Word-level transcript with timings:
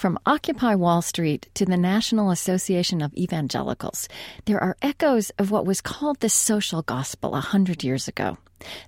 From 0.00 0.18
Occupy 0.24 0.76
Wall 0.76 1.02
Street 1.02 1.50
to 1.52 1.66
the 1.66 1.76
National 1.76 2.30
Association 2.30 3.02
of 3.02 3.12
Evangelicals, 3.12 4.08
there 4.46 4.58
are 4.58 4.78
echoes 4.80 5.28
of 5.38 5.50
what 5.50 5.66
was 5.66 5.82
called 5.82 6.20
the 6.20 6.30
social 6.30 6.80
gospel 6.80 7.34
a 7.34 7.40
hundred 7.40 7.84
years 7.84 8.08
ago. 8.08 8.38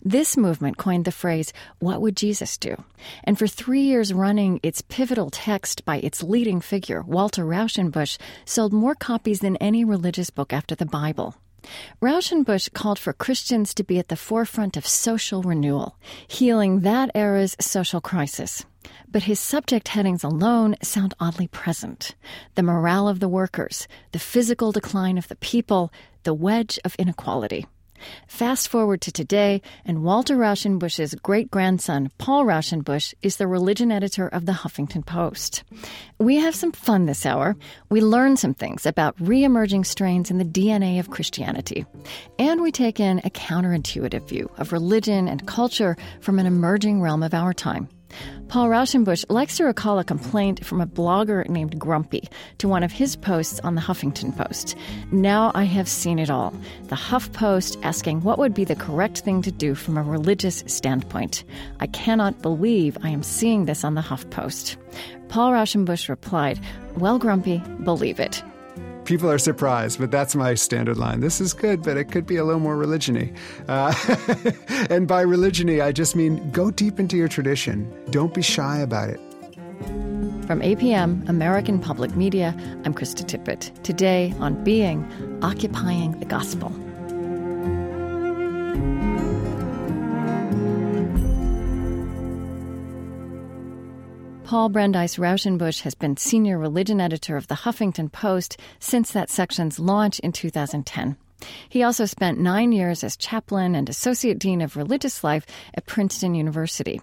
This 0.02 0.38
movement 0.38 0.78
coined 0.78 1.04
the 1.04 1.12
phrase, 1.12 1.52
What 1.80 2.00
would 2.00 2.16
Jesus 2.16 2.56
do? 2.56 2.82
And 3.24 3.38
for 3.38 3.46
three 3.46 3.82
years 3.82 4.14
running, 4.14 4.58
its 4.62 4.80
pivotal 4.80 5.28
text 5.28 5.84
by 5.84 5.98
its 5.98 6.22
leading 6.22 6.62
figure, 6.62 7.02
Walter 7.02 7.44
Rauschenbusch, 7.44 8.16
sold 8.46 8.72
more 8.72 8.94
copies 8.94 9.40
than 9.40 9.56
any 9.56 9.84
religious 9.84 10.30
book 10.30 10.50
after 10.50 10.74
the 10.74 10.86
Bible. 10.86 11.36
Rauschenbusch 12.00 12.72
called 12.72 12.98
for 12.98 13.12
Christians 13.12 13.74
to 13.74 13.84
be 13.84 13.98
at 13.98 14.08
the 14.08 14.16
forefront 14.16 14.76
of 14.76 14.86
social 14.86 15.42
renewal, 15.42 15.96
healing 16.26 16.80
that 16.80 17.10
era's 17.14 17.56
social 17.60 18.00
crisis. 18.00 18.64
But 19.10 19.24
his 19.24 19.38
subject 19.38 19.88
headings 19.88 20.24
alone 20.24 20.76
sound 20.82 21.14
oddly 21.20 21.48
present 21.48 22.14
the 22.54 22.62
morale 22.62 23.08
of 23.08 23.20
the 23.20 23.28
workers, 23.28 23.86
the 24.12 24.18
physical 24.18 24.72
decline 24.72 25.18
of 25.18 25.28
the 25.28 25.36
people, 25.36 25.92
the 26.24 26.34
wedge 26.34 26.78
of 26.84 26.96
inequality. 26.98 27.66
Fast 28.26 28.68
forward 28.68 29.00
to 29.02 29.12
today, 29.12 29.62
and 29.84 30.02
Walter 30.02 30.36
Rauschenbusch's 30.36 31.14
great 31.16 31.50
grandson, 31.50 32.10
Paul 32.18 32.44
Raushenbush, 32.44 33.14
is 33.22 33.36
the 33.36 33.46
religion 33.46 33.92
editor 33.92 34.28
of 34.28 34.46
the 34.46 34.52
Huffington 34.52 35.04
Post. 35.04 35.64
We 36.18 36.36
have 36.36 36.54
some 36.54 36.72
fun 36.72 37.06
this 37.06 37.26
hour. 37.26 37.56
We 37.90 38.00
learn 38.00 38.36
some 38.36 38.54
things 38.54 38.86
about 38.86 39.14
re 39.18 39.44
emerging 39.44 39.84
strains 39.84 40.30
in 40.30 40.38
the 40.38 40.44
DNA 40.44 40.98
of 41.00 41.10
Christianity. 41.10 41.84
And 42.38 42.60
we 42.60 42.72
take 42.72 43.00
in 43.00 43.20
a 43.24 43.30
counterintuitive 43.30 44.28
view 44.28 44.50
of 44.58 44.72
religion 44.72 45.28
and 45.28 45.46
culture 45.46 45.96
from 46.20 46.38
an 46.38 46.46
emerging 46.46 47.00
realm 47.00 47.22
of 47.22 47.34
our 47.34 47.52
time. 47.52 47.88
Paul 48.48 48.68
Raushenbush 48.68 49.24
likes 49.30 49.56
to 49.56 49.64
recall 49.64 49.98
a 49.98 50.04
complaint 50.04 50.64
from 50.64 50.80
a 50.80 50.86
blogger 50.86 51.48
named 51.48 51.78
Grumpy 51.78 52.28
to 52.58 52.68
one 52.68 52.82
of 52.82 52.92
his 52.92 53.16
posts 53.16 53.60
on 53.60 53.74
the 53.74 53.80
Huffington 53.80 54.36
Post. 54.36 54.76
Now 55.10 55.52
I 55.54 55.64
have 55.64 55.88
seen 55.88 56.18
it 56.18 56.30
all. 56.30 56.52
The 56.84 56.94
Huff 56.94 57.32
Post 57.32 57.78
asking 57.82 58.22
what 58.22 58.38
would 58.38 58.54
be 58.54 58.64
the 58.64 58.76
correct 58.76 59.20
thing 59.20 59.42
to 59.42 59.50
do 59.50 59.74
from 59.74 59.96
a 59.96 60.02
religious 60.02 60.62
standpoint. 60.66 61.44
I 61.80 61.86
cannot 61.86 62.42
believe 62.42 62.98
I 63.02 63.08
am 63.08 63.22
seeing 63.22 63.64
this 63.64 63.84
on 63.84 63.94
the 63.94 64.00
Huff 64.00 64.28
Post. 64.30 64.76
Paul 65.28 65.52
Raushenbush 65.52 66.08
replied, 66.08 66.60
Well, 66.96 67.18
Grumpy, 67.18 67.62
believe 67.84 68.20
it 68.20 68.42
people 69.04 69.30
are 69.30 69.38
surprised, 69.38 69.98
but 69.98 70.10
that's 70.10 70.34
my 70.34 70.54
standard 70.54 70.96
line. 70.96 71.20
This 71.20 71.40
is 71.40 71.52
good, 71.52 71.82
but 71.82 71.96
it 71.96 72.04
could 72.10 72.26
be 72.26 72.36
a 72.36 72.44
little 72.44 72.60
more 72.60 72.76
religiony. 72.76 73.32
Uh, 73.68 73.94
and 74.90 75.06
by 75.08 75.22
religiony, 75.22 75.80
I 75.80 75.92
just 75.92 76.16
mean 76.16 76.50
go 76.50 76.70
deep 76.70 76.98
into 77.00 77.16
your 77.16 77.28
tradition. 77.28 77.92
Don't 78.10 78.34
be 78.34 78.42
shy 78.42 78.78
about 78.78 79.10
it. 79.10 79.20
From 80.46 80.60
APM, 80.60 81.28
American 81.28 81.78
Public 81.78 82.16
Media, 82.16 82.54
I'm 82.84 82.94
Krista 82.94 83.24
Tippett. 83.24 83.82
Today 83.82 84.34
on 84.40 84.62
Being, 84.64 85.04
Occupying 85.42 86.18
the 86.18 86.26
Gospel. 86.26 86.72
Paul 94.52 94.68
Brandeis 94.68 95.16
Raushenbush 95.16 95.80
has 95.80 95.94
been 95.94 96.18
senior 96.18 96.58
religion 96.58 97.00
editor 97.00 97.38
of 97.38 97.46
the 97.46 97.54
Huffington 97.54 98.12
Post 98.12 98.58
since 98.80 99.10
that 99.12 99.30
section's 99.30 99.78
launch 99.78 100.18
in 100.18 100.30
2010. 100.30 101.16
He 101.70 101.82
also 101.82 102.04
spent 102.04 102.38
nine 102.38 102.70
years 102.70 103.02
as 103.02 103.16
chaplain 103.16 103.74
and 103.74 103.88
associate 103.88 104.38
dean 104.38 104.60
of 104.60 104.76
religious 104.76 105.24
life 105.24 105.46
at 105.72 105.86
Princeton 105.86 106.34
University. 106.34 107.00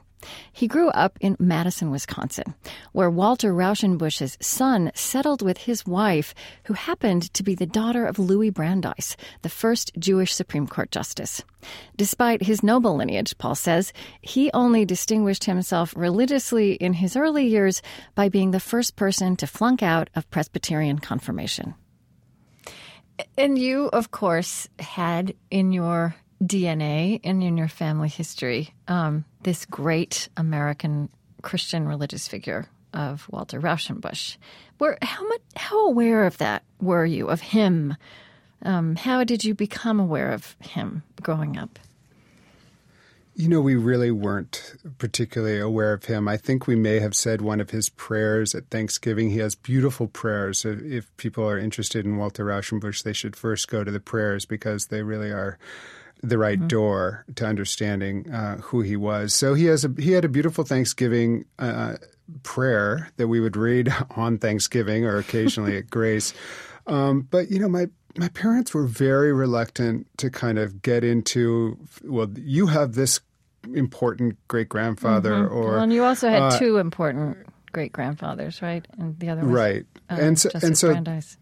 He 0.52 0.68
grew 0.68 0.90
up 0.90 1.18
in 1.22 1.38
Madison, 1.40 1.92
Wisconsin, 1.92 2.54
where 2.92 3.10
Walter 3.10 3.54
Rauschenbusch's 3.54 4.38
son 4.42 4.92
settled 4.94 5.42
with 5.42 5.60
his 5.60 5.86
wife, 5.86 6.34
who 6.66 6.74
happened 6.74 7.34
to 7.34 7.44
be 7.44 7.56
the 7.56 7.66
daughter 7.66 8.06
of 8.06 8.20
Louis 8.20 8.50
Brandeis, 8.50 9.16
the 9.42 9.50
first 9.50 9.92
Jewish 9.98 10.34
Supreme 10.34 10.68
Court 10.68 10.92
justice. 10.92 11.44
Despite 11.96 12.44
his 12.44 12.64
noble 12.64 12.96
lineage, 12.96 13.38
Paul 13.38 13.56
says, 13.56 13.94
he 14.22 14.52
only 14.54 14.86
distinguished 14.86 15.46
himself 15.46 15.94
religiously 15.96 16.74
in 16.74 16.94
his 16.94 17.16
early 17.16 17.48
years 17.48 17.82
by 18.16 18.30
being 18.30 18.52
the 18.52 18.60
first 18.60 18.96
person 18.96 19.36
to 19.38 19.48
flunk 19.48 19.84
out 19.84 20.10
of 20.16 20.30
Presbyterian 20.30 21.00
confirmation. 21.00 21.76
And 23.38 23.58
you, 23.58 23.88
of 23.88 24.12
course, 24.12 24.68
had 24.80 25.34
in 25.52 25.72
your 25.72 26.16
DNA 26.44 27.20
and 27.24 27.44
in 27.44 27.58
your 27.58 27.68
family 27.68 28.08
history 28.08 28.74
um, 28.88 29.26
this 29.42 29.66
great 29.66 30.30
American 30.38 31.10
Christian 31.42 31.88
religious 31.88 32.28
figure 32.28 32.68
of 32.94 33.28
Walter 33.30 33.60
Rauschenbusch. 33.60 34.38
Were, 34.80 34.98
how 35.02 35.28
much 35.28 35.42
how 35.56 35.88
aware 35.88 36.26
of 36.26 36.38
that 36.38 36.64
were 36.82 37.06
you 37.06 37.28
of 37.28 37.42
him? 37.42 37.96
Um, 38.64 38.96
how 38.96 39.24
did 39.24 39.44
you 39.44 39.54
become 39.54 40.00
aware 40.00 40.32
of 40.32 40.56
him 40.60 41.04
growing 41.22 41.58
up? 41.58 41.80
You 43.36 43.48
know, 43.48 43.62
we 43.62 43.76
really 43.76 44.12
weren't 44.12 44.76
particularly 44.98 45.60
aware 45.60 45.94
of 45.94 46.06
him. 46.06 46.28
I 46.28 46.36
think 46.36 46.68
we 46.68 46.76
may 46.76 47.00
have 47.00 47.16
said 47.16 47.42
one 47.42 47.62
of 47.62 47.70
his 47.70 47.88
prayers 47.88 48.54
at 48.54 48.70
Thanksgiving. 48.70 49.30
He 49.30 49.38
has 49.38 49.56
beautiful 49.56 50.08
prayers. 50.08 50.66
If 50.66 51.16
people 51.16 51.50
are 51.50 51.58
interested 51.58 52.04
in 52.06 52.18
Walter 52.18 52.44
Rauschenbusch, 52.44 53.04
they 53.04 53.14
should 53.14 53.38
first 53.38 53.70
go 53.70 53.86
to 53.86 53.92
the 53.92 54.02
prayers 54.02 54.46
because 54.46 54.88
they 54.88 55.04
really 55.04 55.32
are 55.32 55.58
the 56.22 56.38
right 56.38 56.58
mm-hmm. 56.58 56.68
door 56.68 57.26
to 57.36 57.46
understanding 57.46 58.32
uh, 58.32 58.58
who 58.58 58.82
he 58.82 58.96
was. 58.96 59.34
So 59.34 59.54
he 59.54 59.66
has 59.66 59.86
a 59.86 59.94
he 59.98 60.12
had 60.12 60.26
a 60.26 60.30
beautiful 60.30 60.64
Thanksgiving 60.64 61.46
uh, 61.58 61.96
prayer 62.44 63.10
that 63.18 63.28
we 63.28 63.40
would 63.40 63.56
read 63.56 63.94
on 64.16 64.38
Thanksgiving 64.38 65.06
or 65.06 65.18
occasionally 65.18 65.78
at 65.78 65.90
Grace. 65.90 66.34
Um, 66.88 67.28
but 67.30 67.50
you 67.50 67.60
know, 67.60 67.70
my 67.70 67.88
my 68.18 68.30
parents 68.30 68.74
were 68.74 68.86
very 68.86 69.32
reluctant 69.32 70.08
to 70.18 70.30
kind 70.30 70.58
of 70.58 70.82
get 70.82 71.04
into. 71.04 71.78
Well, 72.04 72.30
you 72.36 72.68
have 72.68 72.94
this 72.94 73.20
important 73.74 74.38
great 74.48 74.70
grandfather, 74.70 75.32
mm-hmm. 75.32 75.54
or 75.54 75.72
well, 75.74 75.84
and 75.84 75.94
you 75.94 76.04
also 76.04 76.30
had 76.30 76.42
uh, 76.42 76.60
two 76.60 76.78
important 76.78 77.38
great 77.72 77.92
grandfathers, 77.92 78.62
right? 78.62 78.86
And 78.98 79.18
the 79.20 79.30
other 79.30 79.44
was, 79.44 79.52
right, 79.52 79.86
uh, 80.10 80.18
and 80.20 80.40
so 80.40 80.50
Justice 80.50 80.68
and 80.68 80.78
so 80.78 80.88
Brandeis. 80.90 81.38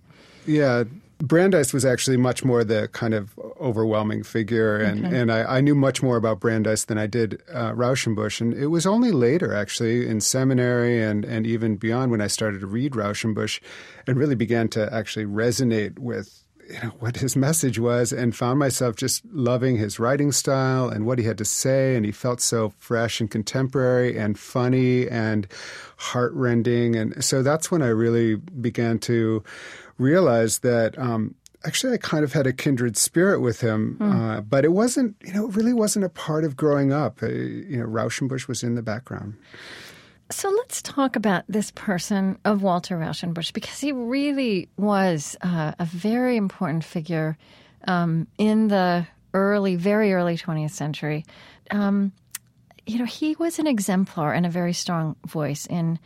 yeah 0.45 0.83
Brandeis 1.19 1.73
was 1.73 1.83
actually 1.83 2.17
much 2.17 2.44
more 2.44 2.63
the 2.63 2.88
kind 2.89 3.13
of 3.13 3.38
overwhelming 3.59 4.23
figure, 4.23 4.78
and, 4.78 5.05
okay. 5.05 5.17
and 5.17 5.31
I, 5.31 5.57
I, 5.57 5.61
knew 5.61 5.73
much 5.73 6.03
more 6.03 6.16
about 6.16 6.39
Brandeis 6.39 6.85
than 6.85 6.97
I 6.97 7.07
did 7.07 7.41
uh, 7.51 7.72
Rauschenbusch. 7.72 8.39
And 8.39 8.53
it 8.53 8.67
was 8.67 8.85
only 8.85 9.11
later, 9.11 9.53
actually, 9.53 10.07
in 10.07 10.22
seminary 10.22 11.01
and, 11.01 11.25
and 11.25 11.47
even 11.47 11.75
beyond, 11.75 12.11
when 12.11 12.22
I 12.22 12.27
started 12.27 12.61
to 12.61 12.67
read 12.67 12.94
Rauschenbusch 12.94 13.59
and 14.06 14.17
really 14.17 14.35
began 14.35 14.67
to 14.69 14.94
actually 14.94 15.25
resonate 15.25 15.97
with 15.97 16.44
you 16.69 16.79
know 16.81 16.89
what 17.00 17.17
his 17.17 17.35
message 17.35 17.79
was 17.79 18.11
and 18.11 18.35
found 18.35 18.59
myself 18.59 18.95
just 18.95 19.23
loving 19.31 19.77
his 19.77 20.00
writing 20.00 20.31
style 20.31 20.89
and 20.89 21.06
what 21.06 21.17
he 21.17 21.25
had 21.25 21.38
to 21.38 21.45
say 21.45 21.95
and 21.95 22.06
he 22.06 22.11
felt 22.11 22.41
so 22.41 22.73
fresh 22.77 23.22
and 23.22 23.31
contemporary 23.31 24.17
and 24.17 24.38
funny 24.38 25.07
and 25.07 25.47
heartrending 25.95 26.95
and 26.95 27.23
so 27.23 27.41
that's 27.41 27.72
when 27.72 27.81
I 27.81 27.88
really 27.88 28.35
began 28.35 29.00
to 29.00 29.44
realized 29.97 30.63
that 30.63 30.97
um, 30.97 31.35
actually 31.65 31.93
I 31.93 31.97
kind 31.97 32.23
of 32.23 32.33
had 32.33 32.47
a 32.47 32.53
kindred 32.53 32.97
spirit 32.97 33.41
with 33.41 33.61
him, 33.61 33.97
mm. 33.99 34.37
uh, 34.37 34.41
but 34.41 34.65
it 34.65 34.71
wasn't, 34.71 35.15
you 35.23 35.33
know, 35.33 35.47
it 35.47 35.55
really 35.55 35.73
wasn't 35.73 36.05
a 36.05 36.09
part 36.09 36.43
of 36.43 36.55
growing 36.55 36.91
up. 36.91 37.21
Uh, 37.21 37.27
you 37.27 37.77
know, 37.77 37.85
Rauschenbusch 37.85 38.47
was 38.47 38.63
in 38.63 38.75
the 38.75 38.81
background. 38.81 39.35
So 40.29 40.49
let's 40.49 40.81
talk 40.81 41.15
about 41.15 41.45
this 41.47 41.71
person 41.71 42.37
of 42.43 42.61
Walter 42.61 42.97
Rauschenbusch 42.97 43.53
because 43.53 43.79
he 43.79 43.93
really 43.93 44.67
was 44.77 45.37
uh, 45.41 45.71
a 45.79 45.85
very 45.85 46.35
important 46.35 46.83
figure 46.83 47.37
um, 47.87 48.27
in 48.37 48.67
the 48.67 49.07
early, 49.33 49.75
very 49.75 50.13
early 50.13 50.37
20th 50.37 50.71
century. 50.71 51.25
Um, 51.71 52.11
you 52.85 52.99
know, 52.99 53.05
he 53.05 53.35
was 53.35 53.59
an 53.59 53.67
exemplar 53.67 54.33
and 54.33 54.45
a 54.45 54.49
very 54.49 54.73
strong 54.73 55.15
voice 55.25 55.65
in 55.65 55.99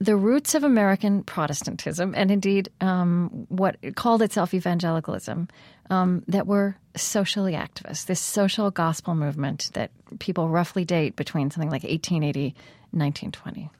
the 0.00 0.16
roots 0.16 0.54
of 0.54 0.64
American 0.64 1.22
Protestantism, 1.22 2.14
and 2.16 2.30
indeed 2.30 2.70
um, 2.80 3.46
what 3.48 3.76
called 3.94 4.22
itself 4.22 4.54
evangelicalism, 4.54 5.48
um, 5.90 6.22
that 6.26 6.46
were 6.46 6.76
socially 6.96 7.52
activist, 7.52 8.06
this 8.06 8.20
social 8.20 8.70
gospel 8.70 9.14
movement 9.14 9.70
that 9.74 9.90
people 10.18 10.48
roughly 10.48 10.84
date 10.84 11.16
between 11.16 11.50
something 11.50 11.70
like 11.70 11.82
1880 11.82 12.54
1920. 12.92 13.70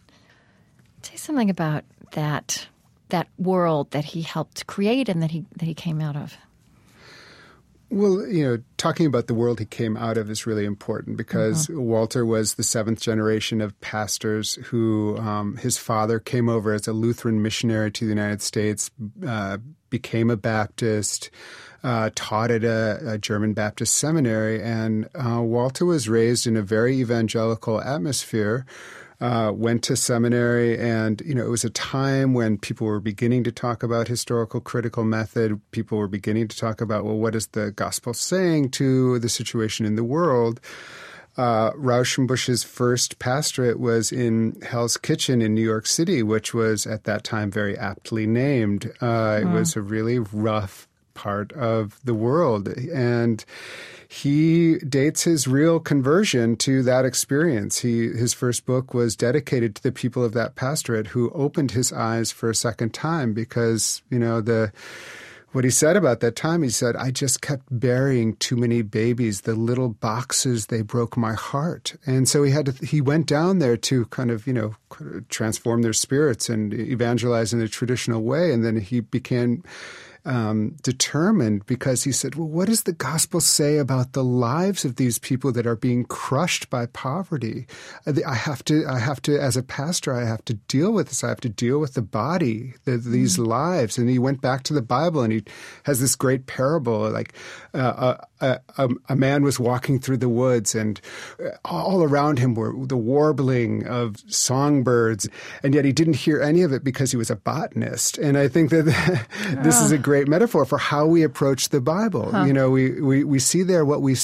Say 1.02 1.16
something 1.16 1.50
about 1.50 1.84
that 2.12 2.68
that 3.08 3.26
world 3.38 3.90
that 3.90 4.04
he 4.04 4.22
helped 4.22 4.66
create 4.66 5.08
and 5.08 5.22
that 5.22 5.30
he 5.30 5.44
that 5.56 5.64
he 5.64 5.74
came 5.74 6.00
out 6.00 6.16
of. 6.16 6.36
Well, 7.92 8.24
you 8.24 8.44
know, 8.44 8.62
talking 8.76 9.06
about 9.06 9.26
the 9.26 9.34
world 9.34 9.58
he 9.58 9.64
came 9.64 9.96
out 9.96 10.16
of 10.16 10.30
is 10.30 10.46
really 10.46 10.64
important 10.64 11.16
because 11.16 11.66
mm-hmm. 11.66 11.80
Walter 11.80 12.24
was 12.24 12.54
the 12.54 12.62
seventh 12.62 13.00
generation 13.00 13.60
of 13.60 13.78
pastors 13.80 14.54
who 14.66 15.18
um, 15.18 15.56
his 15.56 15.76
father 15.76 16.20
came 16.20 16.48
over 16.48 16.72
as 16.72 16.86
a 16.86 16.92
Lutheran 16.92 17.42
missionary 17.42 17.90
to 17.90 18.04
the 18.04 18.10
United 18.10 18.42
States, 18.42 18.92
uh, 19.26 19.58
became 19.90 20.30
a 20.30 20.36
Baptist, 20.36 21.30
uh, 21.82 22.10
taught 22.14 22.52
at 22.52 22.62
a, 22.62 23.14
a, 23.14 23.18
German 23.18 23.54
Baptist 23.54 23.96
seminary, 23.96 24.62
and 24.62 25.08
uh, 25.14 25.40
Walter 25.40 25.84
was 25.84 26.08
raised 26.08 26.46
in 26.46 26.56
a 26.56 26.62
very 26.62 26.98
evangelical 27.00 27.80
atmosphere. 27.80 28.66
Uh, 29.20 29.52
went 29.54 29.82
to 29.84 29.96
seminary, 29.96 30.78
and 30.78 31.20
you 31.24 31.34
know 31.34 31.44
it 31.44 31.50
was 31.50 31.64
a 31.64 31.70
time 31.70 32.32
when 32.32 32.56
people 32.58 32.86
were 32.86 33.00
beginning 33.00 33.44
to 33.44 33.52
talk 33.52 33.82
about 33.82 34.08
historical 34.08 34.60
critical 34.60 35.04
method. 35.04 35.60
People 35.72 35.98
were 35.98 36.08
beginning 36.08 36.48
to 36.48 36.56
talk 36.56 36.80
about 36.80 37.04
well, 37.04 37.18
what 37.18 37.34
is 37.34 37.48
the 37.48 37.70
gospel 37.70 38.14
saying 38.14 38.70
to 38.70 39.18
the 39.18 39.28
situation 39.28 39.84
in 39.86 39.96
the 39.96 40.04
world? 40.04 40.60
Uh, 41.36 41.70
Rauschenbusch's 41.72 42.64
first 42.64 43.18
pastorate 43.18 43.78
was 43.78 44.10
in 44.10 44.60
Hell's 44.62 44.96
Kitchen 44.96 45.40
in 45.40 45.54
New 45.54 45.62
York 45.62 45.86
City, 45.86 46.22
which 46.22 46.52
was 46.52 46.86
at 46.86 47.04
that 47.04 47.22
time 47.22 47.50
very 47.50 47.78
aptly 47.78 48.26
named. 48.26 48.92
Uh, 49.00 49.38
It 49.42 49.46
was 49.46 49.76
a 49.76 49.80
really 49.80 50.18
rough 50.18 50.88
part 51.20 51.52
of 51.52 52.00
the 52.02 52.14
world, 52.14 52.66
and 52.68 53.44
he 54.08 54.78
dates 54.78 55.24
his 55.24 55.46
real 55.46 55.78
conversion 55.78 56.56
to 56.56 56.82
that 56.82 57.04
experience. 57.04 57.80
He 57.80 58.08
his 58.08 58.32
first 58.32 58.64
book 58.64 58.94
was 58.94 59.16
dedicated 59.16 59.76
to 59.76 59.82
the 59.82 59.92
people 59.92 60.24
of 60.24 60.32
that 60.32 60.54
pastorate 60.54 61.08
who 61.08 61.30
opened 61.32 61.72
his 61.72 61.92
eyes 61.92 62.32
for 62.32 62.48
a 62.48 62.54
second 62.54 62.94
time 62.94 63.34
because 63.34 64.02
you 64.08 64.18
know 64.18 64.40
the 64.40 64.72
what 65.52 65.64
he 65.64 65.70
said 65.70 65.96
about 65.96 66.20
that 66.20 66.36
time, 66.36 66.62
he 66.62 66.68
said, 66.70 66.94
I 66.94 67.10
just 67.10 67.42
kept 67.42 67.64
burying 67.70 68.36
too 68.36 68.56
many 68.56 68.82
babies. 68.82 69.40
The 69.40 69.56
little 69.56 69.88
boxes, 69.88 70.66
they 70.66 70.82
broke 70.82 71.16
my 71.16 71.32
heart. 71.32 71.96
And 72.06 72.28
so 72.28 72.44
he 72.44 72.52
had 72.52 72.66
to, 72.66 72.86
he 72.86 73.00
went 73.00 73.26
down 73.26 73.58
there 73.58 73.76
to 73.76 74.04
kind 74.06 74.30
of, 74.30 74.46
you 74.46 74.52
know, 74.52 74.76
transform 75.28 75.82
their 75.82 75.92
spirits 75.92 76.48
and 76.48 76.72
evangelize 76.72 77.52
in 77.52 77.60
a 77.60 77.66
traditional 77.66 78.22
way. 78.22 78.52
And 78.52 78.64
then 78.64 78.76
he 78.76 79.00
began 79.00 79.64
um, 80.24 80.76
determined 80.82 81.66
because 81.66 82.04
he 82.04 82.12
said, 82.12 82.34
Well, 82.34 82.48
what 82.48 82.68
does 82.68 82.84
the 82.84 82.92
gospel 82.92 83.40
say 83.40 83.78
about 83.78 84.12
the 84.12 84.24
lives 84.24 84.84
of 84.84 84.96
these 84.96 85.18
people 85.18 85.52
that 85.52 85.66
are 85.66 85.76
being 85.76 86.04
crushed 86.04 86.70
by 86.70 86.86
poverty? 86.86 87.66
I 88.06 88.34
have 88.34 88.64
to, 88.64 88.84
I 88.86 88.98
have 88.98 89.22
to, 89.22 89.38
as 89.38 89.56
a 89.56 89.62
pastor, 89.62 90.14
I 90.14 90.24
have 90.24 90.44
to 90.46 90.54
deal 90.54 90.92
with 90.92 91.08
this. 91.08 91.24
I 91.24 91.28
have 91.28 91.40
to 91.40 91.48
deal 91.48 91.78
with 91.78 91.94
the 91.94 92.02
body, 92.02 92.74
the, 92.84 92.96
these 92.96 93.36
mm 93.36 93.40
lives. 93.50 93.96
And 93.96 94.08
he 94.08 94.18
went 94.18 94.40
back 94.40 94.62
to 94.64 94.74
the 94.74 94.82
Bible 94.82 95.22
and 95.22 95.32
he 95.32 95.42
has 95.84 95.98
this 95.98 96.14
great 96.14 96.46
parable 96.46 97.10
like 97.10 97.32
uh, 97.74 98.16
a, 98.40 98.60
a, 98.76 98.88
a, 99.08 99.16
man 99.16 99.42
was 99.42 99.58
walking 99.58 99.98
through 99.98 100.18
the 100.18 100.28
woods 100.28 100.74
and 100.74 101.00
all 101.64 102.02
around 102.02 102.38
him 102.38 102.54
were 102.54 102.74
the 102.86 102.96
warbling 102.96 103.86
of 103.86 104.16
songbirds. 104.28 105.28
And 105.62 105.74
yet 105.74 105.84
he 105.84 105.92
didn't 105.92 106.16
hear 106.16 106.40
any 106.40 106.62
of 106.62 106.72
it 106.72 106.84
because 106.84 107.10
he 107.10 107.16
was 107.16 107.30
a 107.30 107.36
botanist. 107.36 108.18
And 108.18 108.36
I 108.36 108.48
think 108.48 108.70
that 108.70 108.84
this 109.62 109.80
is 109.80 109.92
a 109.92 109.98
great 110.10 110.26
metaphor 110.26 110.64
for 110.64 110.76
how 110.76 111.06
we 111.06 111.22
approach 111.22 111.68
the 111.68 111.80
Bible. 111.80 112.32
Huh. 112.32 112.42
You 112.42 112.52
know, 112.52 112.68
we, 112.68 113.00
we, 113.00 113.22
we 113.22 113.38
see 113.38 113.62
there 113.62 113.84
what 113.84 114.02
we 114.02 114.16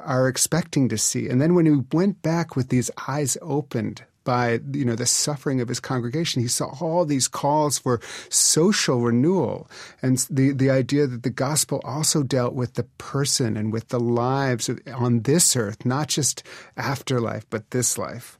are 0.00 0.28
expecting 0.28 0.88
to 0.88 0.96
see. 0.96 1.28
And 1.28 1.42
then 1.42 1.54
when 1.54 1.66
he 1.66 1.82
went 1.92 2.22
back 2.22 2.56
with 2.56 2.70
these 2.70 2.90
eyes 3.06 3.36
opened 3.42 4.02
by 4.24 4.60
you 4.72 4.84
know 4.84 4.96
the 4.96 5.06
suffering 5.06 5.60
of 5.60 5.68
his 5.68 5.78
congregation. 5.78 6.42
He 6.42 6.48
saw 6.48 6.74
all 6.80 7.04
these 7.04 7.28
calls 7.28 7.78
for 7.78 8.00
social 8.28 8.98
renewal, 9.00 9.70
and 10.02 10.18
the 10.28 10.50
the 10.50 10.68
idea 10.68 11.06
that 11.06 11.22
the 11.22 11.30
gospel 11.30 11.80
also 11.84 12.24
dealt 12.24 12.54
with 12.54 12.74
the 12.74 12.82
person 12.98 13.56
and 13.56 13.72
with 13.72 13.86
the 13.88 14.00
lives 14.00 14.68
on 14.92 15.20
this 15.22 15.54
earth, 15.54 15.86
not 15.86 16.08
just 16.08 16.42
afterlife, 16.76 17.46
but 17.50 17.70
this 17.70 17.98
life. 17.98 18.36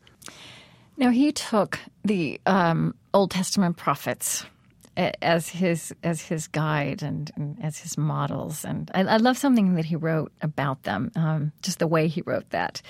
Now 0.96 1.10
he 1.10 1.31
took 1.31 1.78
the 2.04 2.40
um, 2.46 2.96
Old 3.14 3.31
Testament 3.31 3.76
prophets 3.76 4.44
as 4.96 5.48
his 5.48 5.94
as 6.02 6.22
his 6.22 6.48
guide 6.48 7.02
and, 7.02 7.31
and 7.37 7.58
as 7.62 7.78
his 7.78 7.98
models. 7.98 8.64
And 8.64 8.90
I, 8.94 9.02
I, 9.02 9.16
love 9.19 9.37
something 9.37 9.75
that 9.75 9.84
he 9.84 9.96
wrote 9.96 10.32
about 10.40 10.82
them, 10.84 11.12
um, 11.16 11.52
just 11.62 11.78
the 11.78 11.87
way 11.87 12.08
he 12.08 12.22
wrote 12.22 12.48
that. 12.50 12.81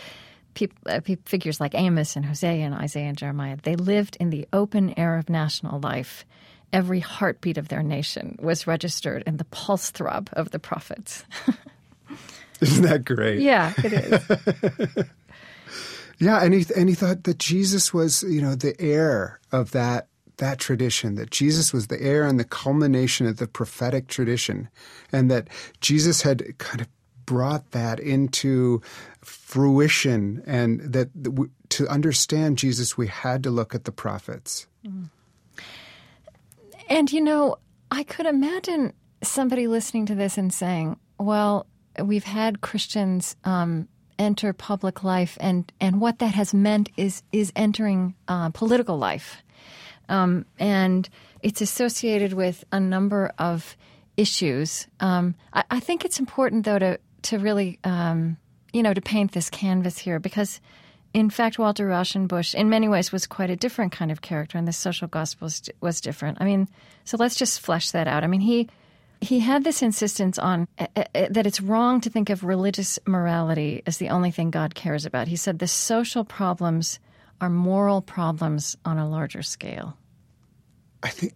uh, 0.86 1.00
figures 1.24 1.60
like 1.60 1.74
Amos 1.74 2.16
and 2.16 2.24
Hosea 2.24 2.64
and 2.64 2.74
Isaiah 2.74 3.08
and 3.08 3.18
Jeremiah, 3.18 3.56
they 3.62 3.76
lived 3.76 4.16
in 4.20 4.30
the 4.30 4.46
open 4.52 4.98
air 4.98 5.18
of 5.18 5.28
national 5.28 5.80
life. 5.80 6.24
Every 6.72 7.00
heartbeat 7.00 7.58
of 7.58 7.68
their 7.68 7.82
nation 7.82 8.38
was 8.40 8.66
registered 8.66 9.22
in 9.26 9.36
the 9.36 9.44
pulse 9.44 9.90
throb 9.90 10.30
of 10.32 10.50
the 10.50 10.58
prophets. 10.58 11.24
Isn't 12.60 12.84
that 12.84 13.04
great? 13.04 13.40
Yeah, 13.40 13.72
it 13.78 13.92
is. 13.92 15.06
yeah, 16.18 16.42
and 16.42 16.54
he 16.54 16.64
and 16.74 16.88
he 16.88 16.94
thought 16.94 17.24
that 17.24 17.38
Jesus 17.38 17.92
was, 17.92 18.22
you 18.22 18.40
know, 18.40 18.54
the 18.54 18.74
heir 18.80 19.40
of 19.52 19.72
that 19.72 20.08
that 20.38 20.58
tradition, 20.58 21.14
that 21.14 21.30
Jesus 21.30 21.72
was 21.72 21.86
the 21.86 22.00
heir 22.00 22.24
and 22.24 22.38
the 22.38 22.44
culmination 22.44 23.26
of 23.26 23.38
the 23.38 23.46
prophetic 23.46 24.08
tradition, 24.08 24.68
and 25.12 25.30
that 25.30 25.48
Jesus 25.80 26.22
had 26.22 26.58
kind 26.58 26.80
of 26.80 26.88
brought 27.24 27.72
that 27.72 27.98
into 27.98 28.80
fruition, 29.20 30.42
and 30.46 30.80
that 30.80 31.08
to 31.70 31.88
understand 31.88 32.58
Jesus, 32.58 32.96
we 32.96 33.08
had 33.08 33.42
to 33.42 33.50
look 33.50 33.74
at 33.74 33.84
the 33.84 33.92
prophets. 33.92 34.66
Mm. 34.86 35.10
And 36.88 37.12
you 37.12 37.20
know, 37.20 37.58
I 37.90 38.04
could 38.04 38.26
imagine 38.26 38.92
somebody 39.22 39.66
listening 39.66 40.06
to 40.06 40.14
this 40.14 40.38
and 40.38 40.52
saying, 40.52 40.98
well, 41.18 41.66
we've 42.02 42.24
had 42.24 42.60
Christians 42.60 43.36
um, 43.44 43.88
enter 44.18 44.52
public 44.52 45.02
life, 45.02 45.36
and, 45.40 45.72
and 45.80 46.00
what 46.00 46.18
that 46.20 46.34
has 46.34 46.54
meant 46.54 46.90
is 46.96 47.22
is 47.32 47.52
entering 47.56 48.14
uh, 48.28 48.50
political 48.50 48.98
life. 48.98 49.42
Um, 50.08 50.46
and 50.58 51.08
it's 51.42 51.60
associated 51.60 52.32
with 52.32 52.64
a 52.72 52.80
number 52.80 53.32
of 53.38 53.76
issues. 54.16 54.86
Um, 55.00 55.34
I, 55.52 55.64
I, 55.70 55.80
think 55.80 56.04
it's 56.04 56.18
important, 56.18 56.64
though, 56.64 56.78
to 56.78 56.98
to 57.22 57.38
really, 57.38 57.78
um, 57.84 58.36
you 58.72 58.82
know, 58.82 58.94
to 58.94 59.00
paint 59.00 59.32
this 59.32 59.50
canvas 59.50 59.98
here 59.98 60.18
because, 60.18 60.60
in 61.12 61.30
fact, 61.30 61.58
Walter 61.58 61.86
Rauschenbusch, 61.86 62.54
in 62.54 62.68
many 62.68 62.88
ways, 62.88 63.12
was 63.12 63.26
quite 63.26 63.50
a 63.50 63.56
different 63.56 63.92
kind 63.92 64.10
of 64.12 64.22
character, 64.22 64.58
and 64.58 64.66
the 64.66 64.72
social 64.72 65.08
gospel 65.08 65.48
was, 65.80 66.00
different. 66.00 66.38
I 66.40 66.44
mean, 66.44 66.68
so 67.04 67.16
let's 67.16 67.36
just 67.36 67.60
flesh 67.60 67.90
that 67.90 68.06
out. 68.06 68.24
I 68.24 68.26
mean, 68.26 68.40
he 68.40 68.68
he 69.20 69.40
had 69.40 69.64
this 69.64 69.82
insistence 69.82 70.38
on 70.38 70.68
uh, 70.78 70.86
uh, 70.96 71.26
that 71.30 71.46
it's 71.46 71.60
wrong 71.60 72.00
to 72.02 72.10
think 72.10 72.30
of 72.30 72.44
religious 72.44 72.98
morality 73.06 73.82
as 73.86 73.98
the 73.98 74.10
only 74.10 74.30
thing 74.30 74.50
God 74.50 74.74
cares 74.74 75.06
about. 75.06 75.28
He 75.28 75.36
said 75.36 75.58
the 75.58 75.66
social 75.66 76.24
problems 76.24 76.98
are 77.40 77.50
moral 77.50 78.02
problems 78.02 78.76
on 78.84 78.98
a 78.98 79.08
larger 79.08 79.42
scale? 79.42 79.96
I 81.02 81.08
think 81.08 81.34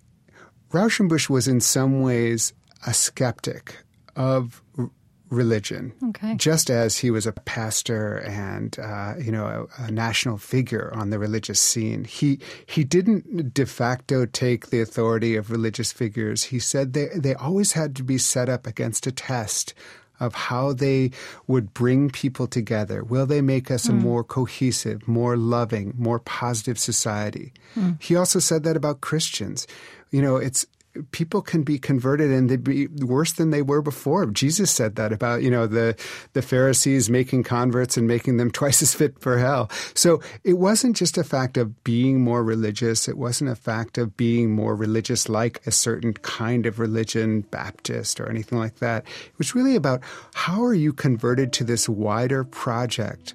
Rauschenbusch 0.73 1.29
was 1.29 1.49
in 1.49 1.61
some 1.61 2.03
ways 2.03 2.53
a 2.87 2.95
skeptic 2.95 3.77
of 4.17 4.63
r- 4.79 4.91
religion, 5.29 5.93
okay. 6.03 6.35
just 6.37 6.71
as 6.71 6.99
he 6.99 7.11
was 7.11 7.27
a 7.27 7.33
pastor 7.33 8.19
and 8.19 8.79
uh, 8.79 9.15
you 9.19 9.31
know 9.31 9.69
a, 9.79 9.85
a, 9.85 9.91
national 9.91 10.39
figure 10.39 10.93
on 10.95 11.11
the 11.11 11.19
religious 11.19 11.61
scene. 11.61 12.05
He 12.05 12.41
he 12.67 12.85
didn't 12.85 13.55
de 13.55 13.67
facto 13.67 14.27
take 14.27 14.71
the 14.71 14.81
authority 14.81 15.37
of 15.37 15.51
religious 15.51 15.93
figures. 15.93 16.45
He 16.45 16.59
said 16.59 16.93
they 16.93 17.09
they 17.15 17.35
always 17.35 17.73
had 17.73 17.95
to 17.97 18.03
be 18.03 18.19
set 18.19 18.49
up 18.49 18.67
against 18.67 19.07
a 19.07 19.13
test 19.13 19.75
of 20.21 20.35
how 20.35 20.73
they 20.73 21.11
would 21.47 21.75
bring 21.75 22.11
people 22.11 22.47
together. 22.47 23.03
Will 23.03 23.27
they 23.27 23.41
make 23.41 23.71
us 23.71 23.87
mm. 23.87 23.91
a 23.91 23.93
hmm. 23.93 24.03
more 24.03 24.25
cohesive, 24.25 25.09
more 25.09 25.37
loving, 25.37 25.95
more 25.99 26.19
positive 26.21 26.79
society? 26.79 27.53
Mm. 27.75 28.01
He 28.01 28.15
also 28.15 28.39
said 28.39 28.63
that 28.65 28.77
about 28.77 29.01
Christians. 29.01 29.67
You 30.11 30.23
know, 30.23 30.37
it's 30.37 30.67
people 31.13 31.41
can 31.41 31.63
be 31.63 31.79
converted 31.79 32.31
and 32.31 32.49
they'd 32.49 32.65
be 32.65 32.89
worse 32.89 33.33
than 33.33 33.51
they 33.51 33.63
were 33.63 33.83
before. 33.83 34.27
Jesus 34.27 34.71
said 34.71 34.97
that 34.97 35.13
about, 35.13 35.43
you 35.43 35.51
know, 35.51 35.67
the, 35.67 35.97
the 36.33 36.43
Pharisees 36.43 37.09
making 37.09 37.45
converts 37.45 37.97
and 37.97 38.09
making 38.09 38.37
them 38.37 38.51
twice 38.61 38.83
as 38.83 38.95
fit 38.95 39.19
for 39.21 39.39
hell. 39.39 39.71
So 39.95 40.21
it 40.45 40.55
wasn't 40.55 40.97
just 40.97 41.17
a 41.17 41.25
fact 41.25 41.57
of 41.57 41.85
being 41.85 42.21
more 42.21 42.43
religious. 42.43 43.09
It 43.09 43.17
wasn't 43.17 43.51
a 43.51 43.57
fact 43.57 43.99
of 43.99 44.17
being 44.17 44.51
more 44.51 44.75
religious 44.75 45.29
like 45.29 45.65
a 45.67 45.71
certain 45.71 46.13
kind 46.15 46.67
of 46.67 46.79
religion, 46.79 47.43
Baptist 47.43 48.21
or 48.21 48.29
anything 48.29 48.59
like 48.59 48.77
that. 48.77 49.05
It 49.05 49.39
was 49.39 49.55
really 49.55 49.77
about 49.77 50.03
how 50.35 50.63
are 50.65 50.75
you 50.75 50.93
converted 50.93 51.53
to 51.55 51.65
this 51.65 51.89
wider 51.89 52.45
project 52.45 53.35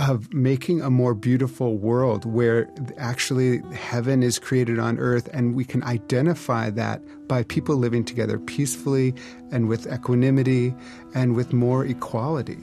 of 0.00 0.32
making 0.32 0.80
a 0.80 0.88
more 0.88 1.14
beautiful 1.14 1.76
world 1.76 2.24
where 2.24 2.70
actually 2.96 3.58
heaven 3.74 4.22
is 4.22 4.38
created 4.38 4.78
on 4.78 4.98
earth 4.98 5.28
and 5.34 5.54
we 5.54 5.64
can 5.64 5.84
identify 5.84 6.70
that 6.70 7.02
by 7.28 7.42
people 7.44 7.76
living 7.76 8.02
together 8.02 8.38
peacefully 8.38 9.14
and 9.52 9.68
with 9.68 9.86
equanimity 9.92 10.74
and 11.14 11.36
with 11.36 11.52
more 11.52 11.84
equality. 11.84 12.58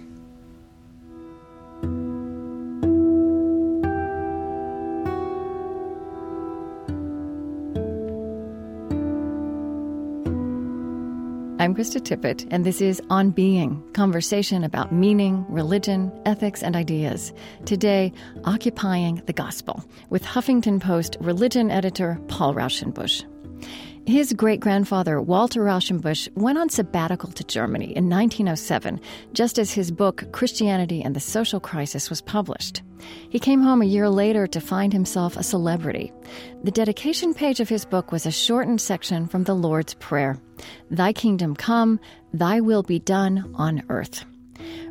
I'm 11.67 11.75
Krista 11.75 11.99
Tippett, 11.99 12.47
and 12.49 12.65
this 12.65 12.79
is 12.79 13.01
On 13.09 13.29
Being 13.29 13.83
conversation 13.91 14.63
about 14.63 14.93
meaning, 14.93 15.45
religion, 15.49 16.17
ethics, 16.25 16.63
and 16.63 16.77
ideas. 16.77 17.33
Today, 17.65 18.13
occupying 18.45 19.21
the 19.25 19.33
gospel 19.33 19.83
with 20.09 20.23
Huffington 20.23 20.79
Post 20.79 21.17
religion 21.19 21.69
editor 21.69 22.21
Paul 22.29 22.53
Raushenbush. 22.53 23.25
His 24.07 24.31
great 24.31 24.61
grandfather, 24.61 25.19
Walter 25.21 25.65
Rauschenbusch, 25.65 26.29
went 26.35 26.57
on 26.57 26.69
sabbatical 26.69 27.29
to 27.33 27.43
Germany 27.43 27.87
in 27.87 28.09
1907, 28.09 29.01
just 29.33 29.59
as 29.59 29.73
his 29.73 29.91
book, 29.91 30.31
Christianity 30.31 31.01
and 31.03 31.13
the 31.13 31.19
Social 31.19 31.59
Crisis, 31.59 32.09
was 32.09 32.21
published. 32.21 32.83
He 33.29 33.37
came 33.37 33.61
home 33.61 33.81
a 33.81 33.85
year 33.85 34.09
later 34.09 34.47
to 34.47 34.61
find 34.61 34.93
himself 34.93 35.35
a 35.35 35.43
celebrity. 35.43 36.13
The 36.63 36.71
dedication 36.71 37.33
page 37.33 37.59
of 37.59 37.67
his 37.67 37.83
book 37.83 38.13
was 38.13 38.25
a 38.25 38.31
shortened 38.31 38.79
section 38.79 39.27
from 39.27 39.43
the 39.43 39.55
Lord's 39.55 39.95
Prayer 39.95 40.39
Thy 40.89 41.11
kingdom 41.11 41.53
come, 41.53 41.99
thy 42.31 42.61
will 42.61 42.83
be 42.83 42.99
done 42.99 43.53
on 43.55 43.83
earth. 43.89 44.23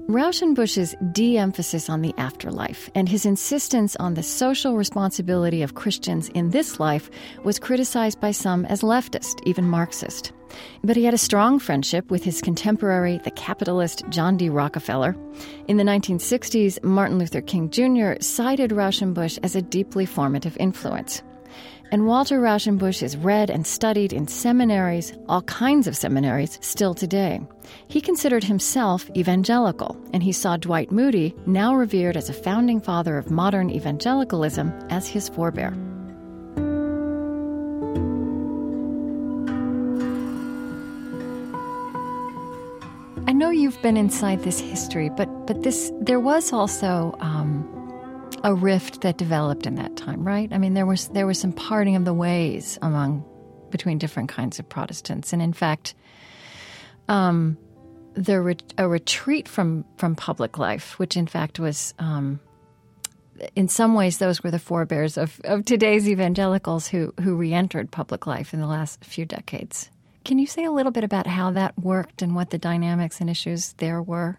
Rauschenbusch's 0.09 0.95
de 1.11 1.37
emphasis 1.37 1.91
on 1.91 2.01
the 2.01 2.15
afterlife 2.17 2.89
and 2.95 3.09
his 3.09 3.27
insistence 3.27 3.97
on 3.97 4.15
the 4.15 4.23
social 4.23 4.77
responsibility 4.77 5.63
of 5.63 5.75
Christians 5.75 6.29
in 6.29 6.51
this 6.51 6.79
life 6.79 7.11
was 7.43 7.59
criticized 7.59 8.21
by 8.21 8.31
some 8.31 8.65
as 8.67 8.83
leftist, 8.83 9.41
even 9.47 9.65
Marxist. 9.69 10.33
But 10.85 10.95
he 10.95 11.03
had 11.03 11.13
a 11.13 11.19
strong 11.19 11.59
friendship 11.59 12.09
with 12.09 12.23
his 12.23 12.41
contemporary, 12.41 13.19
the 13.25 13.33
capitalist 13.33 14.05
John 14.09 14.37
D. 14.37 14.49
Rockefeller. 14.49 15.17
In 15.67 15.77
the 15.77 15.83
1960s, 15.83 16.85
Martin 16.85 17.19
Luther 17.19 17.41
King 17.41 17.69
Jr. 17.71 18.13
cited 18.21 18.71
Rauschenbusch 18.71 19.41
as 19.43 19.57
a 19.57 19.63
deeply 19.63 20.07
formative 20.07 20.57
influence. 20.59 21.21
And 21.93 22.07
Walter 22.07 22.41
Rauschenbusch 22.41 23.03
is 23.03 23.17
read 23.17 23.49
and 23.49 23.67
studied 23.67 24.13
in 24.13 24.27
seminaries, 24.27 25.13
all 25.29 25.43
kinds 25.43 25.87
of 25.87 25.97
seminaries, 25.97 26.59
still 26.61 26.95
today. 26.95 27.41
He 27.89 28.01
considered 28.01 28.43
himself 28.43 29.09
evangelical, 29.17 29.97
and 30.13 30.23
he 30.23 30.33
saw 30.33 30.57
Dwight 30.57 30.91
Moody, 30.91 31.35
now 31.47 31.75
revered 31.75 32.17
as 32.17 32.29
a 32.29 32.35
founding 32.35 32.81
father 32.81 33.17
of 33.17 33.31
modern 33.31 33.71
evangelicalism, 33.71 34.73
as 34.91 35.07
his 35.07 35.29
forebear. 35.29 35.75
I 43.29 43.33
know 43.33 43.51
you've 43.51 43.81
been 43.83 43.97
inside 43.97 44.43
this 44.43 44.59
history, 44.59 45.09
but 45.09 45.47
but 45.47 45.63
this 45.63 45.93
there 46.01 46.21
was 46.21 46.53
also 46.53 47.15
um, 47.21 47.76
a 48.47 48.55
rift 48.55 49.01
that 49.01 49.19
developed 49.19 49.67
in 49.67 49.75
that 49.75 49.97
time, 49.97 50.25
right? 50.25 50.53
I 50.53 50.59
mean, 50.59 50.75
there 50.75 50.87
was 50.87 51.09
there 51.09 51.27
was 51.27 51.39
some 51.39 51.53
parting 51.53 51.97
of 51.97 52.05
the 52.05 52.15
ways 52.15 52.79
among 52.81 53.25
between 53.71 53.99
different 53.99 54.29
kinds 54.29 54.61
of 54.61 54.69
Protestants, 54.69 55.33
and 55.33 55.43
in 55.43 55.53
fact, 55.53 55.97
um, 57.09 57.59
the 58.15 58.41
re- 58.41 58.57
a 58.79 58.89
retreat 58.89 59.49
from 59.49 59.85
from 59.99 60.15
public 60.15 60.59
life, 60.59 60.97
which 60.99 61.17
in 61.17 61.27
fact 61.27 61.59
was. 61.59 61.93
Um, 61.99 62.41
in 63.55 63.69
some 63.69 63.93
ways, 63.93 64.17
those 64.17 64.43
were 64.43 64.51
the 64.51 64.59
forebears 64.59 65.19
of, 65.19 65.39
of 65.45 65.63
today's 65.67 66.09
evangelicals 66.09 66.89
who, 66.89 67.13
who 67.21 67.37
re 67.37 67.53
entered 67.53 67.91
public 67.91 68.27
life 68.27 68.55
in 68.55 68.61
the 68.61 68.67
last 68.67 69.05
few 69.05 69.27
decades. 69.27 69.91
Can 70.25 70.39
you 70.39 70.47
say 70.47 70.65
a 70.65 70.71
little 70.71 70.91
bit 70.91 71.05
about 71.05 71.27
how 71.27 71.51
that 71.51 71.79
worked 71.79 72.23
and 72.23 72.35
what 72.35 72.49
the 72.49 72.57
dynamics 72.57 73.21
and 73.21 73.29
issues 73.29 73.75
there 73.75 74.01
were? 74.01 74.39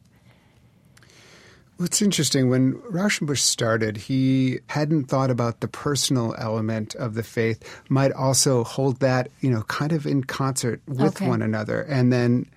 Well, 1.77 1.85
it's 1.85 2.01
interesting. 2.01 2.49
When 2.49 2.73
Rauschenbusch 2.91 3.37
started, 3.39 3.97
he 3.97 4.59
hadn't 4.67 5.05
thought 5.05 5.29
about 5.29 5.59
the 5.59 5.67
personal 5.67 6.33
element 6.39 6.95
of 6.95 7.13
the 7.13 7.21
faith, 7.21 7.63
might 7.87 8.11
also 8.11 8.63
hold 8.63 8.99
that, 8.99 9.29
you 9.41 9.51
know, 9.51 9.61
kind 9.63 9.91
of 9.91 10.07
in 10.07 10.23
concert 10.23 10.81
with 10.87 11.17
Okay. 11.17 11.27
one 11.27 11.43
another. 11.43 11.81
And 11.83 12.11
then 12.11 12.47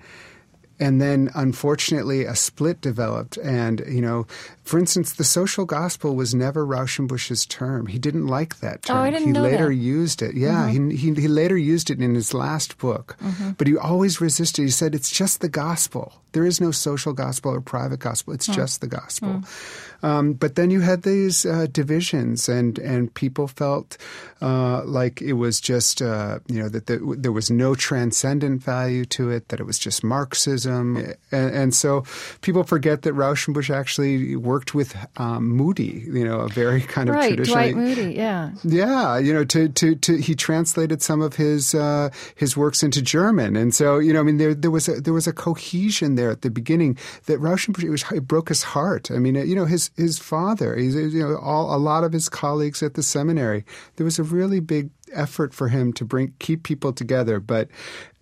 and 0.81 1.01
then 1.01 1.31
unfortunately 1.35 2.25
a 2.25 2.35
split 2.35 2.81
developed. 2.81 3.37
And 3.37 3.83
you 3.87 4.01
know 4.01 4.27
for 4.65 4.79
instance 4.79 5.13
the 5.13 5.25
social 5.25 5.65
gospel 5.65 6.17
was 6.17 6.35
never 6.35 6.67
rauschenbusch's 6.67 7.47
term. 7.47 7.87
He 7.87 7.99
didn't 7.99 8.27
like 8.27 8.59
that 8.61 8.83
term 8.83 8.97
Oh, 8.97 9.01
I 9.01 9.11
didn't 9.11 9.27
he 9.27 9.33
know 9.33 9.43
later 9.43 9.69
that. 9.69 9.75
used 9.75 10.23
it. 10.23 10.35
Yeah 10.35 10.69
mm-hmm. 10.69 10.91
he, 10.91 10.97
he, 10.97 11.21
he 11.23 11.29
later 11.29 11.57
used 11.57 11.91
it 11.91 12.01
in 12.01 12.15
his 12.15 12.35
last 12.35 12.79
book. 12.79 13.17
Mm-hmm. 13.23 13.51
But 13.51 13.67
he 13.67 13.77
always 13.77 14.21
resisted. 14.21 14.65
He 14.65 14.71
said 14.71 14.95
it's 14.95 15.11
just 15.11 15.41
the 15.41 15.49
gospel. 15.49 16.15
There 16.33 16.47
is 16.47 16.61
no 16.61 16.71
social 16.71 17.13
gospel 17.13 17.53
or 17.53 17.61
private 17.61 18.01
gospel. 18.01 18.33
It's 18.35 18.49
mm. 18.49 18.55
just 18.55 18.81
the 18.81 18.87
gospel 18.87 19.29
mm. 19.29 19.90
Um, 20.03 20.33
but 20.35 20.55
then 20.55 20.71
you 20.71 20.81
had 20.81 21.03
these 21.03 21.47
uh, 21.47 21.67
divisions 21.71 22.49
and 22.49 22.79
and 22.79 23.13
people 23.15 23.49
felt 23.49 23.97
uh, 24.41 24.83
like 24.85 25.23
it 25.23 25.35
was 25.35 25.61
just 25.61 26.03
uh, 26.03 26.39
you 26.47 26.61
know 26.61 26.69
that 26.69 26.87
the, 26.87 27.17
there 27.19 27.33
was 27.33 27.51
no 27.51 27.75
transcendent 27.75 28.63
value 28.63 29.05
to 29.05 29.31
it 29.31 29.49
that 29.49 29.61
it 29.61 29.65
was 29.65 29.79
just 29.79 30.03
Marxism 30.03 30.97
and, 31.31 31.55
and 31.55 31.75
so 31.75 32.05
people 32.41 32.65
forget 32.65 33.03
that 33.03 33.15
Rauschenbusch 33.15 33.75
actually 33.75 34.37
worked 34.37 34.75
with 34.75 34.97
um, 35.17 35.49
Moody 35.49 36.05
you 36.07 36.25
know 36.25 36.41
a 36.41 36.49
very 36.49 36.81
kind 36.81 37.09
of 37.09 37.15
right, 37.15 37.29
traditionally 37.29 37.73
Dwight 37.73 37.77
Moody, 37.77 38.15
yeah. 38.15 38.51
yeah, 38.65 39.19
you 39.19 39.33
know, 39.33 39.45
to, 39.45 39.69
to, 39.69 39.95
to 39.97 40.17
he 40.17 40.35
translated 40.35 41.03
some 41.03 41.21
of 41.21 41.37
his 41.37 41.75
uh, 41.75 42.11
his 42.35 42.57
works 42.57 42.83
into 42.83 43.03
German, 43.03 43.57
and 43.57 43.75
so 43.75 43.99
you 43.99 44.13
know, 44.13 44.21
I 44.21 44.23
mean, 44.23 44.39
there 44.39 44.55
there 44.55 44.71
was 44.71 44.89
a, 44.89 45.01
there 45.01 45.15
was 45.15 45.27
a 45.27 45.33
cohesion 45.33 46.15
there 46.15 46.31
at 46.31 46.43
the 46.43 46.51
beginning 46.51 46.97
that 47.27 47.39
Rauschenbusch 47.39 47.85
it, 47.85 47.91
was, 47.91 48.05
it 48.13 48.27
broke 48.27 48.49
his 48.49 48.63
heart. 48.63 49.11
I 49.11 49.19
mean, 49.19 49.35
you 49.35 49.55
know, 49.55 49.67
his 49.67 49.90
his 49.97 50.19
father, 50.19 50.77
he's, 50.77 50.95
you 50.95 51.21
know, 51.21 51.37
all, 51.37 51.75
a 51.75 51.79
lot 51.79 52.05
of 52.05 52.13
his 52.13 52.29
colleagues 52.29 52.83
at 52.83 52.95
the 52.95 53.03
seminary, 53.03 53.65
there 53.97 54.05
was 54.05 54.19
a 54.19 54.23
really 54.23 54.61
big 54.61 54.91
effort 55.13 55.55
for 55.55 55.69
him 55.69 55.93
to 55.95 56.05
bring 56.05 56.35
keep 56.39 56.63
people 56.63 56.93
together, 56.93 57.41
but 57.41 57.69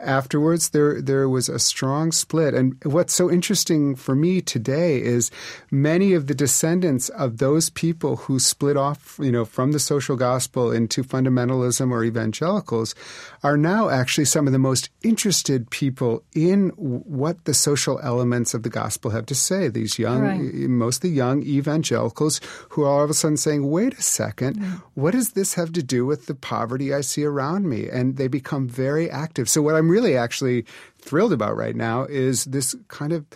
afterwards 0.00 0.71
there 0.71 1.02
there 1.02 1.28
was 1.28 1.49
a 1.49 1.59
strong 1.59 2.12
split. 2.12 2.54
And 2.54 2.76
what's 2.85 3.12
so 3.12 3.30
interesting 3.30 3.97
for 3.97 4.14
me 4.14 4.40
today 4.40 5.02
is 5.02 5.30
many 5.71 6.14
of 6.14 6.28
the 6.28 6.35
descendants 6.35 7.09
of 7.11 7.38
those 7.38 7.68
people 7.71 8.16
who 8.16 8.38
split 8.38 8.76
off, 8.76 9.18
you 9.21 9.33
know, 9.33 9.45
from 9.45 9.73
the 9.73 9.80
social 9.80 10.16
gospel 10.16 10.71
into 10.71 11.02
fundamentalism 11.02 11.90
or 11.90 12.04
evangelicals 12.04 12.95
are 13.42 13.57
now 13.57 13.88
actually 13.88 14.25
some 14.25 14.47
of 14.47 14.52
the 14.52 14.59
most 14.59 14.90
interested 15.02 15.68
people 15.71 16.23
in 16.35 16.71
what 16.76 17.45
the 17.45 17.54
social 17.54 17.99
elements 18.02 18.54
of 18.54 18.62
the 18.62 18.71
gospel 18.71 19.11
have 19.11 19.26
to 19.26 19.35
say. 19.35 19.68
These 19.68 19.99
young, 19.99 20.23
Right. 20.23 20.68
mostly 20.68 21.11
young 21.11 21.42
evangelicals 21.42 22.40
who 22.71 22.83
are 22.83 22.88
all 22.88 23.04
of 23.04 23.11
a 23.11 23.14
sudden 23.14 23.37
saying, 23.37 23.68
wait 23.68 23.95
a 23.95 24.02
second, 24.02 24.57
mm. 24.59 24.83
what 24.95 25.12
does 25.12 25.33
this 25.33 25.54
have 25.54 25.73
to 25.73 25.83
do 25.83 26.07
with 26.07 26.26
the 26.26 26.35
poverty 26.35 26.77
I 26.92 27.02
see 27.02 27.25
around 27.25 27.68
me? 27.68 27.88
And 27.88 28.16
they 28.16 28.28
become 28.28 28.68
very 28.68 29.11
active. 29.11 29.49
So, 29.49 29.62
what 29.62 29.75
I'm 29.75 29.88
really 29.88 30.16
actually 30.16 30.64
thrilled 31.00 31.32
about 31.32 31.56
right 31.56 31.76
now 31.76 32.04
is 32.04 32.44
this 32.44 32.75
kind 32.88 33.12
of 33.12 33.26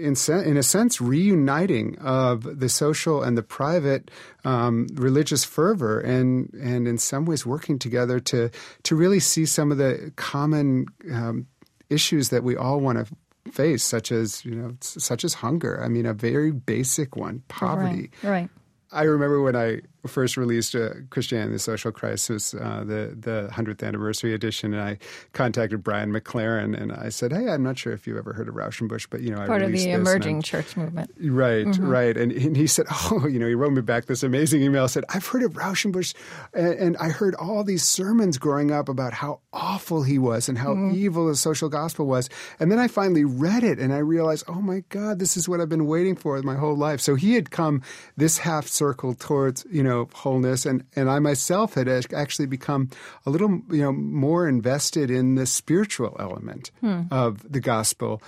in 0.00 0.56
a 0.56 0.62
sense, 0.62 1.00
reuniting 1.00 1.98
of 1.98 2.60
the 2.60 2.68
social 2.68 3.22
and 3.22 3.36
the 3.36 3.42
private 3.42 4.10
um, 4.44 4.86
religious 4.94 5.44
fervor, 5.44 6.00
and 6.00 6.52
and 6.54 6.88
in 6.88 6.98
some 6.98 7.26
ways 7.26 7.44
working 7.44 7.78
together 7.78 8.20
to 8.20 8.50
to 8.84 8.96
really 8.96 9.20
see 9.20 9.46
some 9.46 9.70
of 9.70 9.78
the 9.78 10.12
common 10.16 10.86
um, 11.12 11.46
issues 11.88 12.30
that 12.30 12.42
we 12.42 12.56
all 12.56 12.80
want 12.80 12.98
to 12.98 13.52
face, 13.52 13.82
such 13.82 14.12
as 14.12 14.44
you 14.44 14.54
know, 14.54 14.76
such 14.80 15.24
as 15.24 15.34
hunger. 15.34 15.82
I 15.82 15.88
mean, 15.88 16.06
a 16.06 16.14
very 16.14 16.52
basic 16.52 17.16
one, 17.16 17.42
poverty. 17.48 18.10
Right, 18.22 18.30
right. 18.30 18.50
I 18.92 19.02
remember 19.02 19.42
when 19.42 19.56
I 19.56 19.80
first 20.06 20.36
released 20.36 20.74
uh, 20.74 20.90
Christianity 21.10 21.52
the 21.52 21.58
Social 21.58 21.92
Crisis, 21.92 22.54
uh, 22.54 22.82
the 22.86 23.16
the 23.18 23.50
hundredth 23.52 23.82
anniversary 23.82 24.34
edition, 24.34 24.72
and 24.74 24.82
I 24.82 24.98
contacted 25.32 25.82
Brian 25.82 26.12
McLaren, 26.12 26.80
and 26.80 26.92
I 26.92 27.08
said, 27.08 27.32
"Hey, 27.32 27.48
I'm 27.48 27.62
not 27.62 27.78
sure 27.78 27.92
if 27.92 28.06
you 28.06 28.18
ever 28.18 28.32
heard 28.32 28.48
of 28.48 28.54
Rauschenbusch, 28.54 29.06
but 29.10 29.20
you 29.20 29.30
know, 29.34 29.40
I 29.42 29.46
Part 29.46 29.62
of 29.62 29.72
the 29.72 29.90
emerging 29.90 30.42
church 30.42 30.76
movement. 30.76 31.10
Right, 31.20 31.66
Mm-hmm. 31.66 31.86
right. 31.88 32.16
And, 32.16 32.32
and 32.32 32.56
he 32.56 32.66
said, 32.66 32.86
Oh, 33.10 33.26
you 33.26 33.38
know, 33.38 33.46
he 33.46 33.54
wrote 33.54 33.72
me 33.72 33.82
back 33.82 34.06
this 34.06 34.22
amazing 34.22 34.62
email. 34.62 34.86
Said, 34.88 35.04
I've 35.08 35.26
heard 35.26 35.42
of 35.42 35.52
Rauschenbusch, 35.54 36.14
and, 36.54 36.74
and 36.74 36.96
I 36.98 37.08
heard 37.08 37.34
all 37.34 37.64
these 37.64 37.82
sermons 37.84 38.38
growing 38.38 38.70
up 38.70 38.88
about 38.88 39.12
how 39.12 39.40
awful 39.52 40.02
he 40.04 40.18
was 40.18 40.48
and 40.48 40.56
how 40.58 40.70
Mm-hmm. 40.70 40.94
evil 40.94 41.26
the 41.26 41.34
social 41.34 41.68
gospel 41.68 42.06
was. 42.06 42.28
And 42.60 42.70
then 42.70 42.78
I 42.78 42.86
finally 42.88 43.24
read 43.24 43.64
it 43.64 43.78
and 43.80 43.92
I 43.92 43.98
realized, 43.98 44.44
oh 44.46 44.60
my 44.60 44.84
God, 44.88 45.18
this 45.18 45.36
is 45.36 45.48
what 45.48 45.60
I've 45.60 45.68
been 45.68 45.86
waiting 45.86 46.14
for 46.14 46.40
my 46.42 46.54
whole 46.54 46.76
life. 46.76 47.00
So 47.00 47.16
he 47.16 47.34
had 47.34 47.50
come 47.50 47.82
this 48.16 48.38
half 48.38 48.68
circle 48.68 49.14
towards, 49.14 49.66
you 49.70 49.82
know, 49.82 49.89
wholeness. 50.14 50.66
And, 50.66 50.84
and 50.96 51.08
I 51.10 51.18
myself 51.18 51.74
had 51.74 51.88
actually 51.88 52.46
become 52.46 52.90
a 53.26 53.30
little, 53.30 53.60
you 53.70 53.82
know, 53.82 53.92
more 53.92 54.48
invested 54.48 55.10
in 55.10 55.34
the 55.36 55.46
spiritual 55.46 56.16
element 56.18 56.70
Hmm. 56.80 57.02
of 57.10 57.50
the 57.52 57.60
gospel 57.60 58.22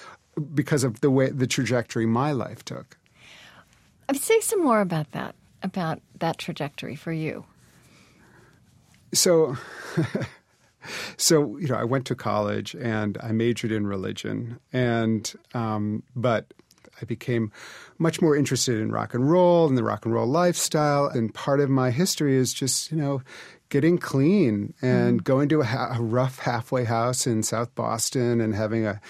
because 0.55 0.83
of 0.85 1.01
the 1.01 1.11
way, 1.11 1.31
the 1.31 1.47
trajectory 1.47 2.07
my 2.07 2.33
life 2.33 2.65
took. 2.65 2.97
Uh, 4.09 4.15
Say 4.15 4.41
some 4.41 4.63
more 4.65 4.81
about 4.81 5.13
that, 5.13 5.35
about 5.63 6.01
that 6.19 6.39
trajectory 6.39 6.97
for 6.97 7.13
you. 7.13 7.45
so 9.15 9.57
so 11.17 11.57
you 11.59 11.69
know 11.69 11.77
i 11.77 11.85
went 11.85 12.07
to 12.07 12.15
college 12.15 12.75
and 12.75 13.17
i 13.23 13.31
majored 13.31 13.71
in 13.71 13.87
religion 13.87 14.59
and 14.73 15.35
um, 15.55 16.03
but 16.17 16.53
i 17.01 17.05
became 17.05 17.51
much 17.99 18.21
more 18.21 18.37
interested 18.37 18.81
in 18.81 18.91
rock 18.91 19.15
and 19.15 19.31
roll 19.31 19.67
and 19.69 19.77
the 19.79 19.85
rock 19.85 20.05
and 20.05 20.15
roll 20.15 20.27
lifestyle 20.27 21.07
and 21.07 21.35
part 21.35 21.61
of 21.61 21.71
my 21.71 21.91
history 21.91 22.37
is 22.37 22.53
just 22.53 22.91
you 22.91 22.97
know 22.97 23.23
getting 23.69 23.97
clean 23.97 24.75
and 24.83 25.25
going 25.25 25.49
to 25.49 25.61
a, 25.61 25.65
ha- 25.65 25.95
a 25.97 26.03
rough 26.03 26.41
halfway 26.41 26.85
house 26.85 27.27
in 27.27 27.43
south 27.43 27.75
boston 27.75 28.41
and 28.41 28.55
having 28.55 28.87
a 28.87 29.01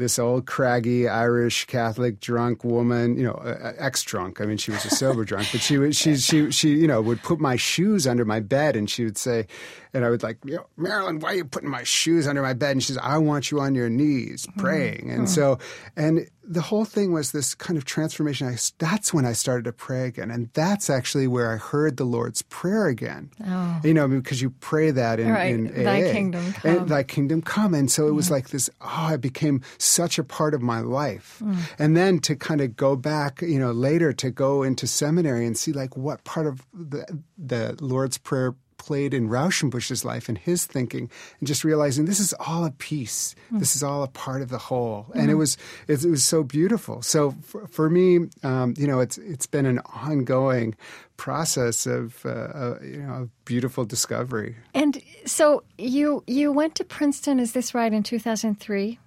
this 0.00 0.18
old 0.18 0.46
craggy 0.46 1.06
Irish 1.06 1.66
Catholic 1.66 2.20
drunk 2.20 2.64
woman, 2.64 3.16
you 3.16 3.22
know, 3.22 3.34
uh, 3.34 3.74
ex-drunk. 3.78 4.40
I 4.40 4.46
mean, 4.46 4.56
she 4.56 4.72
was 4.72 4.84
a 4.84 4.90
sober 4.90 5.24
drunk, 5.24 5.48
but 5.52 5.60
she 5.60 5.92
she 5.92 6.16
she 6.16 6.50
she 6.50 6.70
you 6.70 6.88
know 6.88 7.00
would 7.00 7.22
put 7.22 7.38
my 7.38 7.54
shoes 7.54 8.06
under 8.06 8.24
my 8.24 8.40
bed 8.40 8.74
and 8.74 8.90
she 8.90 9.04
would 9.04 9.18
say, 9.18 9.46
and 9.92 10.04
I 10.04 10.10
would 10.10 10.22
like, 10.22 10.38
you 10.44 10.56
know, 10.56 10.66
Marilyn, 10.76 11.18
why 11.20 11.32
are 11.32 11.36
you 11.36 11.44
putting 11.44 11.68
my 11.68 11.82
shoes 11.82 12.26
under 12.26 12.42
my 12.42 12.52
bed? 12.52 12.72
And 12.72 12.82
she 12.82 12.88
says, 12.92 12.98
I 13.02 13.18
want 13.18 13.50
you 13.50 13.60
on 13.60 13.74
your 13.74 13.88
knees 13.88 14.46
praying. 14.56 15.06
Mm-hmm. 15.06 15.10
And 15.10 15.30
so, 15.30 15.58
and 15.96 16.28
the 16.50 16.60
whole 16.60 16.84
thing 16.84 17.12
was 17.12 17.32
this 17.32 17.54
kind 17.54 17.76
of 17.76 17.84
transformation. 17.84 18.48
I, 18.48 18.56
that's 18.78 19.14
when 19.14 19.24
I 19.24 19.32
started 19.32 19.64
to 19.64 19.72
pray 19.72 20.06
again. 20.06 20.30
And 20.30 20.50
that's 20.52 20.90
actually 20.90 21.26
where 21.26 21.52
I 21.52 21.56
heard 21.56 21.96
the 21.96 22.04
Lord's 22.04 22.42
Prayer 22.42 22.86
again. 22.86 23.30
Oh. 23.46 23.80
You 23.84 23.94
know, 23.94 24.08
because 24.08 24.42
you 24.42 24.50
pray 24.50 24.90
that 24.90 25.20
in, 25.20 25.30
right. 25.30 25.54
in 25.54 25.84
Thy 25.84 26.08
AA. 26.08 26.12
kingdom 26.12 26.52
come. 26.52 26.76
And 26.76 26.88
thy 26.88 27.02
kingdom 27.02 27.42
come. 27.42 27.74
And 27.74 27.90
so 27.90 28.08
it 28.08 28.14
was 28.14 28.30
like 28.30 28.50
this, 28.50 28.70
oh, 28.80 29.10
it 29.12 29.20
became 29.20 29.62
such 29.78 30.18
a 30.18 30.24
part 30.24 30.54
of 30.54 30.62
my 30.62 30.80
life. 30.80 31.40
Mm. 31.42 31.56
And 31.78 31.96
then 31.96 32.18
to 32.20 32.34
kind 32.34 32.60
of 32.60 32.76
go 32.76 32.96
back, 32.96 33.42
you 33.42 33.58
know, 33.58 33.70
later 33.70 34.12
to 34.14 34.30
go 34.30 34.62
into 34.62 34.86
seminary 34.86 35.46
and 35.46 35.56
see 35.56 35.72
like 35.72 35.96
what 35.96 36.24
part 36.24 36.46
of 36.46 36.66
the, 36.72 37.22
the 37.38 37.76
Lord's 37.80 38.18
Prayer 38.18 38.54
played 38.80 39.12
in 39.12 39.28
Rauschenbusch's 39.28 40.06
life 40.06 40.30
and 40.30 40.38
his 40.38 40.64
thinking, 40.64 41.10
and 41.38 41.46
just 41.46 41.64
realizing 41.64 42.06
this 42.06 42.18
is 42.18 42.32
all 42.40 42.64
a 42.64 42.70
piece. 42.70 43.34
Mm. 43.52 43.58
This 43.58 43.76
is 43.76 43.82
all 43.82 44.02
a 44.02 44.08
part 44.08 44.40
of 44.40 44.48
the 44.48 44.58
whole, 44.58 45.06
mm. 45.10 45.12
and 45.14 45.24
it 45.24 45.28
mm-hmm. 45.28 45.38
was 45.38 45.58
it, 45.86 46.02
it, 46.02 46.08
was 46.08 46.24
so 46.24 46.42
beautiful. 46.42 47.02
So 47.02 47.32
for, 47.42 47.66
for 47.66 47.90
me, 47.90 48.30
um, 48.42 48.72
you 48.78 48.86
know, 48.86 49.00
it's 49.00 49.18
it's 49.18 49.46
been 49.46 49.66
an 49.66 49.80
ongoing 49.80 50.74
process 51.18 51.84
of 51.84 52.24
uh, 52.24 52.30
uh, 52.30 52.78
you 52.82 53.02
know 53.02 53.28
beautiful 53.44 53.84
discovery. 53.84 54.56
And 54.72 55.02
so 55.26 55.62
you 55.76 56.24
you 56.26 56.50
went 56.50 56.74
to 56.76 56.84
Princeton. 56.84 57.38
Is 57.38 57.52
this 57.52 57.74
right 57.74 57.92
in 57.92 58.02
two 58.02 58.18
thousand 58.18 58.60
three? 58.60 58.98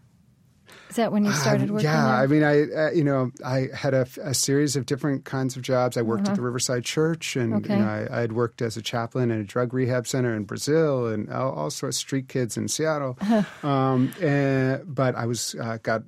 Is 0.94 0.98
that 0.98 1.12
when 1.12 1.26
you 1.26 1.32
started 1.32 1.72
working? 1.72 1.86
yeah, 1.86 2.06
there? 2.06 2.16
I 2.16 2.28
mean, 2.28 2.44
I 2.44 2.62
uh, 2.62 2.92
you 2.92 3.04
know 3.04 3.32
I 3.44 3.70
had 3.74 3.96
a, 3.96 4.08
a, 4.22 4.36
series 4.36 4.76
of 4.76 4.86
different 4.86 5.26
kinds 5.26 5.56
of 5.56 5.64
jobs. 5.64 5.98
I 5.98 6.04
worked 6.04 6.24
uh-huh. 6.24 6.34
at 6.34 6.36
the 6.36 6.44
Riverside 6.44 6.86
Church, 6.86 7.36
and 7.36 7.56
okay. 7.56 7.74
you 7.74 7.80
know, 7.80 7.88
I, 7.88 8.08
I, 8.18 8.22
had 8.22 8.34
worked 8.34 8.62
as 8.62 8.78
a 8.78 8.82
chaplain 8.84 9.32
in 9.32 9.40
a 9.40 9.44
drug 9.44 9.74
rehab 9.74 10.06
center 10.06 10.36
in 10.36 10.44
Brazil, 10.44 11.08
and 11.08 11.32
all, 11.32 11.52
all 11.52 11.70
sorts 11.72 11.98
of 11.98 12.02
street 12.02 12.28
kids 12.28 12.58
in 12.58 12.68
Seattle. 12.68 13.18
Um, 13.64 14.14
and, 14.22 14.84
but 14.86 15.16
I 15.16 15.26
was 15.26 15.56
uh, 15.56 15.78
got 15.82 16.04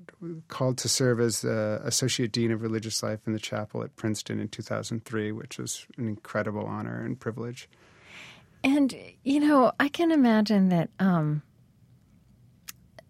called 0.49 0.77
to 0.79 0.89
serve 0.89 1.19
as 1.19 1.41
the 1.41 1.79
associate 1.83 2.31
dean 2.31 2.51
of 2.51 2.61
religious 2.61 3.01
life 3.01 3.19
in 3.25 3.33
the 3.33 3.39
chapel 3.39 3.81
at 3.83 3.95
Princeton 3.95 4.39
in 4.39 4.49
2003, 4.49 5.31
which 5.31 5.57
was 5.57 5.85
an 5.97 6.07
incredible 6.07 6.65
honor 6.65 7.03
and 7.03 7.19
privilege. 7.19 7.69
And 8.63 8.93
you 9.23 9.39
know, 9.39 9.71
I 9.79 9.87
can 9.87 10.11
imagine 10.11 10.69
that. 10.69 10.89
Um, 10.99 11.43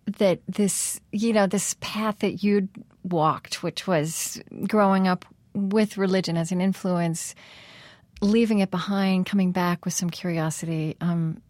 that 0.05 0.39
this, 0.47 0.99
you 1.11 1.33
know, 1.33 1.47
this 1.47 1.75
path 1.79 2.19
that 2.19 2.43
you'd 2.43 2.69
walked, 3.03 3.63
which 3.63 3.87
was 3.87 4.41
growing 4.67 5.07
up 5.07 5.25
with 5.53 5.97
religion 5.97 6.37
as 6.37 6.51
an 6.51 6.61
influence, 6.61 7.33
leaving 8.21 8.59
it 8.59 8.71
behind, 8.71 9.25
coming 9.25 9.51
back 9.51 9.85
with 9.85 9.93
some 9.93 10.09
curiosity. 10.09 10.95
Um, 11.01 11.41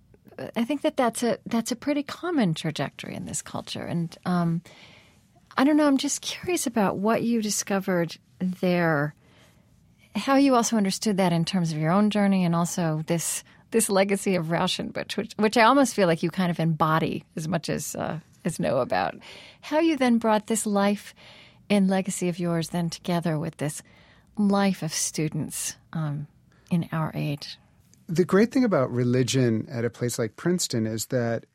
I 0.56 0.64
think 0.64 0.82
that 0.82 0.98
that's 0.98 1.24
a 1.24 1.38
that's 1.46 1.72
a 1.72 1.76
pretty 1.76 2.04
common 2.04 2.54
trajectory 2.54 3.16
in 3.16 3.26
this 3.26 3.42
culture, 3.42 3.84
and 3.84 4.16
um, 4.26 4.62
I 5.58 5.64
don't 5.64 5.78
know. 5.78 5.88
I'm 5.88 5.98
just 5.98 6.22
curious 6.22 6.68
about 6.68 6.98
what 6.98 7.24
you 7.24 7.42
discovered 7.42 8.18
there, 8.40 9.16
how 10.16 10.36
you 10.36 10.56
also 10.56 10.76
understood 10.76 11.18
that 11.18 11.32
in 11.32 11.46
terms 11.46 11.72
of 11.72 11.78
your 11.78 11.92
own 11.92 12.10
journey, 12.10 12.44
and 12.44 12.56
also 12.56 13.04
this 13.08 13.44
this 13.72 13.90
legacy 13.90 14.36
of 14.36 14.48
Rauschenbusch, 14.48 15.16
which 15.16 15.34
which 15.38 15.58
I 15.58 15.64
almost 15.64 15.96
feel 15.96 16.08
like 16.08 16.22
you 16.22 16.30
kind 16.30 16.52
of 16.52 16.60
embody 16.60 17.24
as 17.38 17.48
much 17.48 17.70
as 17.70 17.96
uh, 17.96 18.20
know 18.60 18.80
about. 18.80 19.16
How 19.62 19.80
you 19.80 19.98
then 19.98 20.18
brought 20.18 20.48
this 20.48 20.66
life 20.66 21.14
and 21.70 21.90
legacy 21.90 22.30
of 22.30 22.40
yours 22.40 22.70
then 22.70 22.90
together 22.90 23.40
with 23.40 23.58
this 23.58 23.82
life 24.38 24.84
of 24.84 24.94
students 24.94 25.76
um, 25.94 26.28
in 26.70 26.88
our 26.92 27.12
age. 27.16 27.58
The 28.08 28.26
great 28.26 28.52
thing 28.52 28.64
about 28.64 28.92
religion 28.92 29.68
at 29.70 29.86
a 29.86 29.90
place 29.90 30.20
like 30.20 30.36
Princeton 30.36 30.86
is 30.86 31.08
that 31.08 31.46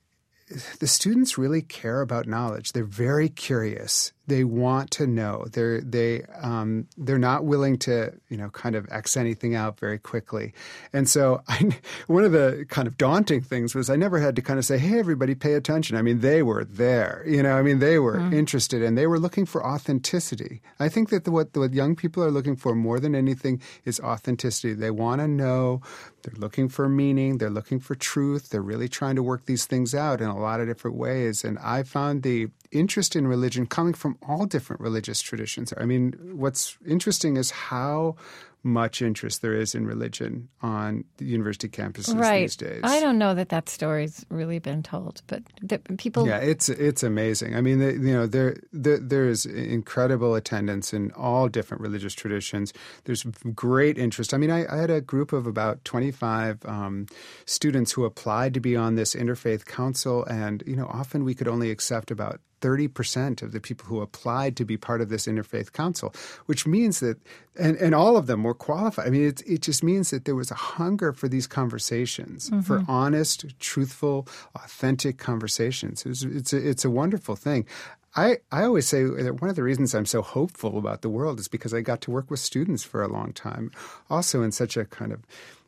the 0.81 0.87
students 0.87 1.39
really 1.39 1.63
care 1.63 2.01
about 2.01 2.27
knowledge. 2.27 2.73
They're 2.73 2.85
very 2.85 3.29
curious 3.29 4.13
they 4.31 4.45
want 4.45 4.93
to 4.93 5.07
know. 5.09 5.45
They're 5.53 5.81
they 5.81 6.23
um, 6.41 6.87
they're 6.97 7.19
not 7.19 7.45
willing 7.45 7.79
to 7.79 8.13
you 8.29 8.37
know 8.37 8.49
kind 8.51 8.77
of 8.77 8.87
x 8.91 9.17
anything 9.17 9.57
out 9.57 9.79
very 9.79 9.99
quickly. 9.99 10.55
And 10.93 11.09
so 11.09 11.43
I, 11.49 11.77
one 12.07 12.25
of 12.25 12.31
the 12.31 12.65
kind 12.69 12.87
of 12.87 12.97
daunting 12.97 13.41
things 13.41 13.75
was 13.75 13.91
I 13.91 13.97
never 13.97 14.21
had 14.21 14.37
to 14.37 14.43
kind 14.43 14.59
of 14.59 14.65
say, 14.65 14.79
"Hey, 14.79 15.01
everybody, 15.01 15.35
pay 15.35 15.55
attention." 15.55 15.97
I 15.97 16.03
mean, 16.03 16.21
they 16.21 16.43
were 16.43 16.65
there. 16.65 17.25
You 17.27 17.43
know, 17.43 17.59
I 17.59 17.63
mean, 17.63 17.81
they 17.81 17.99
were 17.99 18.19
mm. 18.19 18.33
interested 18.33 18.83
and 18.83 18.97
they 18.97 19.09
were 19.09 19.19
looking 19.19 19.47
for 19.47 19.67
authenticity. 19.67 20.63
I 20.79 20.89
think 20.89 21.11
that 21.11 21.25
the, 21.25 21.33
what 21.33 21.57
what 21.57 21.75
young 21.75 21.97
people 21.97 22.23
are 22.23 22.31
looking 22.31 22.57
for 22.57 22.75
more 22.75 23.01
than 23.01 23.17
anything 23.17 23.61
is 23.85 23.99
authenticity. 23.99 24.75
They 24.75 24.93
want 24.93 25.21
to 25.21 25.29
know. 25.29 25.83
They're 26.23 26.39
looking 26.39 26.69
for 26.69 26.89
meaning. 26.89 27.39
They're 27.39 27.51
looking 27.51 27.81
for 27.81 27.97
truth. 27.97 28.51
They're 28.51 28.63
really 28.63 28.89
trying 28.89 29.17
to 29.17 29.23
work 29.25 29.47
these 29.47 29.67
things 29.67 29.93
out 29.93 30.21
in 30.21 30.29
a 30.29 30.39
lot 30.39 30.61
of 30.61 30.69
different 30.69 30.97
ways. 30.97 31.43
And 31.43 31.59
I 31.59 31.83
found 31.83 32.23
the 32.23 32.49
interest 32.73 33.17
in 33.17 33.27
religion 33.27 33.67
coming 33.67 33.95
from 33.95 34.17
all 34.27 34.47
different 34.47 34.81
religious 34.81 35.21
traditions. 35.21 35.73
I 35.77 35.85
mean, 35.85 36.15
what's 36.35 36.77
interesting 36.87 37.37
is 37.37 37.51
how 37.51 38.17
much 38.63 39.01
interest 39.01 39.41
there 39.41 39.55
is 39.55 39.75
in 39.75 39.87
religion 39.87 40.49
on 40.61 41.05
the 41.17 41.25
university 41.25 41.69
campuses 41.69 42.19
right. 42.19 42.43
these 42.43 42.57
days. 42.57 42.81
I 42.83 43.01
don't 43.01 43.19
know 43.19 43.35
that 43.35 43.49
that 43.51 43.69
story's 43.69 44.25
really 44.29 44.59
been 44.59 44.83
told, 44.83 45.23
but 45.27 45.43
people. 45.97 46.27
Yeah, 46.27 46.39
it's 46.39 46.69
it's 46.69 47.03
amazing. 47.03 47.57
I 47.57 47.61
mean, 47.61 47.79
the, 47.79 47.93
you 47.93 48.13
know, 48.13 48.27
there, 48.27 48.57
there 48.73 48.99
there 48.99 49.29
is 49.29 49.47
incredible 49.47 50.35
attendance 50.35 50.93
in 50.93 51.11
all 51.13 51.49
different 51.49 51.81
religious 51.81 52.15
traditions. 52.15 52.73
There's 53.05 53.23
great 53.55 53.97
interest. 53.97 54.35
I 54.35 54.37
mean, 54.37 54.51
I, 54.51 54.67
I 54.71 54.79
had 54.79 54.91
a 54.91 55.01
group 55.01 55.33
of 55.33 55.47
about 55.47 55.85
25 55.85 56.65
um, 56.67 57.07
students 57.47 57.93
who 57.93 58.05
applied 58.05 58.55
to 58.55 58.61
be 58.61 58.77
on 58.77 58.95
this 58.95 59.15
interfaith 59.15 59.65
council, 59.65 60.25
and 60.27 60.63
you 60.67 60.77
know, 60.77 60.87
often 60.87 61.25
we 61.25 61.35
could 61.35 61.49
only 61.49 61.71
accept 61.71 62.11
about 62.11 62.41
30% 62.61 63.43
of 63.43 63.53
the 63.53 63.61
people 63.61 63.87
who 63.87 64.01
applied 64.01 64.57
to 64.57 64.65
be 64.65 64.77
part 64.77 65.01
of 65.01 65.09
this 65.09 65.27
interfaith 65.27 65.73
council, 65.73 66.15
which 66.47 66.67
means 66.67 67.01
that, 67.01 67.19
and, 67.59 67.77
and 67.77 67.95
all 67.95 68.17
of 68.17 68.27
them 68.27 68.43
were 68.43 68.55
qualified. 68.55 69.07
I 69.07 69.11
mean, 69.11 69.27
it, 69.27 69.43
it 69.47 69.63
just 69.63 69.83
means 69.83 70.11
that 70.11 70.25
there 70.25 70.37
was 70.37 70.51
a 70.51 70.55
hunger 70.55 71.13
for 71.13 71.29
these 71.29 71.47
conversations, 71.47 72.51
mm-hmm. 72.51 72.61
for 72.61 72.85
honest, 72.89 73.59
truthful, 73.59 74.27
authentic 74.55 75.19
conversations. 75.19 76.05
It 76.05 76.09
was, 76.09 76.23
it's, 76.23 76.53
a, 76.53 76.69
it's 76.69 76.85
a 76.85 76.91
wonderful 76.91 77.37
thing. 77.37 77.67
I, 78.17 78.39
I 78.51 78.65
always 78.65 78.89
say 78.89 79.05
that 79.05 79.41
one 79.41 79.51
of 79.51 79.57
the 79.57 79.63
reasons 79.63 79.95
I'm 79.95 80.07
so 80.07 80.21
hopeful 80.21 80.79
about 80.79 81.03
the 81.03 81.09
world 81.09 81.39
is 81.39 81.47
because 81.47 81.73
I 81.73 81.81
got 81.81 82.01
to 82.03 82.11
work 82.11 82.31
with 82.31 82.41
students 82.41 82.83
for 82.83 83.03
a 83.03 83.09
long 83.09 83.33
time, 83.33 83.71
also 84.09 84.43
in 84.43 84.51
such 84.51 84.77
a 84.77 84.85
kind 84.85 85.13
of 85.13 85.21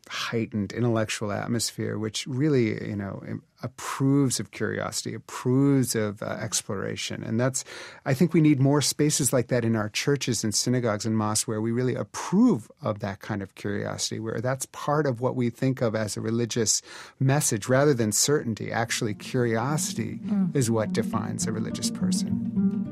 heightened 0.09 0.73
intellectual 0.73 1.33
atmosphere, 1.33 1.97
which 1.97 2.27
really, 2.27 2.88
you 2.88 2.97
know, 2.97 3.23
approves 3.62 4.41
of 4.41 4.51
curiosity, 4.51 5.15
approves 5.15 5.95
of 5.95 6.23
uh, 6.23 6.27
exploration. 6.27 7.23
And 7.23 7.38
that's, 7.38 7.65
I 8.05 8.12
think 8.12 8.35
we 8.35 8.41
need 8.41 8.59
more 8.59 8.83
spaces 8.83 9.33
like 9.33 9.47
that 9.49 9.65
in 9.65 9.77
our 9.77 9.88
churches 9.88 10.43
and 10.43 10.55
synagogues 10.55 11.07
and 11.07 11.17
mosques 11.17 11.47
where 11.47 11.61
we 11.61 11.71
really 11.71 11.95
approve 11.95 12.71
of 12.83 12.99
that 12.99 13.21
kind 13.21 13.43
of 13.43 13.55
curiosity, 13.55 14.19
where 14.19 14.41
that's 14.41 14.67
part 14.67 15.07
of 15.07 15.21
what 15.21 15.37
we 15.37 15.51
think 15.51 15.81
of 15.81 15.95
as 15.95 16.17
a 16.17 16.21
religious 16.21 16.83
message 17.21 17.69
rather 17.69 17.95
than 17.95 18.11
certainty. 18.11 18.73
Actually, 18.73 19.15
curiosity 19.15 20.19
mm. 20.25 20.55
is 20.57 20.71
what 20.71 20.93
defines 20.93 21.47
a 21.47 21.53
religious 21.53 21.91
person. 21.91 22.91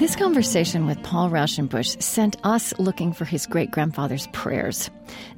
This 0.00 0.16
conversation 0.16 0.86
with 0.86 1.02
Paul 1.02 1.28
Raushenbush 1.28 2.02
sent 2.02 2.38
us 2.42 2.72
looking 2.78 3.12
for 3.12 3.26
his 3.26 3.46
great 3.46 3.70
grandfather's 3.70 4.28
prayers. 4.28 4.88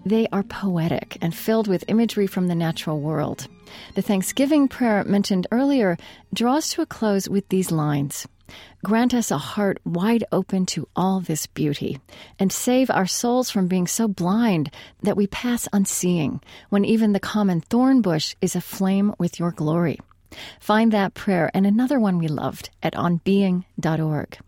They 0.07 0.29
are 0.33 0.45
poetic 0.45 1.19
and 1.21 1.35
filled 1.35 1.67
with 1.67 1.83
imagery 1.89 2.29
from 2.29 2.47
the 2.47 2.55
natural 2.55 3.01
world. 3.01 3.49
The 3.97 4.03
Thanksgiving 4.03 4.69
prayer 4.69 5.03
mentioned 5.03 5.49
earlier 5.51 5.99
draws 6.33 6.69
to 6.71 6.83
a 6.83 6.87
close 6.87 7.29
with 7.29 7.49
these 7.49 7.73
lines 7.73 8.29
Grant 8.85 9.15
us 9.15 9.33
a 9.33 9.39
heart 9.39 9.81
wide 9.85 10.23
open 10.31 10.65
to 10.67 10.87
all 10.95 11.19
this 11.19 11.49
beauty, 11.49 11.99
and 12.39 12.53
save 12.53 12.89
our 12.89 13.09
souls 13.09 13.51
from 13.51 13.67
being 13.67 13.89
so 13.89 14.07
blind 14.07 14.71
that 15.03 15.17
we 15.17 15.27
pass 15.27 15.67
unseeing, 15.73 16.41
when 16.69 16.85
even 16.85 17.13
the 17.13 17.19
common 17.19 17.63
thorn 17.63 18.01
bush 18.01 18.37
is 18.41 18.55
aflame 18.55 19.13
with 19.19 19.41
your 19.41 19.51
glory. 19.51 19.99
Find 20.61 20.93
that 20.93 21.15
prayer 21.15 21.51
and 21.53 21.67
another 21.67 21.99
one 21.99 22.19
we 22.19 22.29
loved 22.29 22.71
at 22.81 22.95
onbeing.org. 22.95 24.39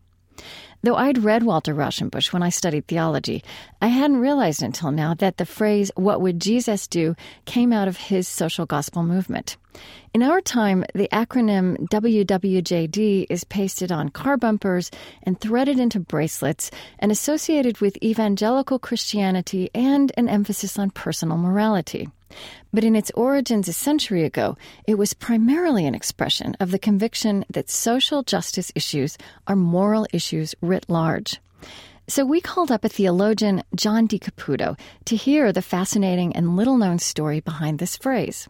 Though 0.83 0.97
I'd 0.97 1.25
read 1.25 1.45
Walter 1.45 1.75
Rauschenbusch 1.75 2.33
when 2.33 2.43
I 2.43 2.51
studied 2.51 2.87
theology, 2.87 3.43
I 3.81 3.87
hadn't 3.87 4.19
realized 4.19 4.63
until 4.63 4.91
now 4.91 5.15
that 5.15 5.39
the 5.39 5.47
phrase, 5.47 5.91
What 5.97 6.21
would 6.21 6.41
Jesus 6.41 6.87
do? 6.87 7.17
came 7.47 7.73
out 7.73 7.89
of 7.89 7.97
his 7.97 8.29
social 8.29 8.67
gospel 8.67 9.03
movement. 9.03 9.57
In 10.13 10.23
our 10.23 10.41
time, 10.43 10.85
the 10.95 11.09
acronym 11.11 11.89
WWJD 11.89 13.27
is 13.31 13.45
pasted 13.45 13.91
on 13.91 14.11
car 14.11 14.37
bumpers 14.37 14.91
and 15.23 15.41
threaded 15.41 15.79
into 15.79 15.99
bracelets 15.99 16.71
and 16.99 17.11
associated 17.11 17.81
with 17.81 17.97
evangelical 18.03 18.79
Christianity 18.79 19.71
and 19.75 20.13
an 20.17 20.29
emphasis 20.29 20.79
on 20.79 20.91
personal 20.91 21.39
morality. 21.39 22.09
But 22.73 22.85
in 22.85 22.97
its 22.97 23.11
origins 23.15 23.69
a 23.69 23.73
century 23.73 24.25
ago, 24.25 24.57
it 24.87 24.97
was 24.97 25.15
primarily 25.15 25.87
an 25.87 25.95
expression 25.95 26.57
of 26.61 26.71
the 26.71 26.79
conviction 26.79 27.45
that 27.49 27.71
social 27.71 28.23
justice 28.23 28.73
issues 28.75 29.17
are 29.47 29.57
moral 29.57 30.07
issues 30.13 30.55
writ 30.61 30.85
large. 30.89 31.41
So 32.07 32.27
we 32.27 32.43
called 32.43 32.71
up 32.71 32.85
a 32.85 32.89
theologian, 32.91 33.63
John 33.75 34.07
D. 34.07 34.19
Caputo, 34.19 34.79
to 35.07 35.17
hear 35.17 35.53
the 35.53 35.63
fascinating 35.63 36.37
and 36.37 36.55
little 36.55 36.77
known 36.77 36.99
story 36.99 37.41
behind 37.41 37.79
this 37.79 37.97
phrase. 37.97 38.47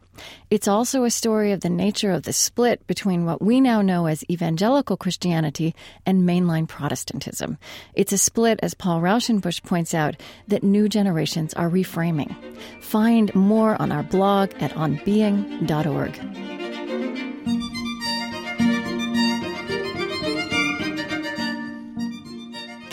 It's 0.51 0.67
also 0.67 1.05
a 1.05 1.11
story 1.11 1.53
of 1.53 1.61
the 1.61 1.71
nature 1.71 2.11
of 2.11 2.25
the 2.25 2.33
split 2.33 2.85
between 2.88 3.25
what 3.25 3.40
we 3.40 3.61
now 3.61 3.81
know 3.81 4.07
as 4.07 4.25
evangelical 4.29 4.97
Christianity 4.97 5.75
and 6.05 6.29
mainline 6.29 6.67
Protestantism. 6.67 7.59
It's 7.95 8.12
a 8.12 8.19
split, 8.19 8.59
as 8.61 8.75
Paul 8.75 9.01
Raushenbush 9.01 9.62
points 9.62 9.95
out, 9.95 10.17
that 10.49 10.64
new 10.64 10.88
generations 10.88 11.55
are 11.55 11.71
reframing. 11.71 12.35
Find 12.81 13.33
more 13.37 13.81
on 13.81 13.93
our 13.93 14.03
blog 14.03 14.51
at 14.61 14.73
onbeing.org. 14.73 16.63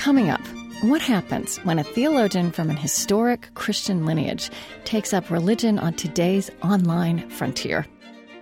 Coming 0.01 0.31
up, 0.31 0.41
what 0.81 0.99
happens 0.99 1.57
when 1.57 1.77
a 1.77 1.83
theologian 1.83 2.51
from 2.51 2.71
an 2.71 2.75
historic 2.75 3.53
Christian 3.53 4.03
lineage 4.03 4.49
takes 4.83 5.13
up 5.13 5.29
religion 5.29 5.77
on 5.77 5.93
today's 5.93 6.49
online 6.63 7.29
frontier? 7.29 7.85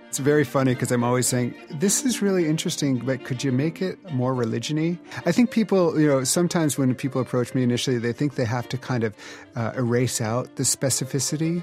It's 0.08 0.16
very 0.20 0.44
funny 0.44 0.72
because 0.72 0.90
I'm 0.90 1.04
always 1.04 1.26
saying, 1.26 1.54
this 1.72 2.06
is 2.06 2.22
really 2.22 2.48
interesting, 2.48 3.00
but 3.00 3.24
could 3.26 3.44
you 3.44 3.52
make 3.52 3.82
it 3.82 3.98
more 4.10 4.34
religiony? 4.34 4.98
I 5.26 5.32
think 5.32 5.50
people, 5.50 6.00
you 6.00 6.06
know, 6.06 6.24
sometimes 6.24 6.78
when 6.78 6.94
people 6.94 7.20
approach 7.20 7.54
me 7.54 7.62
initially, 7.62 7.98
they 7.98 8.14
think 8.14 8.36
they 8.36 8.46
have 8.46 8.66
to 8.70 8.78
kind 8.78 9.04
of 9.04 9.14
uh, 9.54 9.72
erase 9.76 10.22
out 10.22 10.56
the 10.56 10.62
specificity 10.62 11.62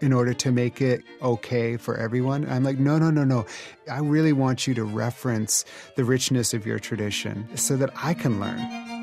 in 0.00 0.12
order 0.12 0.34
to 0.34 0.50
make 0.50 0.82
it 0.82 1.04
okay 1.22 1.76
for 1.76 1.96
everyone. 1.96 2.50
I'm 2.50 2.64
like, 2.64 2.80
no, 2.80 2.98
no, 2.98 3.12
no, 3.12 3.22
no. 3.22 3.46
I 3.88 4.00
really 4.00 4.32
want 4.32 4.66
you 4.66 4.74
to 4.74 4.82
reference 4.82 5.64
the 5.94 6.02
richness 6.02 6.52
of 6.52 6.66
your 6.66 6.80
tradition 6.80 7.48
so 7.56 7.76
that 7.76 7.90
I 7.94 8.12
can 8.12 8.40
learn. 8.40 8.95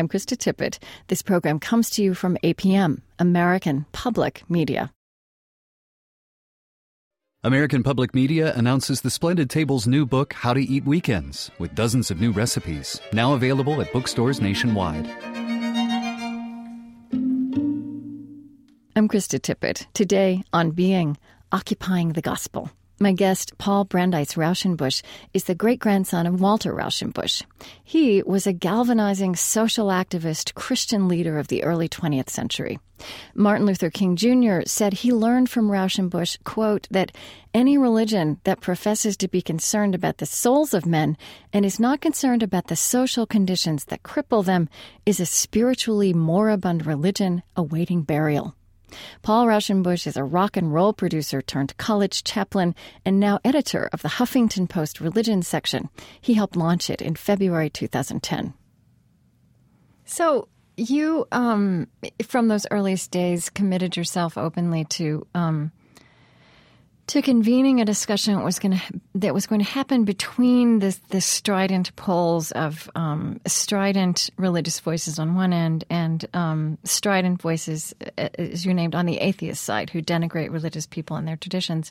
I'm 0.00 0.08
Krista 0.08 0.34
Tippett. 0.34 0.78
This 1.08 1.20
program 1.20 1.60
comes 1.60 1.90
to 1.90 2.02
you 2.02 2.14
from 2.14 2.38
APM, 2.42 3.02
American 3.18 3.84
Public 3.92 4.42
Media. 4.48 4.90
American 7.44 7.82
Public 7.82 8.14
Media 8.14 8.54
announces 8.54 9.02
the 9.02 9.10
Splendid 9.10 9.50
Table's 9.50 9.86
new 9.86 10.06
book, 10.06 10.32
How 10.32 10.54
to 10.54 10.60
Eat 10.62 10.86
Weekends, 10.86 11.50
with 11.58 11.74
dozens 11.74 12.10
of 12.10 12.18
new 12.18 12.30
recipes, 12.30 12.98
now 13.12 13.34
available 13.34 13.82
at 13.82 13.92
bookstores 13.92 14.40
nationwide. 14.40 15.06
I'm 18.96 19.06
Krista 19.06 19.38
Tippett. 19.38 19.84
Today 19.92 20.42
on 20.50 20.70
Being, 20.70 21.18
Occupying 21.52 22.14
the 22.14 22.22
Gospel. 22.22 22.70
My 23.02 23.12
guest, 23.12 23.56
Paul 23.56 23.86
Brandeis 23.86 24.34
Raushenbush, 24.34 25.00
is 25.32 25.44
the 25.44 25.54
great 25.54 25.78
grandson 25.78 26.26
of 26.26 26.42
Walter 26.42 26.74
Rauschenbusch. 26.74 27.42
He 27.82 28.22
was 28.22 28.46
a 28.46 28.52
galvanizing 28.52 29.36
social 29.36 29.86
activist, 29.86 30.52
Christian 30.52 31.08
leader 31.08 31.38
of 31.38 31.48
the 31.48 31.64
early 31.64 31.88
20th 31.88 32.28
century. 32.28 32.78
Martin 33.34 33.64
Luther 33.64 33.88
King 33.88 34.16
Jr. 34.16 34.66
said 34.66 34.92
he 34.92 35.14
learned 35.14 35.48
from 35.48 35.70
Rauschenbusch, 35.70 36.44
quote, 36.44 36.88
that 36.90 37.10
any 37.54 37.78
religion 37.78 38.38
that 38.44 38.60
professes 38.60 39.16
to 39.16 39.28
be 39.28 39.40
concerned 39.40 39.94
about 39.94 40.18
the 40.18 40.26
souls 40.26 40.74
of 40.74 40.84
men 40.84 41.16
and 41.54 41.64
is 41.64 41.80
not 41.80 42.02
concerned 42.02 42.42
about 42.42 42.66
the 42.66 42.76
social 42.76 43.24
conditions 43.24 43.86
that 43.86 44.02
cripple 44.02 44.44
them 44.44 44.68
is 45.06 45.20
a 45.20 45.24
spiritually 45.24 46.12
moribund 46.12 46.84
religion 46.84 47.42
awaiting 47.56 48.02
burial. 48.02 48.54
Paul 49.22 49.46
Raushenbush 49.46 50.06
is 50.06 50.16
a 50.16 50.24
rock 50.24 50.56
and 50.56 50.72
roll 50.72 50.92
producer 50.92 51.40
turned 51.42 51.76
college 51.76 52.24
chaplain 52.24 52.74
and 53.04 53.20
now 53.20 53.38
editor 53.44 53.88
of 53.92 54.02
the 54.02 54.08
Huffington 54.08 54.68
Post 54.68 55.00
religion 55.00 55.42
section. 55.42 55.88
He 56.20 56.34
helped 56.34 56.56
launch 56.56 56.90
it 56.90 57.02
in 57.02 57.14
February 57.14 57.70
2010. 57.70 58.54
So, 60.04 60.48
you, 60.76 61.26
um, 61.30 61.86
from 62.26 62.48
those 62.48 62.66
earliest 62.70 63.10
days, 63.10 63.50
committed 63.50 63.96
yourself 63.96 64.38
openly 64.38 64.84
to 64.86 65.26
um, 65.34 65.72
to 67.10 67.20
convening 67.20 67.80
a 67.80 67.84
discussion 67.84 68.36
that 68.36 68.44
was 68.44 68.60
going 68.60 68.78
to 68.78 69.00
that 69.16 69.34
was 69.34 69.44
going 69.44 69.60
to 69.60 69.68
happen 69.68 70.04
between 70.04 70.78
the 70.78 70.96
the 71.08 71.20
strident 71.20 71.94
poles 71.96 72.52
of 72.52 72.88
um, 72.94 73.40
strident 73.48 74.30
religious 74.36 74.78
voices 74.78 75.18
on 75.18 75.34
one 75.34 75.52
end 75.52 75.84
and 75.90 76.24
um, 76.34 76.78
strident 76.84 77.42
voices, 77.42 77.92
uh, 78.16 78.28
as 78.38 78.64
you 78.64 78.72
named, 78.72 78.94
on 78.94 79.06
the 79.06 79.18
atheist 79.18 79.64
side, 79.64 79.90
who 79.90 80.00
denigrate 80.00 80.52
religious 80.52 80.86
people 80.86 81.16
and 81.16 81.26
their 81.26 81.36
traditions. 81.36 81.90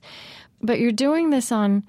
But 0.62 0.80
you're 0.80 0.94
doing 0.94 1.32
this 1.32 1.52
on 1.52 1.84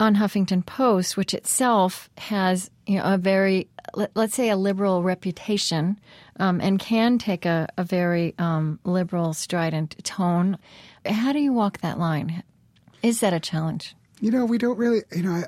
on 0.00 0.16
Huffington 0.16 0.66
Post, 0.66 1.16
which 1.16 1.34
itself 1.34 2.10
has 2.18 2.68
you 2.88 2.98
know, 2.98 3.14
a 3.14 3.16
very 3.16 3.68
let, 3.94 4.10
us 4.16 4.34
say 4.34 4.50
a 4.50 4.56
liberal 4.56 5.04
reputation 5.04 6.00
um, 6.40 6.60
and 6.60 6.80
can 6.80 7.18
take 7.18 7.46
a, 7.46 7.68
a 7.78 7.84
very 7.84 8.34
um, 8.40 8.80
liberal 8.82 9.34
strident 9.34 9.94
tone. 10.02 10.58
How 11.04 11.32
do 11.32 11.38
you 11.38 11.52
walk 11.52 11.78
that 11.82 12.00
line? 12.00 12.42
Is 13.06 13.20
that 13.20 13.32
a 13.32 13.38
challenge? 13.38 13.94
You 14.20 14.32
know, 14.32 14.44
we 14.44 14.58
don't 14.58 14.76
really, 14.76 15.02
you 15.14 15.22
know, 15.22 15.30
I, 15.30 15.44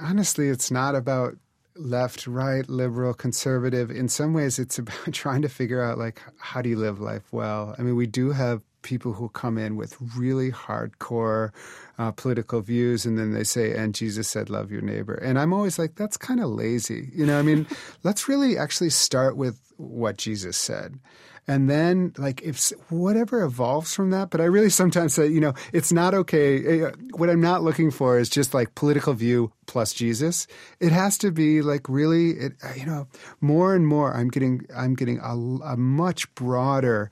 honestly, 0.00 0.48
it's 0.48 0.70
not 0.70 0.94
about 0.94 1.36
left, 1.76 2.26
right, 2.26 2.66
liberal, 2.70 3.12
conservative. 3.12 3.90
In 3.90 4.08
some 4.08 4.32
ways, 4.32 4.58
it's 4.58 4.78
about 4.78 4.96
trying 5.12 5.42
to 5.42 5.48
figure 5.50 5.82
out, 5.82 5.98
like, 5.98 6.22
how 6.38 6.62
do 6.62 6.70
you 6.70 6.76
live 6.78 7.00
life 7.00 7.30
well? 7.32 7.74
I 7.78 7.82
mean, 7.82 7.96
we 7.96 8.06
do 8.06 8.30
have 8.30 8.62
people 8.80 9.12
who 9.12 9.28
come 9.28 9.58
in 9.58 9.76
with 9.76 9.94
really 10.16 10.50
hardcore 10.50 11.50
uh, 11.98 12.12
political 12.12 12.62
views 12.62 13.04
and 13.04 13.18
then 13.18 13.32
they 13.32 13.42
say 13.42 13.74
and 13.74 13.92
jesus 13.92 14.28
said 14.28 14.48
love 14.48 14.70
your 14.70 14.80
neighbor 14.80 15.14
and 15.14 15.36
i'm 15.36 15.52
always 15.52 15.80
like 15.80 15.96
that's 15.96 16.16
kind 16.16 16.38
of 16.38 16.48
lazy 16.48 17.10
you 17.12 17.26
know 17.26 17.40
i 17.40 17.42
mean 17.42 17.66
let's 18.04 18.28
really 18.28 18.56
actually 18.56 18.88
start 18.88 19.36
with 19.36 19.60
what 19.78 20.16
jesus 20.16 20.56
said 20.56 20.96
and 21.48 21.68
then 21.68 22.12
like 22.18 22.42
if 22.42 22.70
whatever 22.90 23.42
evolves 23.42 23.94
from 23.94 24.10
that 24.10 24.30
but 24.30 24.40
i 24.40 24.44
really 24.44 24.70
sometimes 24.70 25.14
say 25.14 25.26
you 25.26 25.40
know 25.40 25.54
it's 25.72 25.90
not 25.90 26.14
okay 26.14 26.82
eh, 26.82 26.90
what 27.14 27.28
i'm 27.30 27.40
not 27.40 27.62
looking 27.62 27.90
for 27.90 28.18
is 28.18 28.28
just 28.28 28.54
like 28.54 28.74
political 28.74 29.14
view 29.14 29.50
plus 29.66 29.92
jesus. 29.92 30.46
It 30.80 30.92
has 30.92 31.18
to 31.18 31.30
be 31.30 31.60
like 31.62 31.88
really 31.88 32.30
it, 32.30 32.52
you 32.76 32.86
know 32.86 33.06
more 33.40 33.74
and 33.74 33.86
more 33.86 34.14
i'm 34.14 34.28
getting 34.28 34.66
i'm 34.74 34.94
getting 34.94 35.18
a, 35.18 35.34
a 35.72 35.76
much 35.76 36.32
broader 36.34 37.10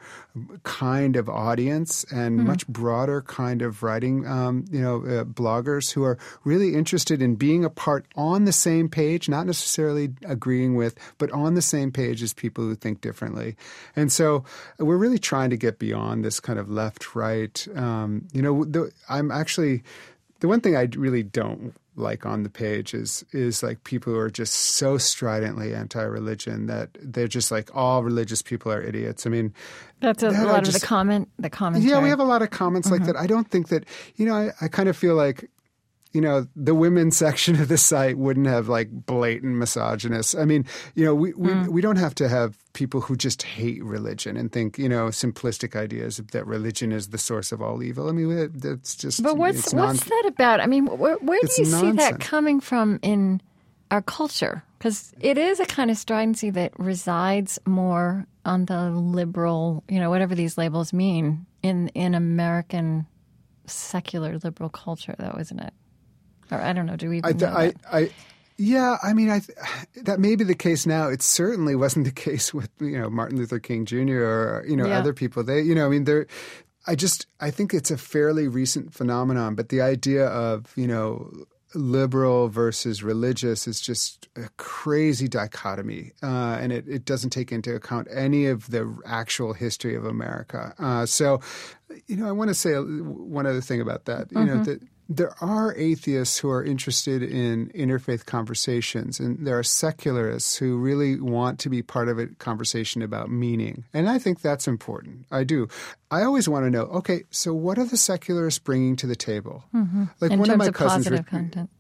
kind 0.62 1.16
of 1.16 1.29
audience 1.29 2.05
and 2.11 2.38
mm-hmm. 2.38 2.46
much 2.49 2.66
broader 2.68 3.22
kind 3.22 3.62
of 3.62 3.83
writing 3.83 4.27
um, 4.27 4.64
you 4.70 4.81
know 4.81 4.96
uh, 4.99 5.25
bloggers 5.25 5.92
who 5.92 6.03
are 6.03 6.18
really 6.44 6.75
interested 6.75 7.22
in 7.22 7.35
being 7.37 7.64
a 7.64 7.70
part 7.70 8.07
on 8.16 8.44
the 8.44 8.53
same 8.53 8.88
page 8.88 9.29
not 9.29 9.46
necessarily 9.46 10.11
agreeing 10.27 10.75
with 10.75 10.94
but 11.18 11.31
on 11.33 11.55
the 11.55 11.62
same 11.62 11.90
page 11.90 12.22
as 12.22 12.33
people 12.35 12.64
who 12.64 12.75
think 12.75 13.01
differently 13.01 13.57
and 13.94 14.12
so 14.12 14.44
we're 14.79 14.96
really 14.96 15.18
trying 15.18 15.51
to 15.51 15.57
get 15.57 15.79
beyond 15.79 16.25
this 16.25 16.40
kind 16.40 16.59
of 16.59 16.70
left 16.70 17.14
right. 17.14 17.66
Um, 17.75 18.29
you 18.33 18.42
know, 18.42 18.64
the, 18.64 18.90
I'm 19.09 19.31
actually 19.31 19.83
the 20.40 20.49
one 20.49 20.61
thing 20.61 20.77
I 20.77 20.88
really 20.96 21.22
don't 21.22 21.75
like 21.97 22.27
on 22.27 22.43
the 22.43 22.51
page 22.51 22.95
is 22.95 23.25
is 23.33 23.63
like 23.63 23.83
people 23.85 24.13
who 24.13 24.19
are 24.19 24.31
just 24.31 24.55
so 24.55 24.99
stridently 24.99 25.75
anti-religion 25.75 26.67
that 26.67 26.91
they're 27.01 27.27
just 27.27 27.51
like 27.51 27.75
all 27.75 28.05
religious 28.05 28.43
people 28.43 28.71
are 28.71 28.83
idiots. 28.83 29.27
I 29.27 29.31
mean, 29.31 29.55
that's 30.01 30.23
a 30.23 30.31
that 30.31 30.47
lot 30.47 30.65
just, 30.65 30.77
of 30.77 30.81
the 30.83 30.87
comment. 30.87 31.29
The 31.39 31.51
commentary. 31.51 31.91
Yeah, 31.91 32.03
we 32.03 32.11
have 32.11 32.21
a 32.21 32.25
lot 32.25 32.43
of 32.43 32.51
comments 32.51 32.89
mm-hmm. 32.89 33.03
like 33.03 33.07
that. 33.07 33.17
I 33.17 33.27
don't 33.27 33.51
think 33.51 33.69
that 33.69 33.85
you 34.17 34.27
know. 34.27 34.35
I, 34.35 34.51
I 34.61 34.69
kind 34.69 34.89
of 34.89 34.97
feel 34.97 35.15
like 35.15 35.51
you 36.16 36.22
know, 36.22 36.46
the 36.57 36.74
women's 36.74 37.14
section 37.26 37.61
of 37.61 37.68
the 37.68 37.76
site 37.76 38.16
wouldn't 38.16 38.46
have 38.46 38.68
like 38.68 38.88
blatant 38.90 39.57
misogynists. 39.57 40.35
I 40.35 40.46
mean, 40.46 40.64
you 40.94 41.05
know, 41.05 41.14
we, 41.14 41.35
we, 41.35 41.50
mm. 41.50 41.68
we 41.68 41.83
don't 41.83 41.98
have 41.98 42.14
to 42.16 42.29
have 42.29 42.57
people 42.72 43.02
who 43.02 43.16
just 43.16 43.42
hate 43.42 43.85
religion 43.85 44.35
and 44.38 44.50
think, 44.50 44.79
you 44.79 44.88
know, 44.88 45.09
simplistic 45.09 45.76
ideas 45.76 46.16
that 46.16 46.46
religion 46.46 46.90
is 46.90 47.09
the 47.09 47.18
source 47.18 47.52
of 47.52 47.61
all 47.61 47.83
evil. 47.83 48.09
I 48.09 48.12
mean, 48.12 48.50
that's 48.55 48.96
just. 48.96 49.22
But 49.22 49.37
what's 49.37 49.74
what's 49.74 50.05
that 50.05 50.24
about? 50.26 50.61
I 50.61 50.66
mean, 50.66 50.87
where, 50.87 51.16
where 51.16 51.40
do 51.42 51.62
you 51.62 51.70
nonsense. 51.70 51.81
see 51.81 51.92
that 51.92 52.18
coming 52.18 52.61
from 52.61 52.98
in 53.02 53.42
our 53.90 54.00
culture? 54.00 54.64
Because 54.79 55.12
it 55.20 55.37
is 55.37 55.61
a 55.61 55.66
kind 55.66 55.90
of 55.90 55.98
stridency 55.98 56.48
that 56.50 56.72
resides 56.79 57.59
more 57.66 58.26
on 58.46 58.64
the 58.64 58.90
liberal, 58.90 59.85
you 59.88 60.00
know, 60.00 60.09
whatever 60.09 60.35
these 60.35 60.57
labels 60.57 60.94
mean 60.94 61.44
in 61.62 61.88
in 61.88 62.14
American 62.14 63.07
secular 63.66 64.38
liberal 64.38 64.70
culture, 64.70 65.14
though, 65.18 65.37
isn't 65.38 65.61
it? 65.61 65.74
Or 66.51 66.61
I 66.61 66.73
don't 66.73 66.87
know. 66.87 66.97
Do 66.97 67.09
we? 67.09 67.21
I, 67.23 67.35
I, 67.43 67.73
I, 67.93 68.11
yeah, 68.59 68.97
I 69.03 69.13
mean, 69.13 69.31
I 69.31 69.43
that 70.03 70.21
may 70.21 70.37
be 70.37 70.45
the 70.45 70.55
case 70.55 70.87
now. 70.87 71.09
It 71.09 71.23
certainly 71.23 71.77
wasn't 71.77 72.07
the 72.07 72.13
case 72.29 72.55
with 72.55 72.71
you 72.81 72.99
know 72.99 73.11
Martin 73.11 73.39
Luther 73.39 73.59
King 73.59 73.85
Jr. 73.85 74.23
or 74.23 74.65
you 74.67 74.77
know 74.77 74.87
yeah. 74.87 74.99
other 74.99 75.13
people. 75.13 75.43
They, 75.43 75.61
you 75.61 75.75
know, 75.75 75.87
I 75.87 75.89
mean, 75.89 76.05
they're. 76.05 76.27
I 76.89 76.95
just 76.95 77.27
I 77.41 77.51
think 77.51 77.75
it's 77.75 77.91
a 77.91 77.99
fairly 77.99 78.47
recent 78.47 78.95
phenomenon, 78.95 79.57
but 79.57 79.71
the 79.71 79.81
idea 79.81 80.27
of 80.27 80.73
you 80.77 80.87
know 80.87 81.47
liberal 81.75 82.49
versus 82.49 83.03
religious 83.03 83.67
is 83.67 83.81
just 83.81 84.29
a 84.37 84.49
crazy 84.57 85.29
dichotomy, 85.29 86.13
uh, 86.23 86.59
and 86.61 86.73
it, 86.73 86.89
it 86.89 87.05
doesn't 87.05 87.31
take 87.31 87.53
into 87.53 87.75
account 87.75 88.09
any 88.11 88.47
of 88.47 88.71
the 88.71 88.97
actual 89.05 89.53
history 89.53 89.95
of 89.95 90.05
America. 90.05 90.75
Uh, 90.79 91.07
so, 91.07 91.41
you 92.07 92.17
know, 92.17 92.29
I 92.29 92.33
want 92.33 92.49
to 92.49 92.55
say 92.55 92.75
one 92.77 93.47
other 93.47 93.61
thing 93.61 93.81
about 93.81 94.07
that. 94.07 94.31
You 94.31 94.39
mm-hmm. 94.39 94.57
know, 94.57 94.65
that 94.65 94.81
there 95.09 95.35
are 95.40 95.75
atheists 95.77 96.38
who 96.38 96.51
are 96.51 96.64
interested 96.64 97.23
in 97.23 97.69
interfaith 97.71 98.27
conversations, 98.27 99.21
and 99.21 99.47
there 99.47 99.59
are 99.59 99.62
secularists 99.62 100.57
who 100.57 100.77
really 100.79 101.21
want 101.21 101.59
to 101.61 101.69
be 101.69 101.83
part 101.83 102.09
of 102.09 102.19
a 102.19 102.27
conversation 102.27 103.03
about 103.03 103.31
meaning. 103.31 103.85
And 103.95 104.09
I 104.09 104.19
think 104.19 104.40
that's 104.40 104.66
important. 104.66 105.27
I 105.31 105.45
do. 105.45 105.69
I 106.11 106.23
always 106.23 106.49
want 106.49 106.66
to 106.66 106.71
know 106.71 106.83
okay, 106.83 107.23
so 107.31 107.55
what 107.55 107.79
are 107.79 107.85
the 107.85 107.97
secularists 107.97 108.59
bringing 108.59 108.97
to 108.97 109.07
the 109.07 109.16
table? 109.16 109.64
Mm-hmm. 109.75 110.05
Like 110.21 110.33
in 110.33 110.38
one 110.38 110.51
of 110.51 110.59
my 110.59 110.71
cousins. 110.71 111.07
Positive 111.07 111.27
content. 111.27 111.71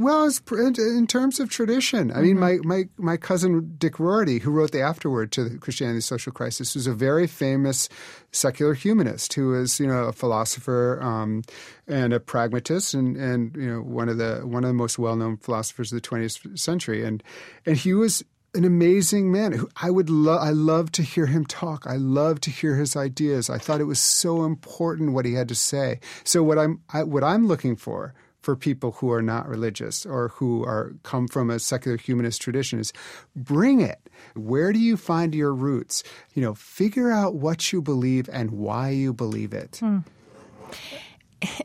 Well, 0.00 0.30
in 0.50 1.06
terms 1.06 1.40
of 1.40 1.50
tradition, 1.50 2.10
I 2.10 2.14
mm-hmm. 2.14 2.22
mean, 2.22 2.38
my, 2.38 2.58
my, 2.62 2.84
my 2.96 3.16
cousin 3.18 3.74
Dick 3.76 4.00
Rorty, 4.00 4.38
who 4.38 4.50
wrote 4.50 4.72
the 4.72 4.80
afterword 4.80 5.30
to 5.32 5.44
the 5.46 5.58
Christianity 5.58 6.00
Social 6.00 6.32
Crisis, 6.32 6.74
was 6.74 6.86
a 6.86 6.94
very 6.94 7.26
famous 7.26 7.86
secular 8.32 8.72
humanist 8.72 9.34
who 9.34 9.48
was, 9.48 9.78
you 9.78 9.86
know, 9.86 10.04
a 10.04 10.12
philosopher 10.14 11.02
um, 11.02 11.42
and 11.86 12.14
a 12.14 12.20
pragmatist, 12.20 12.94
and, 12.94 13.14
and 13.18 13.54
you 13.54 13.70
know, 13.70 13.82
one 13.82 14.08
of 14.08 14.16
the 14.16 14.40
one 14.46 14.64
of 14.64 14.68
the 14.68 14.74
most 14.74 14.98
well 14.98 15.16
known 15.16 15.36
philosophers 15.36 15.92
of 15.92 16.00
the 16.00 16.08
20th 16.08 16.58
century, 16.58 17.04
and 17.04 17.22
and 17.66 17.76
he 17.76 17.92
was 17.92 18.24
an 18.54 18.64
amazing 18.64 19.30
man 19.30 19.52
who 19.52 19.68
I 19.76 19.90
would 19.90 20.08
love 20.08 20.40
I 20.40 20.50
love 20.50 20.92
to 20.92 21.02
hear 21.02 21.26
him 21.26 21.44
talk. 21.44 21.86
I 21.86 21.96
love 21.96 22.40
to 22.42 22.50
hear 22.50 22.76
his 22.76 22.96
ideas. 22.96 23.50
I 23.50 23.58
thought 23.58 23.82
it 23.82 23.84
was 23.84 24.00
so 24.00 24.44
important 24.44 25.12
what 25.12 25.26
he 25.26 25.34
had 25.34 25.48
to 25.48 25.54
say. 25.54 26.00
So 26.24 26.42
what 26.42 26.58
I'm 26.58 26.80
I, 26.90 27.02
what 27.02 27.22
I'm 27.22 27.46
looking 27.46 27.76
for 27.76 28.14
for 28.40 28.56
people 28.56 28.92
who 28.92 29.12
are 29.12 29.22
not 29.22 29.48
religious 29.48 30.06
or 30.06 30.28
who 30.28 30.64
are 30.64 30.92
come 31.02 31.28
from 31.28 31.50
a 31.50 31.58
secular 31.58 31.96
humanist 31.96 32.40
tradition 32.40 32.78
is 32.78 32.92
bring 33.36 33.80
it. 33.80 33.98
Where 34.34 34.72
do 34.72 34.78
you 34.78 34.96
find 34.96 35.34
your 35.34 35.54
roots? 35.54 36.02
You 36.34 36.42
know, 36.42 36.54
figure 36.54 37.10
out 37.10 37.34
what 37.34 37.72
you 37.72 37.82
believe 37.82 38.28
and 38.32 38.50
why 38.50 38.90
you 38.90 39.12
believe 39.12 39.52
it. 39.52 39.76
Hmm. 39.80 39.98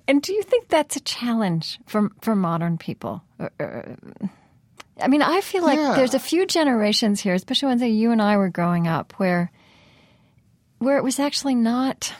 And 0.07 0.21
do 0.21 0.33
you 0.33 0.41
think 0.41 0.69
that's 0.69 0.95
a 0.95 1.01
challenge 1.01 1.79
for 1.85 2.09
for 2.21 2.35
modern 2.35 2.77
people? 2.77 3.23
I 3.39 5.07
mean, 5.07 5.21
I 5.21 5.41
feel 5.41 5.63
like 5.63 5.77
yeah. 5.77 5.95
there's 5.95 6.13
a 6.13 6.19
few 6.19 6.45
generations 6.45 7.19
here, 7.19 7.33
especially 7.33 7.69
when 7.69 7.79
say 7.79 7.89
you 7.89 8.11
and 8.11 8.21
I 8.21 8.37
were 8.37 8.49
growing 8.49 8.87
up, 8.87 9.13
where 9.17 9.51
where 10.79 10.97
it 10.97 11.03
was 11.03 11.19
actually 11.19 11.55
not 11.55 12.13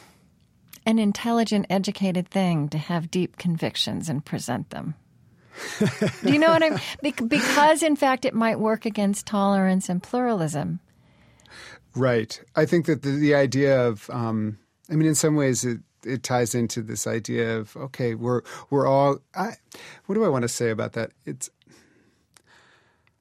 an 0.86 1.00
intelligent, 1.00 1.65
educated 1.69 2.28
thing 2.30 2.69
to 2.69 2.78
have 2.78 3.12
deep 3.12 3.38
convictions 3.38 4.10
and 4.10 4.24
present 4.24 4.69
them. 4.69 4.95
Do 6.24 6.32
you 6.32 6.39
know 6.39 6.50
what 6.50 6.63
I 6.63 6.69
mean? 7.02 7.28
Because, 7.28 7.82
in 7.82 7.95
fact, 7.95 8.26
it 8.26 8.34
might 8.34 8.60
work 8.60 8.86
against 8.86 9.26
tolerance 9.26 9.88
and 9.89 10.04
pluralism. 10.04 10.80
Right. 11.95 12.39
I 12.56 12.65
think 12.65 12.88
that 12.88 13.04
the, 13.04 13.12
the 13.12 13.36
idea 13.36 13.88
of, 13.88 14.10
um, 14.10 14.60
I 14.89 14.95
mean, 14.95 15.08
in 15.08 15.15
some 15.15 15.36
ways, 15.36 15.63
it, 15.63 15.80
it 16.06 16.24
ties 16.24 16.54
into 16.54 16.82
this 16.82 17.08
idea 17.08 17.58
of 17.58 17.76
okay, 17.76 18.13
we're 18.15 18.41
we're 18.69 18.86
all. 18.86 19.19
I, 19.34 19.54
what 20.06 20.15
do 20.15 20.24
I 20.24 20.30
want 20.30 20.43
to 20.43 20.50
say 20.50 20.69
about 20.69 20.93
that? 20.93 21.12
It's 21.26 21.50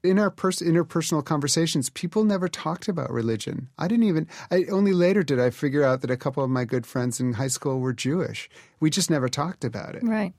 in 0.04 0.18
our 0.18 0.30
pers- 0.30 0.60
interpersonal 0.60 1.24
conversations, 1.24 1.90
people 1.90 2.24
never 2.24 2.46
talked 2.46 2.88
about 2.88 3.10
religion. 3.10 3.68
I 3.78 3.88
didn't 3.88 4.04
even. 4.04 4.28
I, 4.50 4.64
only 4.70 4.92
later 4.92 5.22
did 5.22 5.40
I 5.40 5.50
figure 5.50 5.82
out 5.82 6.02
that 6.02 6.10
a 6.10 6.16
couple 6.16 6.44
of 6.44 6.50
my 6.50 6.64
good 6.64 6.86
friends 6.86 7.18
in 7.18 7.32
high 7.32 7.48
school 7.48 7.80
were 7.80 7.92
Jewish. 7.92 8.48
We 8.80 8.90
just 8.90 9.10
never 9.10 9.28
talked 9.28 9.64
about 9.64 9.94
it. 9.94 10.02
Right, 10.04 10.34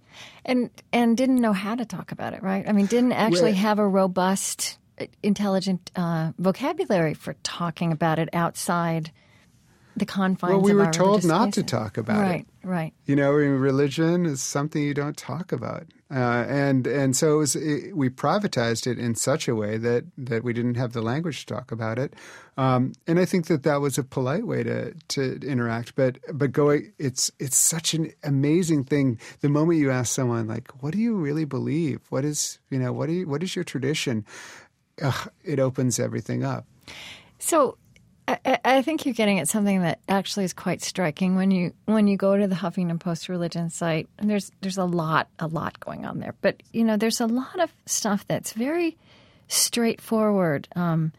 and 0.45 0.69
and 0.93 1.17
didn't 1.17 1.41
know 1.41 1.53
how 1.53 1.75
to 1.75 1.85
talk 1.85 2.11
about 2.11 2.33
it. 2.33 2.43
Right. 2.43 2.67
I 2.67 2.71
mean, 2.71 2.85
didn't 2.85 3.13
actually 3.13 3.53
have 3.53 3.79
a 3.79 3.87
robust, 3.87 4.77
intelligent 5.23 5.91
uh, 5.95 6.31
vocabulary 6.37 7.15
for 7.15 7.35
talking 7.43 7.91
about 7.91 8.19
it 8.19 8.29
outside 8.33 9.11
the 9.97 10.05
confines. 10.05 10.53
Well, 10.53 10.61
we 10.61 10.73
were 10.73 10.91
told 10.91 11.23
not 11.23 11.53
to 11.53 11.63
talk 11.63 11.97
about 11.97 12.21
right, 12.21 12.41
it. 12.41 12.47
Right, 12.63 12.75
right. 12.75 12.93
You 13.05 13.15
know, 13.15 13.31
religion 13.31 14.25
is 14.25 14.41
something 14.41 14.81
you 14.81 14.93
don't 14.93 15.17
talk 15.17 15.51
about, 15.51 15.85
uh, 16.11 16.45
and 16.47 16.85
and 16.85 17.15
so 17.15 17.35
it 17.35 17.37
was, 17.37 17.55
it, 17.55 17.95
we 17.97 18.09
privatized 18.09 18.85
it 18.85 18.99
in 18.99 19.15
such 19.15 19.47
a 19.47 19.55
way 19.55 19.77
that 19.77 20.05
that 20.17 20.43
we 20.43 20.53
didn't 20.53 20.75
have 20.75 20.93
the 20.93 21.01
language 21.01 21.45
to 21.45 21.53
talk 21.53 21.71
about 21.71 21.97
it. 21.97 22.13
Um, 22.57 22.93
and 23.07 23.19
I 23.19 23.25
think 23.25 23.47
that 23.47 23.63
that 23.63 23.81
was 23.81 23.97
a 23.97 24.03
polite 24.03 24.45
way 24.45 24.61
to 24.63 24.93
to 24.93 25.39
interact. 25.41 25.95
But 25.95 26.19
but 26.31 26.51
going, 26.51 26.93
it's 26.99 27.31
it's 27.39 27.57
such 27.57 27.95
an 27.95 28.13
amazing 28.23 28.83
thing. 28.83 29.19
The 29.41 29.49
moment 29.49 29.79
you 29.79 29.89
ask 29.89 30.13
someone 30.13 30.47
like, 30.47 30.71
"What 30.83 30.93
do 30.93 30.99
you 30.99 31.15
really 31.15 31.45
believe? 31.45 32.01
What 32.09 32.23
is 32.23 32.59
you 32.69 32.77
know 32.77 32.93
what 32.93 33.07
do 33.07 33.13
you, 33.13 33.27
what 33.27 33.41
is 33.41 33.55
your 33.55 33.65
tradition?" 33.65 34.25
Ugh, 35.01 35.29
it 35.43 35.59
opens 35.59 35.99
everything 35.99 36.43
up. 36.43 36.67
So 37.39 37.77
I, 38.27 38.81
think 38.81 39.05
you're 39.05 39.13
getting 39.13 39.39
at 39.39 39.47
something 39.47 39.81
that 39.81 39.99
actually 40.09 40.45
is 40.45 40.53
quite 40.53 40.81
striking 40.81 41.35
when 41.35 41.51
you 41.51 41.73
when 41.85 42.07
you 42.07 42.17
go 42.17 42.35
to 42.35 42.47
the 42.47 42.55
Huffington 42.55 42.99
Post 42.99 43.29
religion 43.29 43.69
site. 43.69 44.09
There's 44.17 44.51
there's 44.61 44.77
a 44.77 44.85
lot 44.85 45.27
a 45.37 45.47
lot 45.47 45.79
going 45.79 46.05
on 46.05 46.19
there, 46.19 46.33
but 46.41 46.63
you 46.73 46.83
know 46.83 46.97
there's 46.97 47.21
a 47.21 47.27
lot 47.27 47.59
of 47.59 47.71
stuff 47.85 48.25
that's 48.27 48.53
very 48.53 48.97
straightforward. 49.47 50.67
Um, 50.75 51.13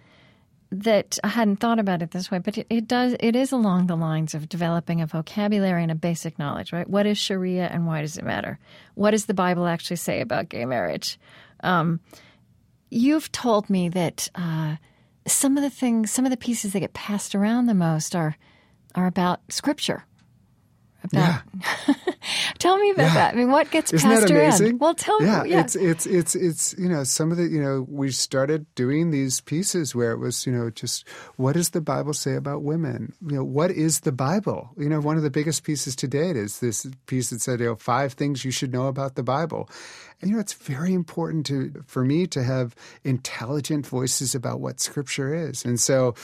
that 0.73 1.17
I 1.23 1.29
hadn't 1.29 1.59
thought 1.59 1.79
about 1.79 2.03
it 2.03 2.11
this 2.11 2.29
way, 2.29 2.41
but 2.41 2.59
it, 2.59 2.67
it, 2.69 2.89
does. 2.89 3.15
It 3.21 3.37
is 3.37 3.53
along 3.53 3.87
the 3.87 3.97
lines 3.97 4.35
of 4.35 4.49
developing 4.49 5.01
a 5.01 5.07
vocabulary 5.07 5.83
and 5.83 5.93
a 5.93 5.97
basic 5.97 6.41
knowledge, 6.41 6.73
right? 6.73 6.91
What 6.91 7.07
is 7.07 7.19
Sharia 7.19 7.69
and 7.69 7.87
why 7.87 8.01
does 8.01 8.19
it 8.19 8.25
matter? 8.25 8.59
What 8.95 9.13
does 9.13 9.27
the 9.27 9.35
Bible 9.35 9.69
actually 9.69 9.97
say 9.97 10.21
about 10.21 10.49
gay 10.49 10.65
marriage? 10.65 11.21
Um, 11.63 12.01
you've 12.91 13.31
told 13.31 13.71
me 13.71 13.91
that. 13.91 14.29
Uh, 14.35 14.77
some 15.27 15.57
of 15.57 15.63
the 15.63 15.71
things, 15.71 16.11
some 16.11 16.25
of 16.25 16.31
the 16.31 16.37
pieces 16.37 16.73
that 16.73 16.81
get 16.81 16.95
passed 16.95 17.35
around 17.35 17.67
the 17.67 17.75
most 17.75 18.15
are 18.15 18.37
are 18.95 19.07
about 19.07 19.41
scripture. 19.51 20.05
About, 21.05 21.43
yeah. 21.55 21.95
tell 22.59 22.79
me 22.79 22.91
about 22.91 23.05
yeah. 23.05 23.15
that. 23.15 23.35
I 23.35 23.37
mean, 23.37 23.51
what 23.51 23.71
gets 23.71 23.93
Isn't 23.93 24.09
passed 24.09 24.29
that 24.29 24.31
amazing? 24.31 24.67
around? 24.67 24.81
Well, 24.81 24.95
tell 24.95 25.23
yeah, 25.23 25.43
me. 25.43 25.51
Yeah, 25.51 25.61
it's 25.61 25.77
it's 25.77 26.07
it's 26.07 26.35
it's 26.35 26.75
you 26.79 26.89
know 26.89 27.05
some 27.05 27.31
of 27.31 27.37
the 27.37 27.45
you 27.45 27.61
know 27.61 27.87
we 27.89 28.11
started 28.11 28.67
doing 28.75 29.11
these 29.11 29.41
pieces 29.41 29.95
where 29.95 30.13
it 30.13 30.19
was 30.19 30.47
you 30.47 30.53
know 30.53 30.71
just 30.71 31.07
what 31.37 31.55
does 31.55 31.71
the 31.71 31.81
Bible 31.81 32.15
say 32.15 32.35
about 32.35 32.63
women? 32.63 33.13
You 33.27 33.37
know 33.37 33.45
what 33.45 33.71
is 33.71 34.01
the 34.01 34.13
Bible? 34.13 34.71
You 34.77 34.89
know 34.89 35.01
one 35.01 35.17
of 35.17 35.23
the 35.23 35.31
biggest 35.31 35.65
pieces 35.65 35.97
to 35.97 36.09
date 36.09 36.37
is 36.37 36.61
this 36.61 36.87
piece 37.07 37.31
that 37.31 37.41
said 37.41 37.61
you 37.61 37.67
know 37.67 37.77
five 37.77 38.15
things 38.15 38.45
you 38.45 38.51
should 38.51 38.73
know 38.73 38.87
about 38.87 39.15
the 39.15 39.23
Bible, 39.23 39.69
and, 40.21 40.31
you 40.31 40.37
know, 40.37 40.41
it's 40.41 40.55
very 40.55 40.95
important 40.95 41.45
to 41.47 41.85
for 41.87 42.03
me 42.03 42.27
to 42.29 42.43
have 42.43 42.75
intelligent 43.05 43.87
voices 43.87 44.35
about 44.35 44.61
what 44.61 44.81
Scripture 44.81 45.35
is. 45.35 45.65
And 45.65 45.79
so, 45.79 46.15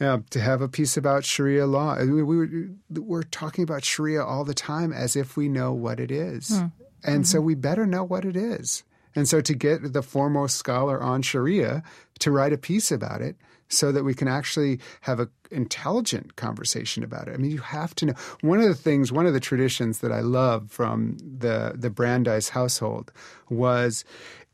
uh, 0.00 0.18
to 0.30 0.40
have 0.40 0.60
a 0.60 0.68
piece 0.68 0.98
about 0.98 1.24
Sharia 1.24 1.66
law, 1.66 1.98
we, 1.98 2.22
we, 2.22 2.68
we're 2.90 3.22
talking 3.22 3.64
about 3.64 3.84
Sharia 3.84 4.22
all 4.22 4.44
the 4.44 4.54
time 4.54 4.92
as 4.92 5.16
if 5.16 5.36
we 5.36 5.47
know 5.48 5.72
what 5.72 6.00
it 6.00 6.10
is. 6.10 6.50
Mm. 6.50 6.72
And 7.04 7.14
mm-hmm. 7.16 7.22
so, 7.24 7.40
we 7.40 7.54
better 7.54 7.86
know 7.86 8.04
what 8.04 8.24
it 8.24 8.36
is. 8.36 8.84
And 9.14 9.28
so, 9.28 9.40
to 9.40 9.54
get 9.54 9.92
the 9.92 10.02
foremost 10.02 10.56
scholar 10.56 11.00
on 11.00 11.22
Sharia 11.22 11.82
to 12.20 12.30
write 12.30 12.52
a 12.52 12.58
piece 12.58 12.90
about 12.90 13.22
it 13.22 13.36
so 13.68 13.92
that 13.92 14.04
we 14.04 14.14
can 14.14 14.28
actually 14.28 14.80
have 15.02 15.20
an 15.20 15.30
intelligent 15.50 16.36
conversation 16.36 17.04
about 17.04 17.28
it. 17.28 17.34
I 17.34 17.36
mean, 17.36 17.50
you 17.50 17.58
have 17.58 17.94
to 17.96 18.06
know. 18.06 18.14
One 18.40 18.60
of 18.60 18.68
the 18.68 18.74
things, 18.74 19.12
one 19.12 19.26
of 19.26 19.34
the 19.34 19.40
traditions 19.40 20.00
that 20.00 20.12
I 20.12 20.20
love 20.20 20.70
from 20.70 21.18
the 21.18 21.74
the 21.76 21.90
Brandeis 21.90 22.50
household 22.50 23.12
was 23.48 24.04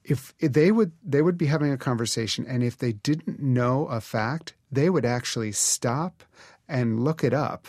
if 0.05 0.35
they 0.39 0.71
would 0.71 0.93
they 1.03 1.23
would 1.23 1.39
be 1.39 1.47
having 1.47 1.73
a 1.73 1.79
conversation 1.79 2.45
and 2.47 2.63
if 2.63 2.79
they 2.79 2.93
didn't 2.93 3.41
know 3.41 3.87
a 3.87 4.01
fact, 4.01 4.55
they 4.71 4.91
would 4.91 5.05
actually 5.05 5.53
stop 5.53 6.23
and 6.69 7.01
look 7.01 7.25
it 7.25 7.33
up 7.35 7.69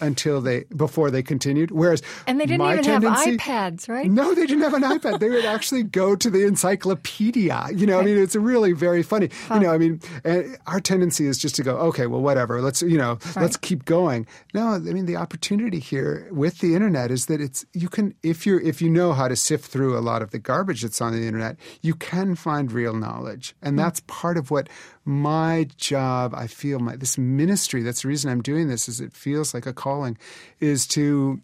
until 0.00 0.40
they 0.40 0.64
before 0.76 1.10
they 1.10 1.22
continued. 1.22 1.70
Whereas 1.70 2.02
and 2.26 2.40
they 2.40 2.46
didn't 2.46 2.66
even 2.66 2.84
tendency, 2.84 3.36
have 3.36 3.72
iPads, 3.72 3.88
right? 3.88 4.10
No, 4.10 4.34
they 4.34 4.46
didn't 4.46 4.62
have 4.62 4.74
an 4.74 4.82
iPad. 4.82 5.20
They 5.20 5.30
would 5.30 5.44
actually 5.44 5.82
go 5.82 6.16
to 6.16 6.30
the 6.30 6.46
encyclopedia. 6.46 7.68
You 7.74 7.86
know, 7.86 7.96
right. 7.96 8.02
I 8.02 8.06
mean, 8.06 8.18
it's 8.18 8.36
really 8.36 8.72
very 8.72 9.02
funny. 9.02 9.30
Huh. 9.48 9.54
You 9.54 9.60
know, 9.60 9.72
I 9.72 9.78
mean, 9.78 10.00
our 10.66 10.80
tendency 10.80 11.26
is 11.26 11.38
just 11.38 11.54
to 11.56 11.62
go, 11.62 11.76
okay, 11.76 12.06
well, 12.06 12.20
whatever. 12.20 12.60
Let's 12.60 12.82
you 12.82 12.98
know, 12.98 13.18
right. 13.34 13.42
let's 13.42 13.56
keep 13.56 13.84
going. 13.84 14.26
No, 14.54 14.74
I 14.74 14.78
mean, 14.78 15.06
the 15.06 15.16
opportunity 15.16 15.78
here 15.78 16.28
with 16.30 16.58
the 16.58 16.74
internet 16.74 17.10
is 17.10 17.26
that 17.26 17.40
it's 17.40 17.64
you 17.72 17.88
can 17.88 18.14
if 18.22 18.46
you're 18.46 18.60
if 18.60 18.82
you 18.82 18.90
know 18.90 19.12
how 19.12 19.28
to 19.28 19.36
sift 19.36 19.70
through 19.70 19.96
a 19.96 20.00
lot 20.00 20.22
of 20.22 20.30
the 20.30 20.38
garbage 20.38 20.82
that's 20.82 21.00
on 21.00 21.12
the 21.12 21.26
internet, 21.26 21.56
you 21.82 21.94
can 21.94 22.34
find 22.34 22.72
real 22.72 22.94
knowledge, 22.94 23.54
and 23.62 23.72
hmm. 23.72 23.78
that's 23.78 24.00
part 24.06 24.36
of 24.36 24.50
what 24.50 24.68
my 25.06 25.68
job, 25.76 26.34
I 26.34 26.48
feel 26.48 26.80
my 26.80 26.96
this 26.96 27.16
ministry, 27.16 27.82
that's 27.82 28.02
the 28.02 28.08
reason 28.08 28.30
I'm 28.30 28.42
doing 28.42 28.68
this, 28.68 28.88
is 28.88 29.00
it 29.00 29.12
feels 29.12 29.54
like 29.54 29.64
a 29.64 29.72
calling, 29.72 30.18
is 30.60 30.86
to 30.88 31.40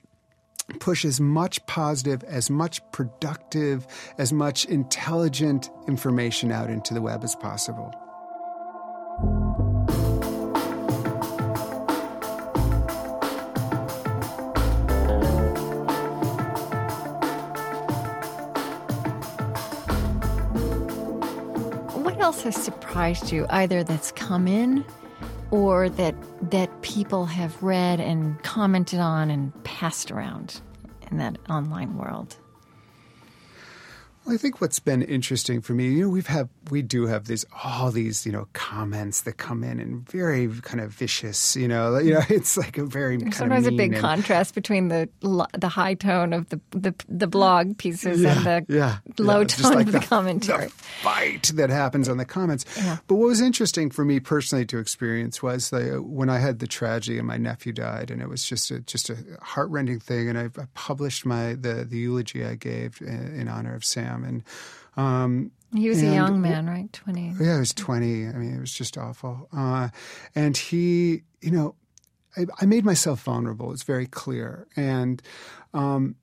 push 0.80 1.04
as 1.04 1.20
much 1.20 1.64
positive, 1.66 2.24
as 2.24 2.50
much 2.50 2.80
productive, 2.92 3.86
as 4.18 4.32
much 4.32 4.64
intelligent 4.64 5.70
information 5.86 6.50
out 6.50 6.70
into 6.70 6.92
the 6.92 7.00
web 7.00 7.22
as 7.24 7.34
possible. 7.36 7.92
Else 22.32 22.42
has 22.44 22.56
surprised 22.56 23.30
you, 23.30 23.44
either 23.50 23.84
that's 23.84 24.10
come 24.12 24.48
in 24.48 24.82
or 25.50 25.90
that 25.90 26.14
that 26.50 26.70
people 26.80 27.26
have 27.26 27.62
read 27.62 28.00
and 28.00 28.42
commented 28.42 28.98
on 29.00 29.30
and 29.30 29.52
passed 29.64 30.10
around 30.10 30.62
in 31.10 31.18
that 31.18 31.36
online 31.50 31.98
world? 31.98 32.38
Well, 34.24 34.34
I 34.34 34.38
think 34.38 34.62
what's 34.62 34.80
been 34.80 35.02
interesting 35.02 35.60
for 35.60 35.74
me, 35.74 35.90
you 35.90 36.04
know, 36.04 36.08
we've 36.08 36.26
had 36.26 36.48
we 36.70 36.82
do 36.82 37.06
have 37.06 37.26
these 37.26 37.44
all 37.64 37.90
these 37.90 38.24
you 38.26 38.32
know 38.32 38.48
comments 38.52 39.22
that 39.22 39.36
come 39.36 39.64
in 39.64 39.80
and 39.80 40.08
very 40.08 40.48
kind 40.62 40.80
of 40.80 40.90
vicious, 40.90 41.56
you 41.56 41.68
know, 41.68 41.98
you 41.98 42.14
know, 42.14 42.22
it's 42.28 42.56
like 42.56 42.78
a 42.78 42.84
very 42.84 43.16
There's 43.16 43.36
sometimes 43.36 43.66
a 43.66 43.72
big 43.72 43.96
contrast 43.96 44.54
between 44.54 44.88
the 44.88 45.08
the 45.20 45.68
high 45.68 45.94
tone 45.94 46.32
of 46.32 46.48
the 46.50 46.60
the, 46.70 46.94
the 47.08 47.26
blog 47.26 47.78
pieces 47.78 48.20
yeah, 48.20 48.36
and 48.36 48.46
the 48.46 48.74
yeah, 48.74 48.98
low 49.18 49.40
yeah, 49.40 49.46
tone 49.46 49.74
like 49.74 49.86
of 49.86 49.92
the, 49.92 49.98
the 50.00 50.06
commentary. 50.06 50.66
The 50.66 50.72
fight 50.72 51.52
that 51.54 51.70
happens 51.70 52.08
on 52.08 52.16
the 52.16 52.24
comments. 52.24 52.64
But 53.06 53.14
what 53.16 53.26
was 53.26 53.40
interesting 53.40 53.90
for 53.90 54.04
me 54.04 54.20
personally 54.20 54.66
to 54.66 54.78
experience 54.78 55.42
was 55.42 55.70
the, 55.70 56.02
when 56.02 56.28
I 56.28 56.38
had 56.38 56.58
the 56.58 56.66
tragedy 56.66 57.18
and 57.18 57.26
my 57.26 57.36
nephew 57.36 57.72
died, 57.72 58.10
and 58.10 58.22
it 58.22 58.28
was 58.28 58.44
just 58.44 58.70
a 58.70 58.80
just 58.80 59.10
a 59.10 59.16
heartrending 59.40 60.00
thing. 60.00 60.28
And 60.28 60.38
I, 60.38 60.44
I 60.44 60.66
published 60.74 61.26
my 61.26 61.54
the 61.54 61.86
the 61.88 61.98
eulogy 61.98 62.44
I 62.44 62.54
gave 62.54 63.00
in, 63.00 63.40
in 63.40 63.48
honor 63.48 63.74
of 63.74 63.84
Sam 63.84 64.24
and 64.24 64.42
um, 64.96 65.50
he 65.74 65.88
was 65.88 66.02
and, 66.02 66.10
a 66.10 66.14
young 66.14 66.40
man, 66.40 66.66
right? 66.66 66.92
20. 66.92 67.34
Yeah, 67.40 67.54
he 67.54 67.58
was 67.60 67.74
20. 67.74 68.26
I 68.28 68.32
mean, 68.32 68.54
it 68.54 68.60
was 68.60 68.72
just 68.72 68.98
awful. 68.98 69.48
Uh, 69.56 69.88
and 70.34 70.56
he, 70.56 71.22
you 71.40 71.50
know, 71.50 71.74
I, 72.36 72.46
I, 72.60 72.66
made 72.66 72.84
myself 72.84 73.22
vulnerable. 73.22 73.72
It's 73.72 73.82
very 73.82 74.06
clear. 74.06 74.66
And, 74.76 75.22
um, 75.72 76.16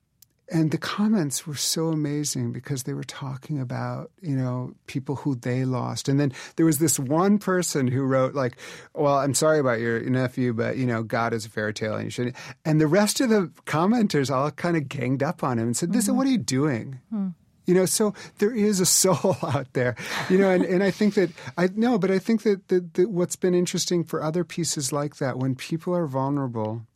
and 0.52 0.72
the 0.72 0.78
comments 0.78 1.46
were 1.46 1.54
so 1.54 1.88
amazing 1.88 2.52
because 2.52 2.82
they 2.82 2.92
were 2.92 3.04
talking 3.04 3.60
about, 3.60 4.10
you 4.20 4.34
know, 4.34 4.74
people 4.86 5.16
who 5.16 5.36
they 5.36 5.64
lost. 5.64 6.08
And 6.08 6.18
then 6.18 6.32
there 6.56 6.66
was 6.66 6.78
this 6.78 6.98
one 6.98 7.38
person 7.38 7.86
who 7.86 8.02
wrote 8.02 8.34
like, 8.34 8.56
well, 8.94 9.18
I'm 9.18 9.34
sorry 9.34 9.60
about 9.60 9.78
your 9.78 10.00
nephew, 10.00 10.52
but, 10.52 10.76
you 10.76 10.86
know, 10.86 11.04
God 11.04 11.32
is 11.32 11.46
a 11.46 11.50
fairy 11.50 11.72
tale 11.72 11.94
and 11.94 12.04
you 12.04 12.10
should. 12.10 12.34
And 12.64 12.80
the 12.80 12.88
rest 12.88 13.20
of 13.20 13.30
the 13.30 13.52
commenters 13.66 14.28
all 14.30 14.50
kind 14.50 14.76
of 14.76 14.88
ganged 14.88 15.22
up 15.22 15.44
on 15.44 15.58
him 15.58 15.66
and 15.66 15.76
said, 15.76 15.92
this, 15.92 16.06
mm-hmm. 16.06 16.16
what 16.16 16.26
are 16.26 16.30
you 16.30 16.38
doing? 16.38 17.00
Mm-hmm 17.12 17.28
you 17.66 17.74
know, 17.74 17.86
so 17.86 18.14
there 18.38 18.54
is 18.54 18.80
a 18.80 18.86
soul 18.86 19.36
out 19.42 19.72
there, 19.72 19.96
you 20.28 20.38
know, 20.38 20.50
and, 20.50 20.64
and 20.64 20.82
I 20.82 20.90
think 20.90 21.14
that 21.14 21.30
I 21.56 21.68
no, 21.74 21.98
but 21.98 22.10
I 22.10 22.18
think 22.18 22.42
that, 22.42 22.68
that, 22.68 22.94
that 22.94 23.10
what's 23.10 23.36
been 23.36 23.54
interesting 23.54 24.04
for 24.04 24.22
other 24.22 24.44
pieces 24.44 24.92
like 24.92 25.16
that, 25.16 25.38
when 25.38 25.54
people 25.54 25.94
are 25.94 26.06
vulnerable, 26.06 26.86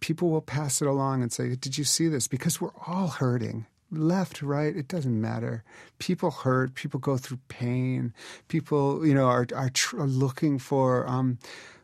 people 0.00 0.30
will 0.30 0.42
pass 0.42 0.82
it 0.82 0.88
along 0.88 1.22
and 1.22 1.32
say, 1.32 1.54
"Did 1.56 1.78
you 1.78 1.84
see 1.84 2.08
this?" 2.08 2.28
Because 2.28 2.60
we're 2.60 2.76
all 2.86 3.08
hurting 3.08 3.66
left, 3.90 4.42
right, 4.42 4.74
it 4.74 4.88
doesn't 4.88 5.20
matter. 5.20 5.62
People 5.98 6.30
hurt. 6.30 6.74
People 6.74 7.00
go 7.00 7.16
through 7.16 7.38
pain. 7.48 8.12
People, 8.48 9.06
you 9.06 9.14
know, 9.14 9.26
are 9.26 9.46
are, 9.54 9.70
tr- 9.70 10.00
are 10.00 10.06
looking 10.06 10.58
for 10.58 11.06
um, 11.08 11.38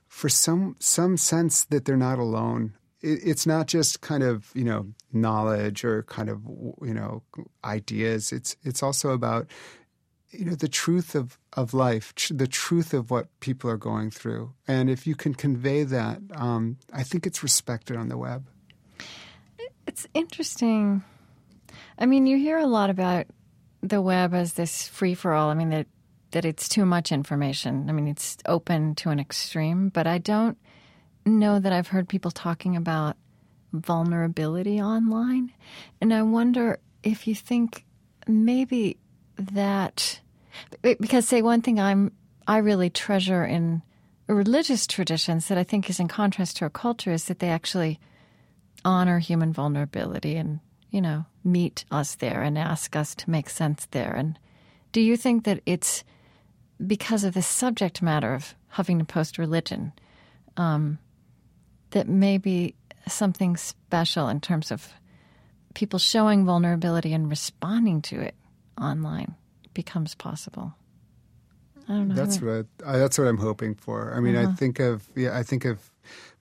for 0.08 0.28
some 0.28 0.76
some 0.78 1.16
sense 1.16 1.64
that 1.64 1.84
they're 1.84 1.96
not 1.96 2.18
alone 2.18 2.74
it's 3.02 3.46
not 3.46 3.66
just 3.66 4.00
kind 4.00 4.22
of 4.22 4.50
you 4.54 4.64
know 4.64 4.86
knowledge 5.12 5.84
or 5.84 6.02
kind 6.04 6.28
of 6.28 6.42
you 6.82 6.94
know 6.94 7.22
ideas. 7.64 8.32
It's 8.32 8.56
it's 8.62 8.82
also 8.82 9.10
about 9.10 9.46
you 10.30 10.44
know 10.44 10.54
the 10.54 10.68
truth 10.68 11.14
of 11.14 11.38
of 11.54 11.74
life, 11.74 12.12
the 12.30 12.46
truth 12.46 12.94
of 12.94 13.10
what 13.10 13.28
people 13.40 13.70
are 13.70 13.76
going 13.76 14.10
through, 14.10 14.52
and 14.68 14.90
if 14.90 15.06
you 15.06 15.14
can 15.14 15.34
convey 15.34 15.82
that, 15.84 16.20
um, 16.34 16.76
I 16.92 17.02
think 17.02 17.26
it's 17.26 17.42
respected 17.42 17.96
on 17.96 18.08
the 18.08 18.18
web. 18.18 18.46
It's 19.86 20.06
interesting. 20.14 21.02
I 21.98 22.06
mean, 22.06 22.26
you 22.26 22.36
hear 22.36 22.58
a 22.58 22.66
lot 22.66 22.90
about 22.90 23.26
the 23.82 24.00
web 24.00 24.34
as 24.34 24.54
this 24.54 24.86
free 24.88 25.14
for 25.14 25.32
all. 25.32 25.48
I 25.50 25.54
mean 25.54 25.70
that 25.70 25.86
that 26.32 26.44
it's 26.44 26.68
too 26.68 26.84
much 26.84 27.10
information. 27.10 27.88
I 27.88 27.92
mean, 27.92 28.06
it's 28.06 28.36
open 28.46 28.94
to 28.96 29.10
an 29.10 29.18
extreme, 29.18 29.88
but 29.88 30.06
I 30.06 30.18
don't 30.18 30.56
know 31.24 31.58
that 31.58 31.72
I've 31.72 31.88
heard 31.88 32.08
people 32.08 32.30
talking 32.30 32.76
about 32.76 33.16
vulnerability 33.72 34.80
online. 34.80 35.52
And 36.00 36.12
I 36.12 36.22
wonder 36.22 36.78
if 37.02 37.26
you 37.26 37.34
think 37.34 37.84
maybe 38.26 38.96
that 39.36 40.20
because 40.82 41.26
say 41.26 41.42
one 41.42 41.62
thing 41.62 41.80
I'm 41.80 42.12
I 42.46 42.58
really 42.58 42.90
treasure 42.90 43.44
in 43.44 43.82
religious 44.26 44.86
traditions 44.86 45.48
that 45.48 45.58
I 45.58 45.64
think 45.64 45.88
is 45.88 46.00
in 46.00 46.08
contrast 46.08 46.58
to 46.58 46.64
our 46.64 46.70
culture 46.70 47.12
is 47.12 47.24
that 47.24 47.38
they 47.38 47.48
actually 47.48 47.98
honor 48.84 49.18
human 49.18 49.52
vulnerability 49.52 50.36
and 50.36 50.60
you 50.90 51.00
know 51.00 51.24
meet 51.44 51.84
us 51.90 52.16
there 52.16 52.42
and 52.42 52.58
ask 52.58 52.96
us 52.96 53.14
to 53.14 53.30
make 53.30 53.48
sense 53.48 53.86
there 53.90 54.12
and 54.12 54.38
do 54.92 55.00
you 55.00 55.16
think 55.16 55.44
that 55.44 55.60
it's 55.66 56.04
because 56.84 57.24
of 57.24 57.34
the 57.34 57.42
subject 57.42 58.02
matter 58.02 58.34
of 58.34 58.54
Huffington 58.74 59.06
Post 59.06 59.38
religion 59.38 59.92
um, 60.56 60.98
that 61.90 62.08
maybe 62.08 62.74
something 63.08 63.56
special 63.56 64.28
in 64.28 64.40
terms 64.40 64.70
of 64.70 64.92
people 65.74 65.98
showing 65.98 66.44
vulnerability 66.44 67.12
and 67.12 67.28
responding 67.28 68.02
to 68.02 68.20
it 68.20 68.34
online 68.80 69.34
becomes 69.74 70.14
possible. 70.14 70.74
I 71.88 71.92
don't 71.92 72.08
know. 72.08 72.14
That's 72.14 72.40
what 72.40 72.66
I, 72.86 72.98
that's 72.98 73.18
what 73.18 73.26
I'm 73.26 73.38
hoping 73.38 73.74
for. 73.74 74.14
I 74.14 74.20
mean, 74.20 74.36
uh-huh. 74.36 74.52
I 74.52 74.54
think 74.54 74.78
of 74.78 75.08
yeah, 75.16 75.36
I 75.36 75.42
think 75.42 75.64
of 75.64 75.89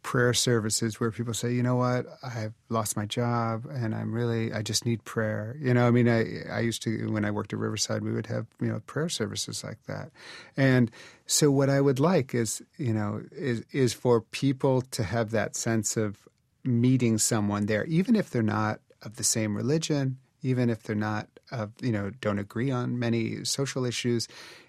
prayer 0.02 0.34
services 0.34 1.00
where 1.00 1.12
people 1.12 1.34
say, 1.34 1.52
you 1.52 1.62
know 1.62 1.76
what, 1.76 2.06
I've 2.24 2.54
lost 2.70 2.96
my 2.96 3.06
job 3.06 3.66
and 3.66 3.94
I'm 3.94 4.14
really, 4.14 4.54
I 4.54 4.62
just 4.62 4.86
need 4.86 5.04
prayer. 5.04 5.56
You 5.60 5.74
know, 5.74 5.88
I 5.88 5.92
mean, 5.92 6.08
I, 6.08 6.44
I 6.50 6.60
used 6.62 6.82
to, 6.84 7.12
when 7.12 7.26
I 7.26 7.32
worked 7.32 7.54
at 7.54 7.60
Riverside, 7.60 8.04
we 8.04 8.12
would 8.12 8.28
have, 8.28 8.48
you 8.62 8.68
know, 8.68 8.82
prayer 8.86 9.10
services 9.10 9.64
like 9.64 9.84
that. 9.88 10.12
And 10.56 10.90
so 11.26 11.52
what 11.52 11.70
I 11.70 11.82
would 11.82 12.00
like 12.00 12.34
is, 12.34 12.62
you 12.78 12.94
know, 12.94 13.22
is, 13.32 13.64
is 13.72 13.94
for 13.94 14.22
people 14.22 14.82
to 14.82 15.04
have 15.04 15.32
that 15.32 15.56
sense 15.56 15.98
of 15.98 16.28
meeting 16.64 17.18
someone 17.18 17.66
there, 17.66 17.86
even 17.86 18.16
if 18.16 18.30
they're 18.30 18.42
not 18.42 18.80
of 19.02 19.18
the 19.18 19.24
same 19.24 19.56
religion, 19.56 20.18
even 20.42 20.70
if 20.70 20.84
they're 20.84 20.96
not 20.96 21.28
of, 21.52 21.72
you 21.82 21.92
know, 21.92 22.12
don't 22.22 22.40
agree 22.40 22.72
on 22.72 23.00
many 23.00 23.44
social 23.44 23.86
issues. 23.86 24.28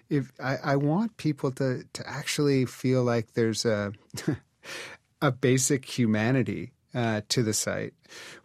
If 0.09 0.31
I, 0.41 0.57
I 0.57 0.75
want 0.75 1.15
people 1.17 1.51
to, 1.51 1.85
to 1.93 2.09
actually 2.09 2.65
feel 2.65 3.03
like 3.03 3.33
there's 3.33 3.65
a, 3.65 3.93
a 5.21 5.31
basic 5.31 5.85
humanity 5.85 6.71
uh, 6.93 7.21
to 7.29 7.43
the 7.43 7.53
site. 7.53 7.93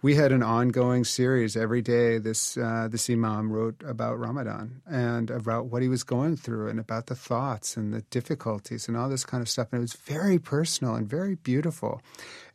We 0.03 0.15
had 0.15 0.31
an 0.31 0.43
ongoing 0.43 1.05
series 1.05 1.57
every 1.57 1.83
day. 1.83 2.19
This 2.19 2.57
uh, 2.57 2.89
this 2.91 3.11
imam 3.11 3.51
wrote 3.51 3.83
about 3.85 4.19
Ramadan 4.19 4.83
and 4.87 5.31
about 5.31 5.67
what 5.67 5.83
he 5.83 5.89
was 5.89 6.05
going 6.05 6.37
through 6.37 6.69
and 6.69 6.79
about 6.79 7.07
the 7.07 7.17
thoughts 7.17 7.77
and 7.77 7.93
the 7.93 8.03
difficulties 8.03 8.87
and 8.87 8.97
all 8.97 9.09
this 9.09 9.25
kind 9.25 9.41
of 9.41 9.49
stuff. 9.49 9.69
And 9.73 9.81
it 9.81 9.83
was 9.83 9.95
very 9.95 10.39
personal 10.39 10.95
and 10.95 11.09
very 11.09 11.35
beautiful. 11.35 12.01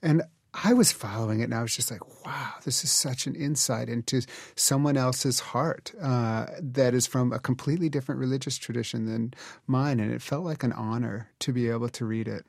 And 0.02 0.24
I 0.54 0.74
was 0.74 0.92
following 0.92 1.40
it 1.40 1.46
and 1.46 1.54
I 1.54 1.62
was 1.62 1.76
just 1.76 1.92
like, 1.92 2.26
wow, 2.26 2.54
this 2.66 2.84
is 2.84 2.92
such 2.92 3.26
an 3.26 3.36
insight 3.36 3.88
into 3.88 4.22
someone 4.56 4.98
else's 4.98 5.40
heart 5.40 5.94
uh, 6.02 6.48
that 6.60 6.94
is 6.94 7.08
from 7.08 7.32
a 7.32 7.40
completely 7.40 7.88
different 7.88 8.20
religious 8.20 8.58
tradition 8.58 9.06
than 9.06 9.34
mine. 9.66 10.02
And 10.02 10.12
it 10.12 10.22
felt 10.22 10.44
like 10.44 10.64
an 10.64 10.74
honor 10.74 11.30
to 11.40 11.54
be 11.54 11.70
able 11.70 11.90
to 11.90 12.06
read 12.06 12.28
it. 12.28 12.46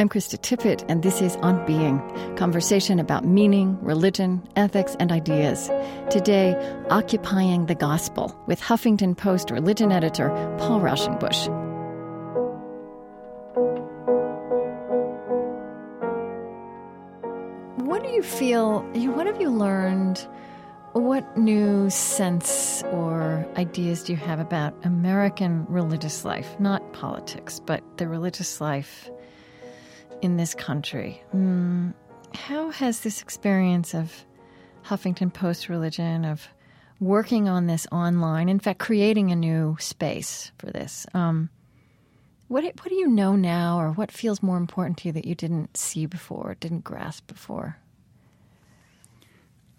I'm 0.00 0.08
Krista 0.08 0.38
Tippett, 0.38 0.84
and 0.88 1.02
this 1.02 1.20
is 1.20 1.34
On 1.38 1.66
Being 1.66 1.98
conversation 2.36 3.00
about 3.00 3.24
meaning, 3.24 3.76
religion, 3.82 4.48
ethics, 4.54 4.94
and 5.00 5.10
ideas. 5.10 5.72
Today, 6.08 6.54
Occupying 6.88 7.66
the 7.66 7.74
Gospel 7.74 8.40
with 8.46 8.60
Huffington 8.60 9.16
Post 9.16 9.50
religion 9.50 9.90
editor 9.90 10.28
Paul 10.56 10.78
Raushenbush. 10.82 11.48
What 17.84 18.04
do 18.04 18.10
you 18.10 18.22
feel? 18.22 18.82
What 19.16 19.26
have 19.26 19.40
you 19.40 19.50
learned? 19.50 20.24
What 20.92 21.36
new 21.36 21.90
sense 21.90 22.84
or 22.92 23.44
ideas 23.56 24.04
do 24.04 24.12
you 24.12 24.18
have 24.18 24.38
about 24.38 24.74
American 24.84 25.66
religious 25.68 26.24
life? 26.24 26.54
Not 26.60 26.92
politics, 26.92 27.58
but 27.58 27.82
the 27.96 28.06
religious 28.06 28.60
life 28.60 29.10
in 30.22 30.36
this 30.36 30.54
country. 30.54 31.22
Mm, 31.34 31.94
how 32.34 32.70
has 32.70 33.00
this 33.00 33.22
experience 33.22 33.94
of 33.94 34.24
Huffington 34.84 35.32
Post 35.32 35.68
religion, 35.68 36.24
of 36.24 36.48
working 37.00 37.48
on 37.48 37.66
this 37.66 37.86
online, 37.92 38.48
in 38.48 38.58
fact, 38.58 38.78
creating 38.78 39.30
a 39.30 39.36
new 39.36 39.76
space 39.78 40.50
for 40.58 40.66
this, 40.66 41.06
um, 41.14 41.50
what, 42.48 42.64
what 42.64 42.88
do 42.88 42.94
you 42.94 43.08
know 43.08 43.36
now, 43.36 43.78
or 43.78 43.92
what 43.92 44.10
feels 44.10 44.42
more 44.42 44.56
important 44.56 44.96
to 44.98 45.08
you 45.08 45.12
that 45.12 45.26
you 45.26 45.34
didn't 45.34 45.76
see 45.76 46.06
before, 46.06 46.56
didn't 46.60 46.84
grasp 46.84 47.26
before? 47.26 47.76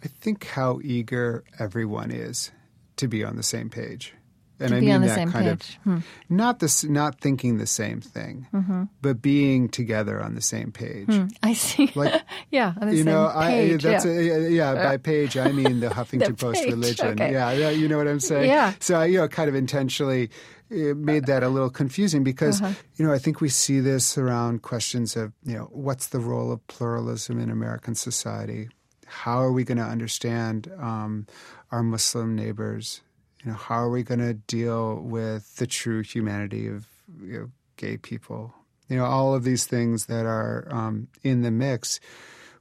I 0.04 0.08
think 0.08 0.46
how 0.46 0.80
eager 0.84 1.44
everyone 1.58 2.12
is 2.12 2.52
to 2.98 3.08
be 3.08 3.24
on 3.24 3.36
the 3.36 3.44
same 3.44 3.70
page. 3.70 4.14
And 4.60 4.70
to 4.72 4.78
I 4.78 4.80
mean 4.82 4.92
on 4.92 5.02
the 5.02 5.08
that 5.08 5.16
same 5.16 5.32
kind 5.32 5.60
page. 5.60 5.80
Hmm. 5.84 5.94
of 5.98 6.04
not 6.30 6.60
this, 6.60 6.84
not 6.84 7.20
thinking 7.22 7.58
the 7.58 7.66
same 7.68 8.02
thing, 8.02 8.48
Mm-hmm. 8.54 8.84
but 9.02 9.22
being 9.22 9.70
together 9.70 10.22
on 10.22 10.36
the 10.36 10.42
same 10.42 10.72
page. 10.72 11.08
I 11.44 11.54
see. 11.54 11.92
Like, 11.96 12.22
yeah, 12.52 12.74
on 12.82 12.90
the 12.90 12.96
you 12.98 13.04
know, 13.04 13.32
page. 13.40 13.86
I 13.86 13.90
that's 13.92 14.06
yeah. 14.06 14.12
A, 14.12 14.50
yeah. 14.50 14.74
By 14.76 14.98
page, 14.98 15.38
I 15.38 15.52
mean 15.52 15.80
the 15.80 15.88
Huffington 15.98 16.28
The 16.28 16.34
Post 16.34 16.64
page, 16.64 16.72
religion. 16.72 17.08
okay. 17.22 17.32
Yeah, 17.32 17.70
you 17.70 17.88
know 17.88 17.98
what 17.98 18.08
I'm 18.08 18.20
saying. 18.20 18.50
Yeah. 18.50 18.74
So 18.80 18.96
I, 19.00 19.06
you 19.06 19.18
know, 19.20 19.28
kind 19.28 19.48
of 19.50 19.56
intentionally 19.56 20.30
uh, 20.72 20.94
made 20.96 21.26
that 21.28 21.42
a 21.44 21.50
little 21.50 21.70
confusing 21.70 22.24
because 22.24 22.62
Uh-huh. 22.62 22.74
you 22.98 23.06
know 23.06 23.14
I 23.14 23.18
think 23.20 23.40
we 23.42 23.50
see 23.50 23.80
this 23.80 24.18
around 24.18 24.62
questions 24.62 25.16
of 25.16 25.32
you 25.46 25.56
know 25.56 25.70
what's 25.72 26.08
the 26.08 26.20
role 26.20 26.52
of 26.52 26.66
pluralism 26.68 27.40
in 27.40 27.50
American 27.50 27.96
society. 27.96 28.70
How 29.08 29.42
are 29.42 29.52
we 29.52 29.64
going 29.64 29.80
to 29.80 29.84
understand 29.84 30.72
um, 30.80 31.26
our 31.72 31.82
Muslim 31.82 32.36
neighbors? 32.36 33.02
You 33.44 33.52
know, 33.52 33.58
how 33.58 33.76
are 33.76 33.90
we 33.90 34.04
going 34.04 34.20
to 34.20 34.34
deal 34.34 34.96
with 35.02 35.56
the 35.56 35.68
true 35.68 36.02
humanity 36.02 36.68
of 36.68 36.88
you 37.22 37.40
know, 37.40 37.52
gay 37.78 37.98
people? 37.98 38.54
You 38.90 38.98
know, 38.98 39.06
all 39.06 39.34
of 39.34 39.44
these 39.44 39.66
things 39.66 40.08
that 40.08 40.26
are 40.26 40.68
um, 40.72 41.08
in 41.24 41.42
the 41.42 41.52
mix. 41.52 42.00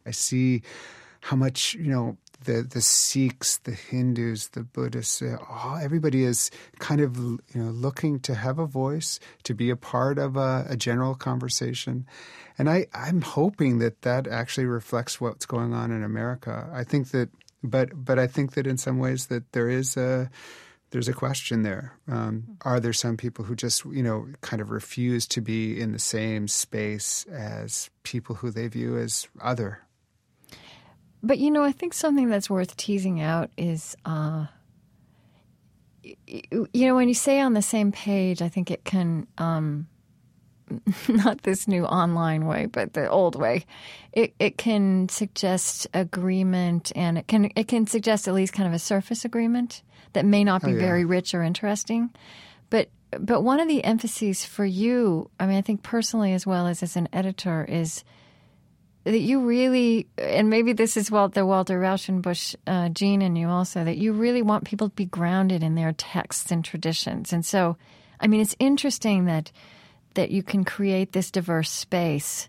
I 0.06 0.10
see 0.10 0.62
how 1.20 1.36
much 1.36 1.74
you 1.74 1.90
know 1.90 2.16
the 2.44 2.62
the 2.62 2.80
Sikhs, 2.80 3.58
the 3.58 3.72
Hindus, 3.72 4.48
the 4.48 4.62
Buddhists, 4.62 5.22
uh, 5.22 5.80
everybody 5.82 6.24
is 6.24 6.50
kind 6.78 7.00
of 7.00 7.16
you 7.16 7.40
know 7.54 7.70
looking 7.70 8.20
to 8.20 8.34
have 8.34 8.58
a 8.58 8.66
voice, 8.66 9.18
to 9.44 9.54
be 9.54 9.70
a 9.70 9.76
part 9.76 10.18
of 10.18 10.36
a, 10.36 10.66
a 10.68 10.76
general 10.76 11.14
conversation, 11.14 12.06
and 12.56 12.70
I 12.70 12.86
I'm 12.94 13.22
hoping 13.22 13.78
that 13.78 14.02
that 14.02 14.26
actually 14.26 14.66
reflects 14.66 15.20
what's 15.20 15.46
going 15.46 15.74
on 15.74 15.90
in 15.90 16.04
America. 16.04 16.68
I 16.72 16.84
think 16.84 17.10
that, 17.10 17.30
but 17.62 17.90
but 17.94 18.18
I 18.18 18.26
think 18.26 18.52
that 18.52 18.66
in 18.66 18.78
some 18.78 18.98
ways 18.98 19.26
that 19.26 19.52
there 19.52 19.68
is 19.68 19.96
a 19.96 20.30
there's 20.90 21.08
a 21.08 21.12
question 21.12 21.62
there. 21.62 21.98
Um, 22.08 22.56
are 22.62 22.80
there 22.80 22.92
some 22.92 23.16
people 23.16 23.44
who 23.44 23.54
just, 23.54 23.84
you 23.84 24.02
know, 24.02 24.26
kind 24.40 24.62
of 24.62 24.70
refuse 24.70 25.26
to 25.28 25.40
be 25.40 25.78
in 25.78 25.92
the 25.92 25.98
same 25.98 26.48
space 26.48 27.26
as 27.26 27.90
people 28.04 28.36
who 28.36 28.50
they 28.50 28.68
view 28.68 28.96
as 28.96 29.28
other? 29.40 29.82
But 31.22 31.38
you 31.38 31.50
know, 31.50 31.64
I 31.64 31.72
think 31.72 31.94
something 31.94 32.28
that's 32.28 32.48
worth 32.48 32.76
teasing 32.76 33.20
out 33.20 33.50
is, 33.56 33.96
uh, 34.04 34.46
you 36.02 36.86
know, 36.86 36.94
when 36.94 37.08
you 37.08 37.14
say 37.14 37.40
on 37.40 37.54
the 37.54 37.62
same 37.62 37.92
page, 37.92 38.40
I 38.40 38.48
think 38.48 38.70
it 38.70 38.84
can, 38.84 39.26
um, 39.36 39.88
not 41.08 41.42
this 41.42 41.66
new 41.66 41.84
online 41.84 42.46
way, 42.46 42.66
but 42.66 42.92
the 42.92 43.10
old 43.10 43.34
way. 43.34 43.66
It 44.12 44.34
it 44.38 44.58
can 44.58 45.08
suggest 45.08 45.86
agreement, 45.92 46.92
and 46.94 47.18
it 47.18 47.26
can 47.26 47.50
it 47.56 47.68
can 47.68 47.86
suggest 47.86 48.28
at 48.28 48.34
least 48.34 48.52
kind 48.52 48.68
of 48.68 48.74
a 48.74 48.78
surface 48.78 49.24
agreement 49.24 49.82
that 50.18 50.24
may 50.26 50.42
not 50.42 50.62
be 50.62 50.72
Oh, 50.72 50.74
yeah. 50.74 50.80
very 50.80 51.04
rich 51.04 51.32
or 51.32 51.44
interesting. 51.44 52.10
But 52.70 52.88
but 53.20 53.42
one 53.42 53.60
of 53.60 53.68
the 53.68 53.84
emphases 53.84 54.44
for 54.44 54.64
you, 54.64 55.30
I 55.38 55.46
mean, 55.46 55.56
I 55.56 55.62
think 55.62 55.84
personally 55.84 56.32
as 56.32 56.44
well 56.44 56.66
as 56.66 56.82
as 56.82 56.96
an 56.96 57.08
editor, 57.12 57.64
is 57.64 58.02
that 59.04 59.20
you 59.20 59.46
really, 59.46 60.08
and 60.18 60.50
maybe 60.50 60.72
this 60.72 60.96
is 60.96 61.08
Walt, 61.08 61.34
the 61.34 61.46
Walter 61.46 61.78
Rauschenbusch 61.80 62.56
uh, 62.66 62.88
gene 62.88 63.22
in 63.22 63.36
you 63.36 63.46
also, 63.46 63.84
that 63.84 63.96
you 63.96 64.12
really 64.12 64.42
want 64.42 64.64
people 64.64 64.88
to 64.88 64.94
be 64.96 65.04
grounded 65.06 65.62
in 65.62 65.76
their 65.76 65.92
texts 65.92 66.50
and 66.50 66.64
traditions. 66.64 67.32
And 67.32 67.46
so, 67.46 67.76
I 68.20 68.26
mean, 68.26 68.40
it's 68.40 68.56
interesting 68.58 69.26
that 69.26 69.52
that 70.14 70.32
you 70.32 70.42
can 70.42 70.64
create 70.64 71.12
this 71.12 71.30
diverse 71.30 71.70
space, 71.70 72.48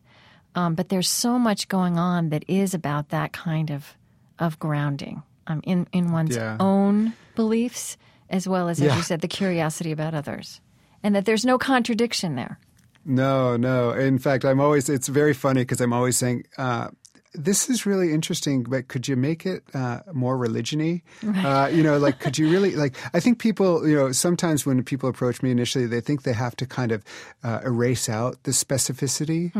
um, 0.55 0.74
but 0.74 0.89
there's 0.89 1.07
so 1.09 1.38
much 1.38 1.67
going 1.67 1.99
on 1.99 2.30
that 2.30 2.43
is 2.47 2.74
about 2.74 3.09
that 3.09 3.32
kind 3.32 3.70
of 3.70 3.95
of 4.39 4.57
grounding 4.57 5.22
um, 5.50 5.60
in 5.64 5.88
in 5.91 6.12
one's 6.14 6.36
Yeah. 6.36 6.56
own 6.60 7.14
beliefs, 7.36 7.97
as 8.30 8.47
well 8.47 8.70
as, 8.70 8.80
as 8.80 8.86
Yeah. 8.88 8.95
you 8.97 9.02
said, 9.04 9.22
the 9.22 9.28
curiosity 9.28 9.91
about 9.91 10.14
others, 10.14 10.62
and 11.04 11.14
that 11.16 11.26
there's 11.26 11.43
no 11.45 11.58
contradiction 11.58 12.36
there. 12.36 12.60
No, 13.06 13.58
no. 13.58 13.91
In 13.91 14.20
fact, 14.20 14.45
I'm 14.45 14.60
always, 14.60 14.88
it's 14.89 15.08
very 15.08 15.34
funny 15.34 15.62
because 15.62 15.82
I'm 15.82 15.93
always 15.93 16.18
saying, 16.18 16.43
uh, 16.58 16.89
this 17.34 17.69
is 17.69 17.86
really 17.86 18.11
interesting, 18.13 18.63
but 18.63 18.88
could 18.88 19.07
you 19.07 19.15
make 19.15 19.45
it 19.45 19.63
uh, 19.73 19.99
more 20.13 20.38
religion-y? 20.38 21.01
Uh, 21.45 21.67
you 21.67 21.84
know, 21.84 21.97
like, 21.97 22.19
could 22.19 22.38
you 22.38 22.49
really, 22.51 22.75
like, 22.75 22.95
I 23.13 23.19
think 23.19 23.39
people, 23.39 23.88
you 23.88 23.95
know, 23.95 24.11
sometimes 24.11 24.65
when 24.65 24.84
people 24.84 25.09
approach 25.09 25.43
me 25.43 25.51
initially, 25.51 25.86
they 25.86 26.01
think 26.01 26.23
they 26.23 26.34
have 26.34 26.55
to 26.57 26.65
kind 26.65 26.91
of 26.91 27.03
uh, 27.43 27.59
erase 27.63 28.09
out 28.09 28.41
the 28.43 28.51
specificity 28.51 29.53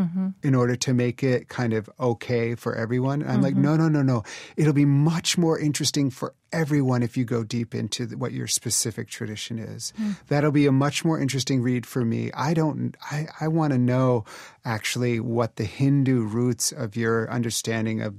in 0.44 0.56
order 0.56 0.76
to 0.78 0.94
make 0.94 1.24
it 1.24 1.48
kind 1.50 1.74
of 1.74 1.90
okay 2.00 2.56
for 2.56 2.76
everyone. 2.76 3.24
I'm 3.28 3.42
like, 3.42 3.56
no, 3.56 3.76
no, 3.76 3.88
no, 3.88 4.02
no. 4.02 4.24
It'll 4.58 4.74
be 4.74 4.86
much 4.86 5.38
more 5.38 5.60
interesting 5.60 6.10
for 6.10 6.34
everyone 6.52 7.04
if 7.04 7.16
you 7.16 7.26
go 7.26 7.44
deep 7.44 7.76
into 7.76 8.08
the, 8.08 8.18
what 8.18 8.32
your 8.32 8.48
specific 8.48 9.08
tradition 9.08 9.60
is. 9.60 9.94
That'll 10.28 10.52
be 10.52 10.66
a 10.66 10.72
much 10.72 11.06
more 11.06 11.20
interesting 11.20 11.62
read 11.62 11.86
for 11.86 12.04
me. 12.04 12.32
I 12.34 12.56
don't, 12.56 12.96
I, 13.12 13.28
I 13.40 13.48
want 13.48 13.74
to 13.74 13.78
know 13.78 14.26
actually 14.66 15.20
what 15.20 15.56
the 15.56 15.64
Hindu 15.66 16.24
roots 16.24 16.72
of 16.72 16.96
your 16.96 17.30
understanding 17.32 18.02
of, 18.02 18.16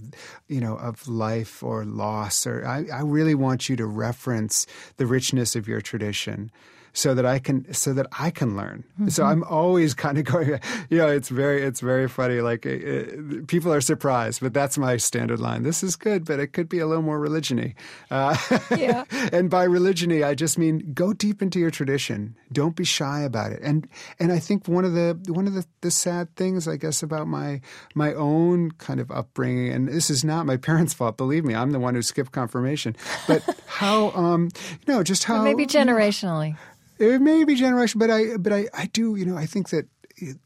you 0.49 0.61
know, 0.61 0.77
of 0.77 1.07
life 1.09 1.63
or 1.63 1.85
loss, 1.85 2.47
or 2.47 2.67
I, 2.67 2.87
I 2.93 3.03
really 3.03 3.35
want 3.35 3.69
you 3.69 3.77
to 3.77 3.87
reference 3.87 4.67
the 4.97 5.07
richness 5.07 5.57
of 5.57 5.69
your 5.69 5.81
tradition 5.81 6.51
so 6.93 7.15
that 7.15 7.27
I 7.27 7.39
can 7.39 7.73
so 7.73 7.93
that 7.93 8.07
I 8.19 8.31
can 8.31 8.57
learn. 8.57 8.85
So 9.09 9.25
I'm 9.25 9.45
always 9.45 9.95
kind 9.95 10.19
of 10.19 10.25
going. 10.33 10.61
You 10.89 10.99
know, 10.99 11.09
it's 11.09 11.29
very 11.29 11.63
it's 11.63 11.81
very 11.81 12.09
funny. 12.09 12.41
Like 12.41 12.67
uh, 12.67 12.71
uh, 12.71 13.05
people 13.47 13.73
are 13.73 13.81
surprised, 13.81 14.41
but 14.41 14.53
that's 14.53 14.79
my 14.79 14.97
standard 14.97 15.41
line. 15.41 15.63
This 15.63 15.83
is 15.83 15.97
good, 15.97 16.25
but 16.25 16.41
it 16.41 16.49
could 16.49 16.69
be 16.69 16.79
a 16.79 16.87
little 16.87 17.03
more 17.03 17.19
religiony. 17.19 17.75
Uh, 18.11 18.37
Yeah. 18.77 19.05
and 19.33 19.51
by 19.51 19.65
religiony, 19.65 20.23
I 20.23 20.35
just 20.35 20.59
mean 20.59 20.93
go 20.95 21.13
deep 21.13 21.43
into 21.43 21.59
your 21.59 21.71
tradition. 21.71 22.35
Don't 22.53 22.77
be 22.77 22.85
shy 22.85 23.21
about 23.21 23.53
it. 23.53 23.61
And 23.63 23.89
and 24.19 24.33
I 24.33 24.39
think 24.39 24.69
one 24.69 24.85
of 24.85 24.93
the 24.95 25.19
one 25.29 25.47
of 25.47 25.55
the, 25.55 25.65
the 25.81 25.91
sad 25.91 26.35
things, 26.37 26.67
I 26.69 26.77
guess, 26.77 27.03
about 27.03 27.27
my 27.27 27.61
my 27.95 28.15
own 28.15 28.71
kind 28.73 29.01
of 29.01 29.11
upbringing, 29.11 29.73
and 29.73 29.89
this 29.89 30.11
is 30.11 30.25
not 30.25 30.47
my 30.47 30.57
parents' 30.69 30.95
fault. 30.95 31.17
Believe 31.17 31.45
me, 31.45 31.55
I'm 31.55 31.71
the 31.71 31.81
one 31.81 31.95
who 31.95 32.03
skipped 32.03 32.33
confirmation. 32.33 32.97
But 33.27 33.43
how, 33.67 34.11
um, 34.13 34.51
you 34.87 34.95
know, 34.95 35.03
just 35.03 35.25
how 35.25 35.43
Maybe 35.43 35.67
generationally. 35.67 36.57
It 37.01 37.21
may 37.21 37.45
be 37.45 37.55
generation, 37.55 37.99
but 37.99 38.11
I 38.11 38.37
but 38.37 38.53
I, 38.53 38.69
I 38.75 38.87
do 38.87 39.17
you 39.17 39.25
know 39.25 39.37
I 39.37 39.47
think 39.47 39.71
that 39.71 39.87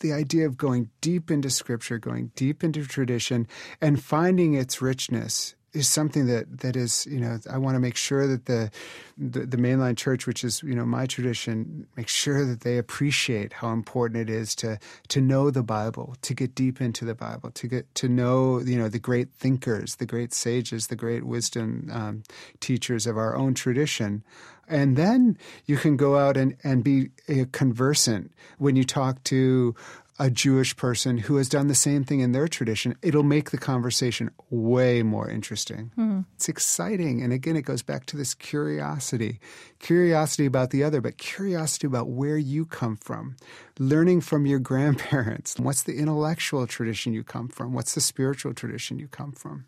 the 0.01 0.13
idea 0.13 0.47
of 0.47 0.57
going 0.57 0.91
deep 1.01 1.31
into 1.31 1.51
scripture, 1.51 1.99
going 1.99 2.31
deep 2.37 2.63
into 2.63 2.87
tradition, 2.87 3.49
and 3.81 4.03
finding 4.03 4.55
its 4.55 4.81
richness 4.81 5.57
is 5.75 5.89
something 5.89 6.27
that 6.27 6.61
that 6.61 6.77
is 6.77 7.07
you 7.07 7.19
know 7.21 7.39
I 7.51 7.59
want 7.59 7.75
to 7.75 7.81
make 7.81 7.97
sure 7.97 8.27
that 8.27 8.47
the, 8.47 8.71
the 9.19 9.41
the 9.41 9.57
mainline 9.57 9.97
church, 9.97 10.27
which 10.27 10.45
is 10.45 10.63
you 10.63 10.75
know 10.75 10.87
my 10.87 11.07
tradition, 11.07 11.87
make 11.97 12.09
sure 12.09 12.47
that 12.47 12.61
they 12.61 12.79
appreciate 12.79 13.55
how 13.55 13.73
important 13.73 14.29
it 14.29 14.33
is 14.33 14.55
to 14.57 14.79
to 15.09 15.21
know 15.21 15.51
the 15.51 15.63
Bible, 15.63 16.17
to 16.23 16.35
get 16.35 16.55
deep 16.55 16.81
into 16.81 17.05
the 17.05 17.15
Bible, 17.15 17.51
to 17.51 17.67
get 17.67 17.93
to 17.97 18.09
know 18.09 18.61
you 18.61 18.79
know 18.79 18.89
the 18.89 18.99
great 18.99 19.33
thinkers, 19.33 19.97
the 19.97 20.07
great 20.07 20.33
sages, 20.33 20.87
the 20.87 20.97
great 20.97 21.25
wisdom 21.25 21.91
um, 21.93 22.23
teachers 22.61 23.07
of 23.07 23.19
our 23.19 23.37
own 23.37 23.55
tradition. 23.55 24.23
And 24.67 24.97
then 24.97 25.37
you 25.67 25.77
can 25.77 25.99
go 25.99 26.17
out 26.17 26.39
and, 26.39 26.57
and 26.65 26.83
be 26.83 27.11
uh, 27.29 27.45
conversant 27.53 28.33
when 28.57 28.77
you 28.77 28.85
talk 28.85 29.23
to 29.25 29.75
a 30.19 30.31
Jewish 30.31 30.77
person 30.77 31.19
who 31.19 31.37
has 31.37 31.49
done 31.49 31.67
the 31.67 31.75
same 31.75 32.05
thing 32.05 32.21
in 32.21 32.33
their 32.33 32.47
tradition. 32.47 32.97
It'll 33.03 33.25
make 33.25 33.51
the 33.51 33.59
conversation 33.59 34.31
way 34.49 35.03
more 35.03 35.29
interesting. 35.29 35.91
It's 36.37 36.49
exciting. 36.49 37.21
And 37.21 37.33
again, 37.33 37.57
it 37.57 37.63
goes 37.63 37.83
back 37.83 38.07
to 38.07 38.17
this 38.17 38.35
curiosity 38.35 39.41
curiosity 39.81 40.47
about 40.47 40.71
the 40.71 40.83
other, 40.83 41.01
but 41.01 41.19
curiosity 41.19 41.87
about 41.87 42.09
where 42.09 42.39
you 42.39 42.65
come 42.65 42.97
from, 42.97 43.37
learning 43.79 44.21
from 44.21 44.47
your 44.47 44.59
grandparents. 44.71 45.59
What's 45.59 45.83
the 45.83 45.97
intellectual 45.97 46.67
tradition 46.67 47.13
you 47.13 47.25
come 47.25 47.49
from? 47.49 47.73
What's 47.73 47.95
the 47.95 48.01
spiritual 48.01 48.55
tradition 48.55 48.99
you 48.99 49.09
come 49.09 49.33
from? 49.33 49.67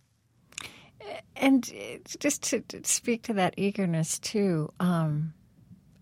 And 1.37 1.71
just 2.19 2.43
to, 2.45 2.61
to 2.63 2.83
speak 2.85 3.25
to 3.25 3.35
that 3.35 3.55
eagerness 3.57 4.19
too, 4.19 4.73
um, 4.81 5.35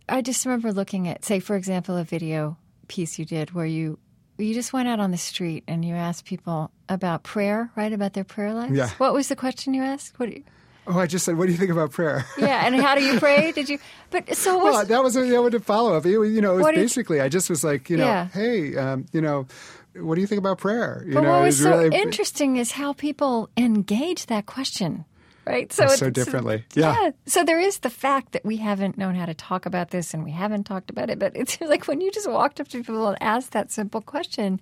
I 0.08 0.22
just 0.22 0.44
remember 0.46 0.72
looking 0.72 1.08
at, 1.08 1.24
say, 1.24 1.40
for 1.40 1.56
example, 1.56 1.96
a 1.96 2.04
video 2.04 2.56
piece 2.88 3.18
you 3.18 3.24
did 3.24 3.52
where 3.52 3.66
you 3.66 3.98
you 4.38 4.54
just 4.54 4.72
went 4.72 4.88
out 4.88 5.00
on 5.00 5.10
the 5.10 5.16
street 5.16 5.64
and 5.68 5.84
you 5.84 5.94
asked 5.94 6.24
people 6.24 6.70
about 6.88 7.22
prayer, 7.22 7.70
right? 7.76 7.92
About 7.92 8.12
their 8.14 8.24
prayer 8.24 8.52
lives. 8.54 8.72
Yeah. 8.76 8.90
What 8.98 9.12
was 9.14 9.28
the 9.28 9.36
question 9.36 9.74
you 9.74 9.82
asked? 9.82 10.18
What? 10.18 10.30
You, 10.30 10.42
Oh, 10.86 10.98
I 10.98 11.06
just 11.06 11.24
said, 11.24 11.38
what 11.38 11.46
do 11.46 11.52
you 11.52 11.56
think 11.56 11.70
about 11.70 11.92
prayer? 11.92 12.26
yeah, 12.38 12.66
and 12.66 12.74
how 12.76 12.94
do 12.94 13.02
you 13.02 13.18
pray? 13.18 13.52
Did 13.52 13.70
you? 13.70 13.78
But 14.10 14.36
so 14.36 14.58
was 14.58 14.74
Well, 14.74 14.84
that 14.84 15.02
was 15.02 15.16
a, 15.16 15.22
that 15.24 15.40
was 15.40 15.54
a 15.54 15.60
follow 15.60 15.94
up. 15.94 16.04
You 16.04 16.42
know, 16.42 16.58
it 16.58 16.62
was 16.62 16.74
basically 16.74 17.22
I 17.22 17.30
just 17.30 17.48
was 17.48 17.64
like, 17.64 17.88
you 17.88 17.96
know, 17.96 18.04
Yeah. 18.04 18.28
hey, 18.28 18.76
um, 18.76 19.06
you 19.10 19.22
know, 19.22 19.46
what 19.96 20.16
do 20.16 20.20
you 20.20 20.26
think 20.26 20.40
about 20.40 20.58
prayer? 20.58 21.02
You 21.06 21.14
But 21.14 21.22
know, 21.22 21.30
what 21.30 21.40
it 21.40 21.44
was 21.44 21.62
so 21.62 21.70
really- 21.78 21.96
interesting 21.96 22.58
is 22.58 22.72
how 22.72 22.92
people 22.92 23.48
engage 23.56 24.26
that 24.26 24.44
question, 24.44 25.06
right? 25.46 25.72
So 25.72 25.84
it's- 25.84 25.98
so 25.98 26.10
differently. 26.10 26.64
Yeah. 26.74 27.10
So 27.26 27.44
there 27.44 27.60
is 27.60 27.78
the 27.80 27.90
fact 27.90 28.32
that 28.32 28.44
we 28.44 28.56
haven't 28.58 28.96
known 28.98 29.14
how 29.14 29.26
to 29.26 29.34
talk 29.34 29.66
about 29.66 29.90
this 29.90 30.14
and 30.14 30.24
we 30.24 30.30
haven't 30.32 30.64
talked 30.64 30.90
about 30.90 31.10
it. 31.10 31.18
But 31.18 31.32
it's 31.36 31.60
like 31.72 31.86
when 31.88 32.00
you 32.00 32.10
just 32.10 32.30
walked 32.30 32.60
up 32.60 32.68
to 32.68 32.78
people 32.78 33.08
and 33.08 33.18
asked 33.22 33.52
that 33.52 33.70
simple 33.70 34.00
question, 34.00 34.60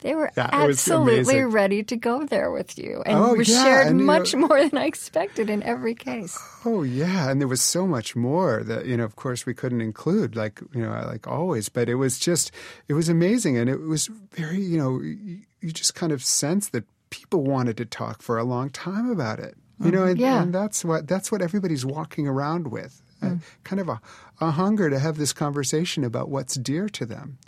They 0.00 0.14
were 0.14 0.30
Yeah, 0.36 0.50
absolutely 0.52 1.42
ready 1.44 1.82
to 1.84 1.96
go 1.96 2.26
there 2.26 2.50
with 2.50 2.76
you, 2.78 3.02
and 3.06 3.16
Oh, 3.16 3.32
we 3.34 3.44
yeah, 3.44 3.62
shared 3.64 3.86
and, 3.86 4.04
much 4.04 4.34
know- 4.34 4.46
more 4.48 4.60
than 4.68 4.76
I 4.76 4.84
expected 4.86 5.48
in 5.48 5.62
every 5.62 5.94
case. 5.94 6.36
Oh 6.64 6.82
yeah, 6.82 7.30
and 7.30 7.40
there 7.40 7.48
was 7.48 7.62
so 7.62 7.86
much 7.86 8.14
more 8.16 8.62
that 8.64 8.84
you 8.86 8.96
know. 8.98 9.04
Of 9.04 9.16
course, 9.16 9.46
we 9.46 9.54
couldn't 9.54 9.80
include, 9.80 10.36
like 10.36 10.60
you 10.74 10.82
know, 10.82 10.90
like 11.06 11.26
always. 11.26 11.70
But 11.70 11.88
it 11.88 11.94
was 11.94 12.18
just, 12.18 12.50
it 12.88 12.94
was 12.94 13.08
amazing, 13.08 13.56
and 13.56 13.70
it 13.70 13.80
was 13.80 14.10
very, 14.36 14.60
you 14.60 14.76
know, 14.76 15.00
you 15.00 15.72
just 15.72 15.94
kind 15.94 16.12
of 16.12 16.22
sense 16.22 16.68
that 16.70 16.84
people 17.08 17.42
wanted 17.44 17.76
to 17.78 17.84
talk 17.86 18.20
for 18.20 18.36
a 18.36 18.44
long 18.44 18.68
time 18.70 19.08
about 19.10 19.38
it. 19.38 19.54
You 19.80 19.90
know, 19.90 20.04
and, 20.04 20.18
Yeah. 20.18 20.42
and 20.42 20.54
that's 20.54 20.84
what 20.84 21.08
that's 21.08 21.32
what 21.32 21.42
everybody's 21.42 21.84
walking 21.84 22.26
around 22.28 22.68
with, 22.68 23.02
uh, 23.22 23.36
kind 23.64 23.80
of 23.80 23.88
a, 23.88 24.00
a 24.40 24.50
hunger 24.52 24.88
to 24.90 24.98
have 24.98 25.16
this 25.18 25.32
conversation 25.32 26.04
about 26.04 26.28
what's 26.28 26.54
dear 26.54 26.88
to 26.90 27.04
them. 27.06 27.38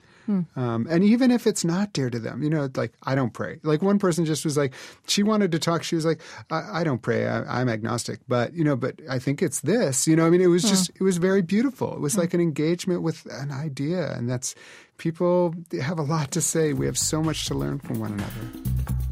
Um, 0.57 0.89
and 0.91 1.05
even 1.05 1.31
if 1.31 1.47
it's 1.47 1.65
not 1.65 1.93
dear 1.93 2.11
to 2.11 2.19
them, 2.19 2.43
you 2.43 2.51
know, 2.51 2.69
like 2.75 2.93
I 3.05 3.15
don't 3.15 3.33
pray. 3.33 3.61
Like 3.63 3.81
one 3.81 4.01
person 4.01 4.25
just 4.25 4.45
was 4.45 4.57
like, 4.57 4.75
she 5.07 5.23
wanted 5.23 5.53
to 5.53 5.61
talk. 5.61 5.85
She 5.85 5.95
was 5.95 6.05
like, 6.05 6.21
I, 6.51 6.81
I 6.81 6.85
don't 6.85 7.01
pray. 7.01 7.29
I, 7.29 7.61
I'm 7.61 7.69
agnostic, 7.69 8.19
but 8.27 8.53
you 8.53 8.65
know, 8.65 8.75
but 8.75 8.99
I 9.09 9.21
think 9.21 9.41
it's 9.41 9.61
this. 9.61 10.09
You 10.09 10.17
know, 10.17 10.27
I 10.27 10.31
mean, 10.31 10.41
it 10.41 10.49
was 10.49 10.65
just, 10.65 10.91
it 10.97 11.03
was 11.05 11.19
very 11.19 11.43
beautiful. 11.43 11.95
It 11.95 12.01
was 12.01 12.19
like 12.19 12.35
an 12.35 12.41
engagement 12.41 13.03
with 13.03 13.25
an 13.31 13.53
idea, 13.53 14.15
and 14.15 14.29
that's 14.29 14.57
people 14.99 15.55
have 15.81 16.01
a 16.01 16.03
lot 16.03 16.33
to 16.33 16.41
say. 16.41 16.73
We 16.73 16.87
have 16.87 16.99
so 16.99 17.23
much 17.23 17.47
to 17.47 17.55
learn 17.55 17.79
from 17.79 18.01
one 18.01 18.13
another. 18.13 19.06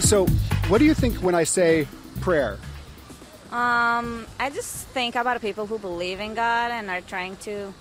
So, 0.00 0.26
what 0.68 0.78
do 0.78 0.84
you 0.84 0.94
think 0.94 1.16
when 1.16 1.34
I 1.34 1.44
say 1.44 1.86
prayer? 2.20 2.58
Um, 3.52 4.26
I 4.38 4.50
just 4.50 4.86
think 4.88 5.14
about 5.14 5.40
people 5.40 5.66
who 5.66 5.78
believe 5.78 6.20
in 6.20 6.34
God 6.34 6.70
and 6.70 6.88
are 6.88 7.00
trying 7.00 7.36
to 7.38 7.74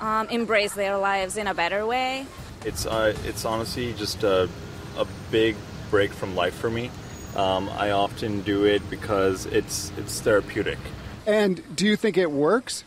um, 0.00 0.28
embrace 0.28 0.74
their 0.74 0.96
lives 0.96 1.36
in 1.36 1.46
a 1.46 1.54
better 1.54 1.84
way. 1.86 2.26
It's 2.64 2.86
uh, 2.86 3.14
it's 3.24 3.44
honestly 3.44 3.92
just 3.94 4.22
a, 4.22 4.48
a 4.96 5.06
big 5.30 5.56
break 5.90 6.12
from 6.12 6.34
life 6.34 6.54
for 6.54 6.70
me. 6.70 6.90
Um, 7.36 7.68
I 7.70 7.90
often 7.90 8.42
do 8.42 8.64
it 8.64 8.88
because 8.90 9.46
it's 9.46 9.92
it's 9.96 10.20
therapeutic. 10.20 10.78
And 11.26 11.62
do 11.76 11.86
you 11.86 11.96
think 11.96 12.16
it 12.16 12.30
works? 12.30 12.84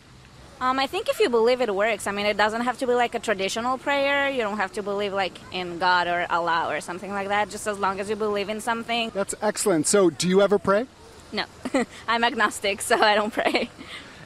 Um, 0.58 0.78
I 0.78 0.86
think 0.86 1.08
if 1.08 1.20
you 1.20 1.28
believe 1.28 1.60
it 1.60 1.74
works, 1.74 2.06
I 2.06 2.12
mean, 2.12 2.24
it 2.24 2.36
doesn't 2.36 2.62
have 2.62 2.78
to 2.78 2.86
be 2.86 2.94
like 2.94 3.14
a 3.14 3.18
traditional 3.18 3.76
prayer. 3.76 4.30
You 4.30 4.40
don't 4.40 4.56
have 4.56 4.72
to 4.72 4.82
believe 4.82 5.12
like 5.12 5.38
in 5.52 5.78
God 5.78 6.06
or 6.06 6.26
Allah 6.30 6.74
or 6.74 6.80
something 6.80 7.10
like 7.10 7.28
that. 7.28 7.50
Just 7.50 7.66
as 7.66 7.78
long 7.78 8.00
as 8.00 8.08
you 8.08 8.16
believe 8.16 8.48
in 8.48 8.60
something. 8.60 9.10
That's 9.12 9.34
excellent. 9.42 9.86
So, 9.86 10.08
do 10.08 10.28
you 10.28 10.40
ever 10.40 10.58
pray? 10.58 10.86
No, 11.32 11.44
I'm 12.08 12.24
agnostic, 12.24 12.80
so 12.80 12.98
I 13.00 13.14
don't 13.14 13.32
pray. 13.32 13.68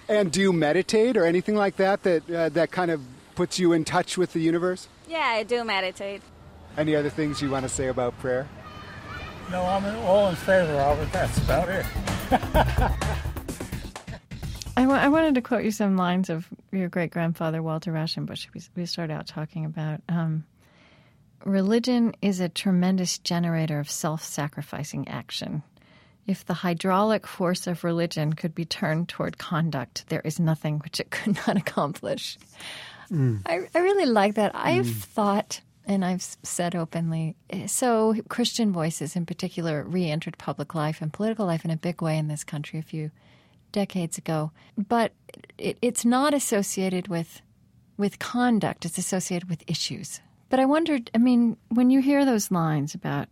And 0.08 0.30
do 0.30 0.40
you 0.40 0.52
meditate 0.52 1.16
or 1.16 1.24
anything 1.24 1.56
like 1.56 1.76
that 1.76 2.02
that 2.04 2.30
uh, 2.30 2.48
that 2.50 2.70
kind 2.70 2.90
of 2.90 3.00
puts 3.34 3.58
you 3.58 3.72
in 3.72 3.84
touch 3.84 4.16
with 4.16 4.32
the 4.32 4.40
universe? 4.40 4.86
Yeah, 5.08 5.18
I 5.18 5.42
do 5.42 5.64
meditate. 5.64 6.22
Any 6.76 6.94
other 6.94 7.10
things 7.10 7.42
you 7.42 7.50
want 7.50 7.64
to 7.64 7.68
say 7.68 7.88
about 7.88 8.16
prayer? 8.20 8.48
No, 9.50 9.64
I'm 9.64 9.84
all 10.06 10.28
in 10.28 10.36
favor 10.36 10.74
of 10.74 11.00
it. 11.00 11.12
That's 11.12 11.38
about 11.38 11.68
it. 11.68 11.86
I 14.88 15.08
wanted 15.08 15.34
to 15.34 15.42
quote 15.42 15.64
you 15.64 15.70
some 15.70 15.96
lines 15.96 16.30
of 16.30 16.48
your 16.72 16.88
great 16.88 17.10
grandfather, 17.10 17.62
Walter 17.62 17.92
Rauschenbusch. 17.92 18.46
We, 18.54 18.62
we 18.76 18.86
started 18.86 19.12
out 19.12 19.26
talking 19.26 19.64
about 19.64 20.00
um, 20.08 20.44
religion 21.44 22.14
is 22.22 22.40
a 22.40 22.48
tremendous 22.48 23.18
generator 23.18 23.78
of 23.78 23.90
self 23.90 24.22
sacrificing 24.22 25.08
action. 25.08 25.62
If 26.26 26.46
the 26.46 26.54
hydraulic 26.54 27.26
force 27.26 27.66
of 27.66 27.82
religion 27.82 28.34
could 28.34 28.54
be 28.54 28.64
turned 28.64 29.08
toward 29.08 29.38
conduct, 29.38 30.04
there 30.08 30.20
is 30.24 30.38
nothing 30.38 30.78
which 30.78 31.00
it 31.00 31.10
could 31.10 31.36
not 31.46 31.56
accomplish. 31.56 32.38
I, 33.46 33.66
I 33.74 33.78
really 33.78 34.06
like 34.06 34.36
that. 34.36 34.52
I've 34.54 34.88
thought, 34.88 35.60
and 35.84 36.04
I've 36.04 36.22
said 36.22 36.76
openly, 36.76 37.34
eh, 37.50 37.66
so 37.66 38.14
Christian 38.28 38.72
voices 38.72 39.16
in 39.16 39.26
particular 39.26 39.82
re 39.82 40.08
entered 40.08 40.38
public 40.38 40.74
life 40.74 41.02
and 41.02 41.12
political 41.12 41.46
life 41.46 41.64
in 41.64 41.70
a 41.70 41.76
big 41.76 42.02
way 42.02 42.16
in 42.16 42.28
this 42.28 42.44
country 42.44 42.78
a 42.78 42.82
few 42.82 43.10
decades 43.72 44.18
ago. 44.18 44.52
But 44.76 45.12
it, 45.58 45.78
it's 45.82 46.04
not 46.04 46.34
associated 46.34 47.08
with 47.08 47.42
with 47.96 48.18
conduct, 48.18 48.86
it's 48.86 48.96
associated 48.98 49.50
with 49.50 49.62
issues. 49.66 50.20
But 50.48 50.58
I 50.58 50.64
wondered, 50.64 51.10
I 51.14 51.18
mean, 51.18 51.58
when 51.68 51.90
you 51.90 52.00
hear 52.00 52.24
those 52.24 52.50
lines 52.50 52.94
about 52.94 53.28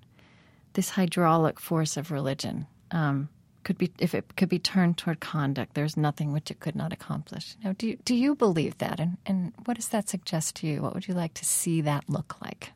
this 0.74 0.90
hydraulic 0.90 1.58
force 1.58 1.96
of 1.96 2.10
religion, 2.10 2.66
um, 2.90 3.30
could 3.64 3.78
be 3.78 3.90
if 3.98 4.14
it 4.14 4.36
could 4.36 4.48
be 4.48 4.58
turned 4.58 4.96
toward 4.96 5.20
conduct, 5.20 5.74
there's 5.74 5.96
nothing 5.96 6.32
which 6.32 6.50
it 6.50 6.60
could 6.60 6.76
not 6.76 6.92
accomplish. 6.92 7.56
Now, 7.62 7.74
do 7.76 7.88
you, 7.88 7.98
do 8.04 8.14
you 8.14 8.34
believe 8.34 8.78
that, 8.78 9.00
and 9.00 9.18
and 9.26 9.52
what 9.64 9.76
does 9.76 9.88
that 9.88 10.08
suggest 10.08 10.56
to 10.56 10.66
you? 10.66 10.80
What 10.82 10.94
would 10.94 11.08
you 11.08 11.14
like 11.14 11.34
to 11.34 11.44
see 11.44 11.80
that 11.82 12.08
look 12.08 12.40
like? 12.40 12.72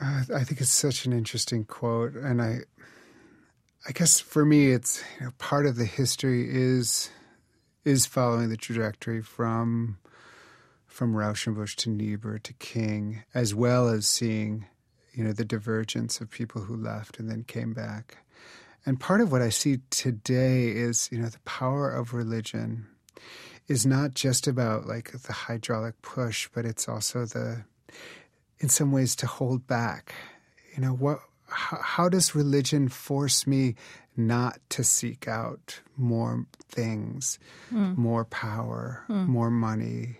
Uh, 0.00 0.24
I 0.34 0.44
think 0.44 0.60
it's 0.60 0.72
such 0.72 1.06
an 1.06 1.12
interesting 1.12 1.64
quote, 1.64 2.14
and 2.14 2.42
I, 2.42 2.58
I 3.86 3.92
guess 3.92 4.18
for 4.18 4.46
me, 4.46 4.72
it's 4.72 5.02
you 5.18 5.26
know, 5.26 5.32
part 5.38 5.66
of 5.66 5.76
the 5.76 5.84
history 5.84 6.48
is 6.48 7.10
is 7.84 8.06
following 8.06 8.48
the 8.48 8.56
trajectory 8.56 9.20
from 9.20 9.98
from 10.86 11.14
Rauschenbusch 11.14 11.74
to 11.76 11.90
Niebuhr 11.90 12.38
to 12.38 12.52
King, 12.54 13.24
as 13.34 13.54
well 13.54 13.88
as 13.88 14.06
seeing 14.06 14.66
you 15.12 15.22
know 15.22 15.32
the 15.32 15.44
divergence 15.44 16.20
of 16.20 16.30
people 16.30 16.62
who 16.62 16.76
left 16.76 17.18
and 17.18 17.30
then 17.30 17.44
came 17.44 17.74
back. 17.74 18.18
And 18.86 18.98
part 18.98 19.20
of 19.20 19.30
what 19.30 19.42
I 19.42 19.50
see 19.50 19.80
today 19.90 20.68
is 20.68 21.10
you 21.12 21.18
know 21.18 21.28
the 21.28 21.38
power 21.40 21.90
of 21.90 22.14
religion 22.14 22.86
is 23.68 23.84
not 23.84 24.14
just 24.14 24.46
about 24.46 24.86
like 24.86 25.12
the 25.12 25.32
hydraulic 25.32 26.00
push, 26.00 26.48
but 26.54 26.64
it's 26.64 26.88
also 26.88 27.26
the 27.26 27.64
in 28.60 28.70
some 28.70 28.92
ways 28.92 29.14
to 29.16 29.26
hold 29.26 29.66
back. 29.66 30.14
You 30.74 30.80
know, 30.80 30.94
what 30.94 31.20
how, 31.48 31.78
how 31.80 32.08
does 32.08 32.34
religion 32.34 32.88
force 32.88 33.46
me 33.46 33.74
not 34.16 34.58
to 34.70 34.84
seek 34.84 35.26
out 35.26 35.80
more 35.96 36.46
things, 36.68 37.38
hmm. 37.70 37.94
more 37.96 38.24
power, 38.24 39.04
hmm. 39.06 39.24
more 39.24 39.50
money? 39.50 40.18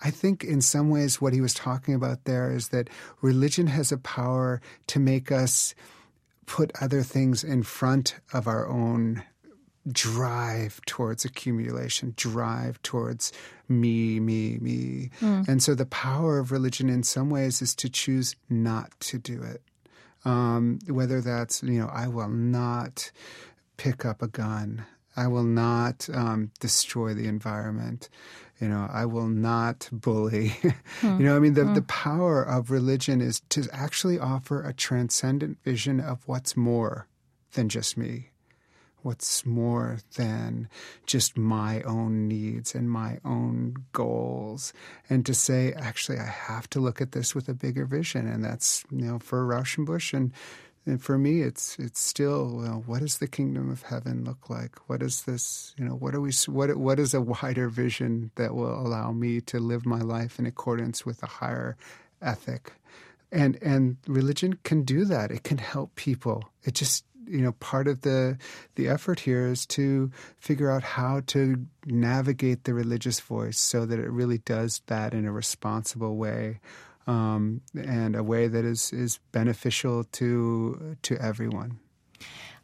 I 0.00 0.10
think 0.10 0.44
in 0.44 0.60
some 0.60 0.90
ways 0.90 1.20
what 1.20 1.32
he 1.32 1.40
was 1.40 1.54
talking 1.54 1.94
about 1.94 2.24
there 2.24 2.50
is 2.50 2.68
that 2.68 2.88
religion 3.20 3.66
has 3.66 3.92
a 3.92 3.98
power 3.98 4.60
to 4.88 4.98
make 4.98 5.30
us 5.30 5.74
put 6.46 6.72
other 6.80 7.02
things 7.02 7.42
in 7.42 7.62
front 7.62 8.16
of 8.32 8.46
our 8.46 8.68
own 8.68 9.22
drive 9.90 10.80
towards 10.86 11.24
accumulation, 11.24 12.12
drive 12.16 12.80
towards 12.82 13.32
me, 13.68 14.18
me, 14.20 14.58
me. 14.60 15.10
Hmm. 15.20 15.42
And 15.46 15.62
so 15.62 15.74
the 15.74 15.86
power 15.86 16.38
of 16.38 16.52
religion 16.52 16.88
in 16.88 17.02
some 17.02 17.30
ways 17.30 17.62
is 17.62 17.74
to 17.76 17.88
choose 17.88 18.34
not 18.48 18.98
to 19.00 19.18
do 19.18 19.42
it. 19.42 19.62
Um, 20.26 20.78
whether 20.88 21.20
that's, 21.20 21.62
you 21.62 21.78
know, 21.78 21.90
I 21.92 22.08
will 22.08 22.28
not 22.28 23.10
pick 23.76 24.04
up 24.04 24.22
a 24.22 24.28
gun. 24.28 24.84
I 25.16 25.28
will 25.28 25.44
not 25.44 26.08
um, 26.12 26.50
destroy 26.60 27.14
the 27.14 27.26
environment. 27.26 28.08
You 28.60 28.68
know, 28.68 28.88
I 28.90 29.04
will 29.04 29.28
not 29.28 29.88
bully. 29.92 30.56
you 31.02 31.18
know, 31.18 31.36
I 31.36 31.38
mean, 31.38 31.54
the, 31.54 31.64
the 31.64 31.82
power 31.82 32.42
of 32.42 32.70
religion 32.70 33.20
is 33.20 33.40
to 33.50 33.68
actually 33.72 34.18
offer 34.18 34.62
a 34.62 34.72
transcendent 34.72 35.62
vision 35.62 36.00
of 36.00 36.26
what's 36.26 36.56
more 36.56 37.06
than 37.52 37.68
just 37.68 37.96
me 37.96 38.30
what's 39.06 39.46
more 39.46 39.98
than 40.16 40.68
just 41.06 41.38
my 41.38 41.80
own 41.82 42.26
needs 42.26 42.74
and 42.74 42.90
my 42.90 43.20
own 43.24 43.76
goals. 43.92 44.72
And 45.08 45.24
to 45.26 45.32
say 45.32 45.72
actually 45.74 46.18
i 46.18 46.26
have 46.26 46.68
to 46.70 46.80
look 46.80 47.00
at 47.00 47.12
this 47.12 47.32
with 47.32 47.48
a 47.48 47.54
bigger 47.54 47.86
vision 47.86 48.26
and 48.26 48.44
that's 48.44 48.84
you 48.90 49.02
know 49.06 49.20
for 49.20 49.46
rauschenbusch. 49.46 50.12
And 50.12 50.32
and 50.84 51.00
for 51.00 51.16
me 51.16 51.42
it's 51.42 51.78
it's 51.78 52.00
still 52.00 52.56
well, 52.56 52.82
what 52.84 53.00
does 53.00 53.18
the 53.18 53.28
kingdom 53.28 53.70
of 53.70 53.82
heaven 53.82 54.24
look 54.24 54.50
like? 54.50 54.74
What 54.88 55.02
is 55.02 55.22
this 55.22 55.72
you 55.78 55.84
know 55.84 55.94
what 55.94 56.16
are 56.16 56.20
we 56.20 56.32
what 56.48 56.76
what 56.76 56.98
is 56.98 57.14
a 57.14 57.20
wider 57.20 57.68
vision 57.68 58.32
that 58.34 58.56
will 58.56 58.74
allow 58.74 59.12
me 59.12 59.40
to 59.42 59.60
live 59.60 59.86
my 59.86 60.00
life 60.00 60.40
in 60.40 60.46
accordance 60.46 61.06
with 61.06 61.22
a 61.22 61.26
higher 61.38 61.76
ethic? 62.20 62.72
And 63.30 63.56
and 63.62 63.98
religion 64.08 64.58
can 64.64 64.82
do 64.82 65.04
that. 65.04 65.30
It 65.30 65.44
can 65.44 65.58
help 65.58 65.94
people. 65.94 66.50
It 66.64 66.74
just 66.74 67.04
you 67.26 67.40
know 67.40 67.52
part 67.52 67.88
of 67.88 68.02
the 68.02 68.38
the 68.74 68.88
effort 68.88 69.20
here 69.20 69.46
is 69.46 69.66
to 69.66 70.10
figure 70.38 70.70
out 70.70 70.82
how 70.82 71.20
to 71.26 71.66
navigate 71.84 72.64
the 72.64 72.74
religious 72.74 73.20
voice 73.20 73.58
so 73.58 73.86
that 73.86 73.98
it 73.98 74.10
really 74.10 74.38
does 74.38 74.82
that 74.86 75.14
in 75.14 75.26
a 75.26 75.32
responsible 75.32 76.16
way 76.16 76.60
um, 77.06 77.60
and 77.74 78.16
a 78.16 78.22
way 78.22 78.48
that 78.48 78.64
is 78.64 78.92
is 78.92 79.18
beneficial 79.32 80.04
to 80.04 80.96
to 81.02 81.16
everyone. 81.18 81.78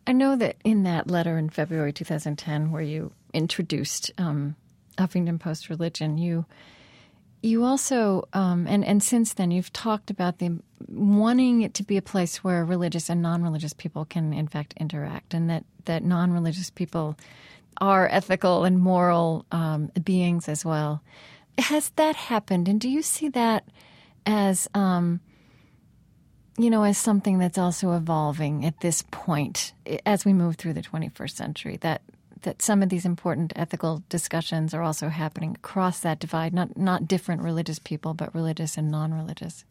I 0.06 0.12
know 0.12 0.34
that 0.36 0.56
in 0.64 0.82
that 0.82 1.08
letter 1.08 1.38
in 1.38 1.48
February 1.48 1.92
2010, 1.92 2.72
where 2.72 2.82
you 2.82 3.12
introduced 3.32 4.10
um, 4.18 4.56
Huffington 4.98 5.38
Post 5.38 5.68
religion, 5.68 6.18
you 6.18 6.44
you 7.42 7.64
also 7.64 8.28
um, 8.32 8.66
and 8.66 8.84
and 8.84 9.02
since 9.02 9.34
then 9.34 9.50
you've 9.50 9.72
talked 9.72 10.10
about 10.10 10.38
the 10.38 10.58
wanting 10.88 11.62
it 11.62 11.74
to 11.74 11.82
be 11.82 11.96
a 11.96 12.02
place 12.02 12.42
where 12.44 12.64
religious 12.64 13.08
and 13.08 13.22
non-religious 13.22 13.72
people 13.72 14.04
can 14.04 14.32
in 14.32 14.48
fact 14.48 14.74
interact, 14.78 15.34
and 15.34 15.50
that 15.50 15.64
that 15.84 16.04
non-religious 16.04 16.70
people 16.70 17.16
are 17.80 18.08
ethical 18.08 18.64
and 18.64 18.78
moral 18.78 19.44
um, 19.50 19.90
beings 20.04 20.48
as 20.48 20.64
well. 20.64 21.02
Has 21.58 21.90
that 21.96 22.16
happened, 22.16 22.68
and 22.68 22.80
do 22.80 22.88
you 22.88 23.02
see 23.02 23.28
that 23.30 23.64
as 24.24 24.68
um, 24.74 25.20
you 26.58 26.70
know, 26.70 26.82
as 26.82 26.98
something 26.98 27.38
that's 27.38 27.58
also 27.58 27.92
evolving 27.92 28.64
at 28.64 28.80
this 28.80 29.02
point 29.10 29.72
as 30.04 30.24
we 30.24 30.32
move 30.32 30.56
through 30.56 30.74
the 30.74 30.82
21st 30.82 31.30
century. 31.30 31.78
That 31.80 32.02
that 32.42 32.62
some 32.62 32.82
of 32.82 32.88
these 32.88 33.04
important 33.04 33.52
ethical 33.56 34.02
discussions 34.08 34.74
are 34.74 34.82
also 34.82 35.08
happening 35.08 35.56
across 35.56 36.00
that 36.00 36.18
divide, 36.18 36.52
not 36.52 36.76
not 36.76 37.08
different 37.08 37.42
religious 37.42 37.78
people, 37.78 38.14
but 38.14 38.34
religious 38.34 38.76
and 38.76 38.90
non-religious. 38.90 39.64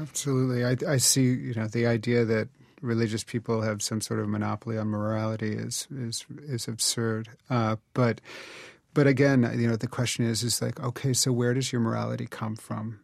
Absolutely, 0.00 0.64
I, 0.64 0.76
I 0.92 0.96
see. 0.96 1.22
You 1.22 1.54
know, 1.54 1.66
the 1.66 1.86
idea 1.86 2.24
that 2.24 2.48
religious 2.80 3.24
people 3.24 3.62
have 3.62 3.82
some 3.82 4.00
sort 4.00 4.20
of 4.20 4.28
monopoly 4.28 4.78
on 4.78 4.88
morality 4.88 5.52
is 5.52 5.86
is 5.94 6.24
is 6.42 6.68
absurd. 6.68 7.28
Uh, 7.48 7.76
but 7.94 8.20
but 8.94 9.06
again, 9.06 9.50
you 9.58 9.68
know, 9.68 9.76
the 9.76 9.86
question 9.86 10.24
is 10.24 10.42
is 10.42 10.60
like, 10.60 10.80
okay, 10.80 11.12
so 11.12 11.32
where 11.32 11.54
does 11.54 11.72
your 11.72 11.80
morality 11.80 12.26
come 12.26 12.56
from? 12.56 13.00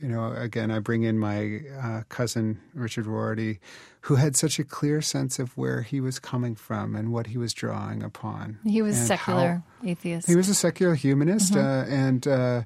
You 0.00 0.08
know, 0.08 0.32
again, 0.32 0.70
I 0.70 0.78
bring 0.78 1.04
in 1.04 1.18
my 1.18 1.60
uh, 1.82 2.02
cousin 2.08 2.60
Richard 2.74 3.06
Rorty, 3.06 3.60
who 4.02 4.16
had 4.16 4.36
such 4.36 4.58
a 4.58 4.64
clear 4.64 5.00
sense 5.00 5.38
of 5.38 5.56
where 5.56 5.82
he 5.82 6.00
was 6.00 6.18
coming 6.18 6.54
from 6.54 6.94
and 6.94 7.12
what 7.12 7.28
he 7.28 7.38
was 7.38 7.54
drawing 7.54 8.02
upon. 8.02 8.58
He 8.64 8.82
was 8.82 8.96
secular 8.96 9.62
how, 9.82 9.88
atheist. 9.88 10.28
He 10.28 10.36
was 10.36 10.48
a 10.48 10.54
secular 10.54 10.94
humanist, 10.94 11.54
mm-hmm. 11.54 11.92
uh, 11.92 11.94
and 11.96 12.28
uh, 12.28 12.62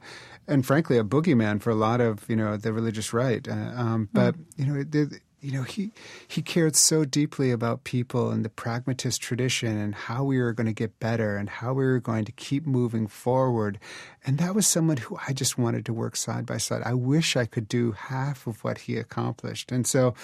and 0.48 0.66
frankly, 0.66 0.98
a 0.98 1.04
boogeyman 1.04 1.62
for 1.62 1.70
a 1.70 1.76
lot 1.76 2.00
of 2.00 2.28
you 2.28 2.36
know 2.36 2.56
the 2.56 2.72
religious 2.72 3.12
right. 3.12 3.46
Uh, 3.48 3.52
um, 3.52 4.08
but 4.12 4.36
mm. 4.36 4.44
you 4.56 4.66
know, 4.66 4.82
the, 4.82 5.20
you 5.40 5.52
know, 5.52 5.62
he 5.62 5.92
he 6.26 6.42
cared 6.42 6.76
so 6.76 7.04
deeply 7.04 7.50
about 7.50 7.84
people 7.84 8.30
and 8.30 8.44
the 8.44 8.50
pragmatist 8.50 9.22
tradition 9.22 9.76
and 9.76 9.94
how 9.94 10.24
we 10.24 10.40
were 10.40 10.52
going 10.52 10.66
to 10.66 10.72
get 10.72 10.98
better 11.00 11.36
and 11.36 11.48
how 11.48 11.72
we 11.72 11.84
were 11.84 12.00
going 12.00 12.24
to 12.26 12.32
keep 12.32 12.66
moving 12.66 13.06
forward. 13.06 13.78
And 14.24 14.38
that 14.38 14.54
was 14.54 14.66
someone 14.66 14.98
who 14.98 15.18
I 15.26 15.32
just 15.32 15.56
wanted 15.56 15.86
to 15.86 15.92
work 15.92 16.16
side 16.16 16.44
by 16.44 16.58
side. 16.58 16.82
I 16.84 16.94
wish 16.94 17.36
I 17.36 17.46
could 17.46 17.68
do 17.68 17.92
half 17.92 18.46
of 18.46 18.62
what 18.62 18.78
he 18.78 18.96
accomplished. 18.96 19.72
And 19.72 19.86
so, 19.86 20.14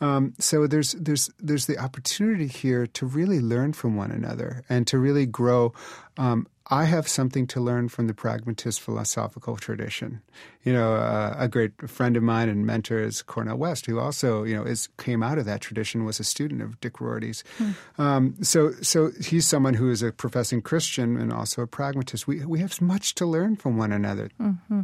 um, 0.00 0.34
so 0.38 0.66
there's 0.66 0.92
there's 0.92 1.30
there's 1.38 1.66
the 1.66 1.78
opportunity 1.78 2.46
here 2.46 2.86
to 2.86 3.06
really 3.06 3.40
learn 3.40 3.72
from 3.72 3.96
one 3.96 4.10
another 4.10 4.62
and 4.68 4.86
to 4.86 4.98
really 4.98 5.26
grow 5.26 5.72
um, 6.16 6.46
I 6.70 6.84
have 6.84 7.08
something 7.08 7.48
to 7.48 7.60
learn 7.60 7.88
from 7.88 8.06
the 8.06 8.14
pragmatist 8.14 8.80
philosophical 8.80 9.56
tradition. 9.56 10.22
You 10.62 10.72
know, 10.72 10.94
uh, 10.94 11.34
a 11.36 11.48
great 11.48 11.90
friend 11.90 12.16
of 12.16 12.22
mine 12.22 12.48
and 12.48 12.64
mentor 12.64 13.00
is 13.00 13.22
Cornel 13.22 13.58
West, 13.58 13.86
who 13.86 13.98
also, 13.98 14.44
you 14.44 14.54
know, 14.54 14.62
is 14.62 14.88
came 14.96 15.22
out 15.22 15.36
of 15.36 15.46
that 15.46 15.60
tradition, 15.60 16.04
was 16.04 16.20
a 16.20 16.24
student 16.24 16.62
of 16.62 16.80
Dick 16.80 17.00
Rorty's. 17.00 17.42
Hmm. 17.58 17.70
Um, 17.98 18.36
so, 18.40 18.72
so 18.82 19.10
he's 19.20 19.48
someone 19.48 19.74
who 19.74 19.90
is 19.90 20.02
a 20.02 20.12
professing 20.12 20.62
Christian 20.62 21.16
and 21.16 21.32
also 21.32 21.62
a 21.62 21.66
pragmatist. 21.66 22.28
We 22.28 22.44
we 22.44 22.60
have 22.60 22.80
much 22.80 23.14
to 23.16 23.26
learn 23.26 23.56
from 23.56 23.76
one 23.76 23.92
another. 23.92 24.30
Mm-hmm. 24.40 24.82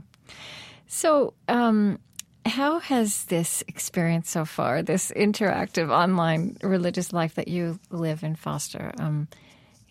So. 0.89 1.35
Um, 1.49 2.01
how 2.45 2.79
has 2.79 3.25
this 3.25 3.65
experience 3.67 4.31
so 4.31 4.45
far, 4.45 4.81
this 4.81 5.11
interactive 5.17 5.91
online 5.91 6.57
religious 6.63 7.13
life 7.13 7.35
that 7.35 7.49
you 7.49 7.81
live 7.91 8.23
and 8.23 8.39
foster, 8.39 8.93
um, 9.01 9.27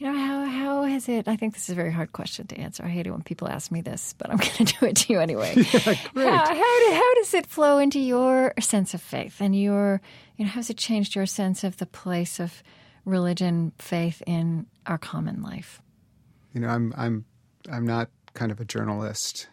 you 0.06 0.12
know, 0.12 0.18
how, 0.20 0.46
how 0.46 0.84
has 0.84 1.10
it? 1.10 1.28
I 1.28 1.36
think 1.36 1.56
this 1.56 1.64
is 1.64 1.72
a 1.72 1.76
very 1.76 1.92
hard 1.92 2.12
question 2.12 2.46
to 2.48 2.58
answer. 2.60 2.86
I 2.86 2.90
hate 2.90 3.08
it 3.08 3.12
when 3.12 3.24
people 3.24 3.48
ask 3.48 3.72
me 3.72 3.82
this, 3.82 4.14
but 4.14 4.30
I'm 4.30 4.38
going 4.56 4.66
to 4.66 4.66
do 4.66 4.86
it 4.86 4.96
to 4.98 5.14
you 5.14 5.20
anyway. 5.20 5.56
yeah, 5.58 5.96
great. 6.14 6.28
How, 6.28 6.46
how, 6.46 6.94
how 6.94 7.16
does 7.16 7.34
it 7.34 7.48
flow 7.48 7.80
into 7.80 8.00
your 8.00 8.54
sense 8.60 8.94
of 8.94 9.02
faith 9.02 9.42
and 9.42 9.60
your, 9.60 10.02
you 10.38 10.46
know, 10.46 10.52
how 10.52 10.58
has 10.58 10.70
it 10.70 10.78
changed 10.78 11.16
your 11.16 11.26
sense 11.26 11.64
of 11.64 11.78
the 11.78 11.88
place 11.88 12.40
of 12.40 12.62
religion, 13.04 13.72
faith 13.80 14.22
in 14.28 14.68
our 14.86 15.00
common 15.00 15.42
life? 15.42 15.82
You 16.54 16.62
know, 16.62 16.68
I'm, 16.68 16.94
I'm, 16.96 17.26
I'm 17.72 17.88
not 17.88 18.12
kind 18.36 18.52
of 18.52 18.60
a 18.60 18.66
journalist. 18.66 19.48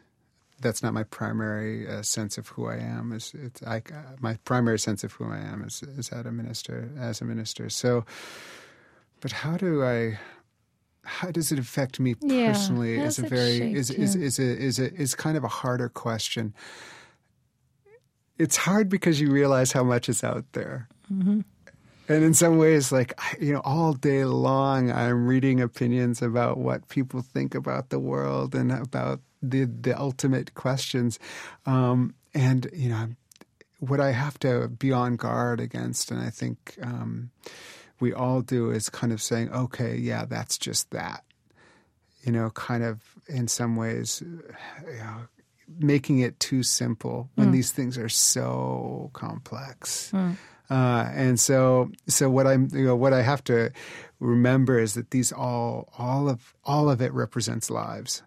That's 0.61 0.82
not 0.82 0.92
my 0.92 1.05
primary 1.05 1.88
uh, 1.88 2.03
sense 2.03 2.36
of 2.36 2.48
who 2.48 2.66
I 2.66 2.76
am. 2.76 3.12
Is 3.12 3.32
it's 3.34 3.62
I, 3.62 3.78
uh, 3.78 4.16
my 4.20 4.36
primary 4.44 4.78
sense 4.78 5.03
of 5.03 5.12
who 5.12 5.32
I 5.32 5.38
am 5.38 5.64
is, 5.64 5.82
is 5.82 6.11
as 6.11 6.26
a 6.26 6.30
minister, 6.30 6.90
as 6.98 7.22
a 7.22 7.24
minister. 7.24 7.70
So, 7.70 8.05
but 9.20 9.32
how 9.32 9.57
do 9.57 9.82
I? 9.82 10.18
How 11.05 11.30
does 11.30 11.50
it 11.53 11.59
affect 11.59 11.98
me 11.98 12.14
personally? 12.14 12.96
Yeah, 12.96 13.05
is 13.05 13.18
a 13.18 13.22
very 13.22 13.72
is, 13.72 13.90
is 13.90 14.14
is 14.14 14.38
a 14.38 14.42
is 14.42 14.78
a 14.78 14.94
is 14.94 15.14
kind 15.14 15.36
of 15.36 15.44
a 15.44 15.48
harder 15.48 15.88
question. 15.88 16.55
It's 18.38 18.57
hard 18.57 18.88
because 18.88 19.20
you 19.20 19.30
realize 19.30 19.72
how 19.72 19.84
much 19.84 20.09
is 20.09 20.24
out 20.24 20.44
there. 20.53 20.88
Mm-hmm. 21.12 21.40
And 22.09 22.24
in 22.24 22.34
some 22.34 22.59
ways, 22.59 22.90
like, 22.90 23.18
you 23.40 23.53
know, 23.53 23.61
all 23.64 23.92
day 23.92 24.24
long, 24.24 24.90
I'm 24.90 25.26
reading 25.26 25.61
opinions 25.61 26.20
about 26.20 26.59
what 26.59 26.88
people 26.88 27.22
think 27.22 27.55
about 27.55 27.90
the 27.90 28.00
world 28.00 28.55
and 28.55 28.72
about 28.72 29.20
the, 29.40 29.64
the 29.64 29.98
ultimate 29.98 30.55
questions. 30.55 31.18
Um, 31.64 32.14
and, 32.34 32.68
you 32.72 32.88
know, 32.88 33.09
what 33.78 34.00
I 34.00 34.11
have 34.11 34.38
to 34.40 34.68
be 34.68 34.92
on 34.92 35.16
guard 35.16 35.61
against, 35.61 36.11
and 36.11 36.20
I 36.20 36.30
think, 36.30 36.76
um, 36.82 37.30
we 38.03 38.12
all 38.12 38.42
do 38.42 38.72
is 38.72 38.90
kind 38.90 39.12
of 39.12 39.22
saying, 39.22 39.48
okay, 39.53 39.96
yeah, 39.96 40.24
that's 40.24 40.59
just 40.59 40.90
that. 40.90 41.22
You 42.24 42.32
know, 42.32 42.50
kind 42.50 42.82
of 42.82 43.00
in 43.28 43.46
some 43.46 43.76
ways, 43.76 44.20
you 44.20 44.98
know, 44.98 45.28
making 45.78 46.18
it 46.18 46.38
too 46.40 46.64
simple 46.64 47.30
when 47.36 47.48
mm. 47.48 47.53
these 47.53 47.70
things 47.70 47.96
are 47.96 48.09
so 48.09 49.11
complex. 49.12 50.11
Mm. 50.12 50.36
Uh, 50.68 51.11
and 51.14 51.38
so, 51.38 51.92
so 52.09 52.28
what 52.28 52.46
I'm, 52.48 52.68
you 52.72 52.84
know, 52.84 52.96
what 52.96 53.12
I 53.12 53.22
have 53.22 53.44
to 53.44 53.70
remember 54.18 54.80
is 54.80 54.94
that 54.94 55.12
these 55.12 55.30
all, 55.30 55.92
all 55.96 56.28
of, 56.28 56.55
all 56.64 56.90
of 56.90 57.00
it 57.00 57.12
represents 57.12 57.70
lives 57.70 58.22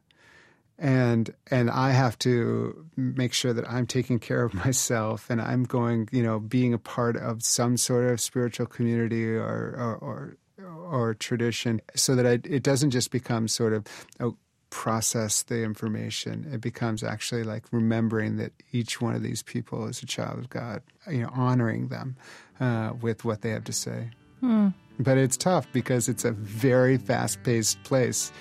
and 0.78 1.34
and 1.50 1.70
I 1.70 1.92
have 1.92 2.18
to 2.20 2.86
make 2.98 3.34
sure 3.34 3.54
that 3.54 3.70
I'm 3.70 3.88
taking 3.88 4.20
care 4.20 4.44
of 4.44 4.54
myself 4.66 5.30
and 5.30 5.42
I'm 5.42 5.64
going, 5.64 6.10
you 6.12 6.24
know, 6.24 6.40
being 6.40 6.74
a 6.74 6.78
part 6.80 7.18
of 7.18 7.44
some 7.44 7.78
sort 7.78 8.10
of 8.12 8.20
spiritual 8.20 8.66
community 8.66 9.26
or 9.26 9.76
or 9.78 9.98
or, 10.02 10.38
or 10.68 11.14
tradition, 11.14 11.82
so 11.96 12.16
that 12.16 12.26
I, 12.26 12.40
it 12.44 12.64
doesn't 12.64 12.92
just 12.92 13.12
become 13.12 13.48
sort 13.48 13.74
of 13.74 13.86
oh, 14.20 14.38
process 14.70 15.44
the 15.44 15.64
information. 15.64 16.50
It 16.52 16.60
becomes 16.60 17.04
actually 17.04 17.44
like 17.44 17.64
remembering 17.72 18.38
that 18.38 18.52
each 18.74 19.00
one 19.00 19.16
of 19.16 19.24
these 19.24 19.42
people 19.42 19.88
is 19.88 20.04
a 20.04 20.06
child 20.06 20.40
of 20.40 20.50
God, 20.50 20.82
you 21.10 21.22
know, 21.22 21.30
honoring 21.34 21.88
them 21.88 22.18
uh, 22.60 22.92
with 23.00 23.24
what 23.24 23.42
they 23.42 23.52
have 23.52 23.64
to 23.66 23.74
say. 23.74 24.10
Hmm. 24.42 24.70
But 25.00 25.18
it's 25.18 25.38
tough 25.38 25.68
because 25.74 26.08
it's 26.08 26.26
a 26.26 26.32
very 26.32 26.98
fast 26.98 27.44
paced 27.44 27.84
place 27.84 28.32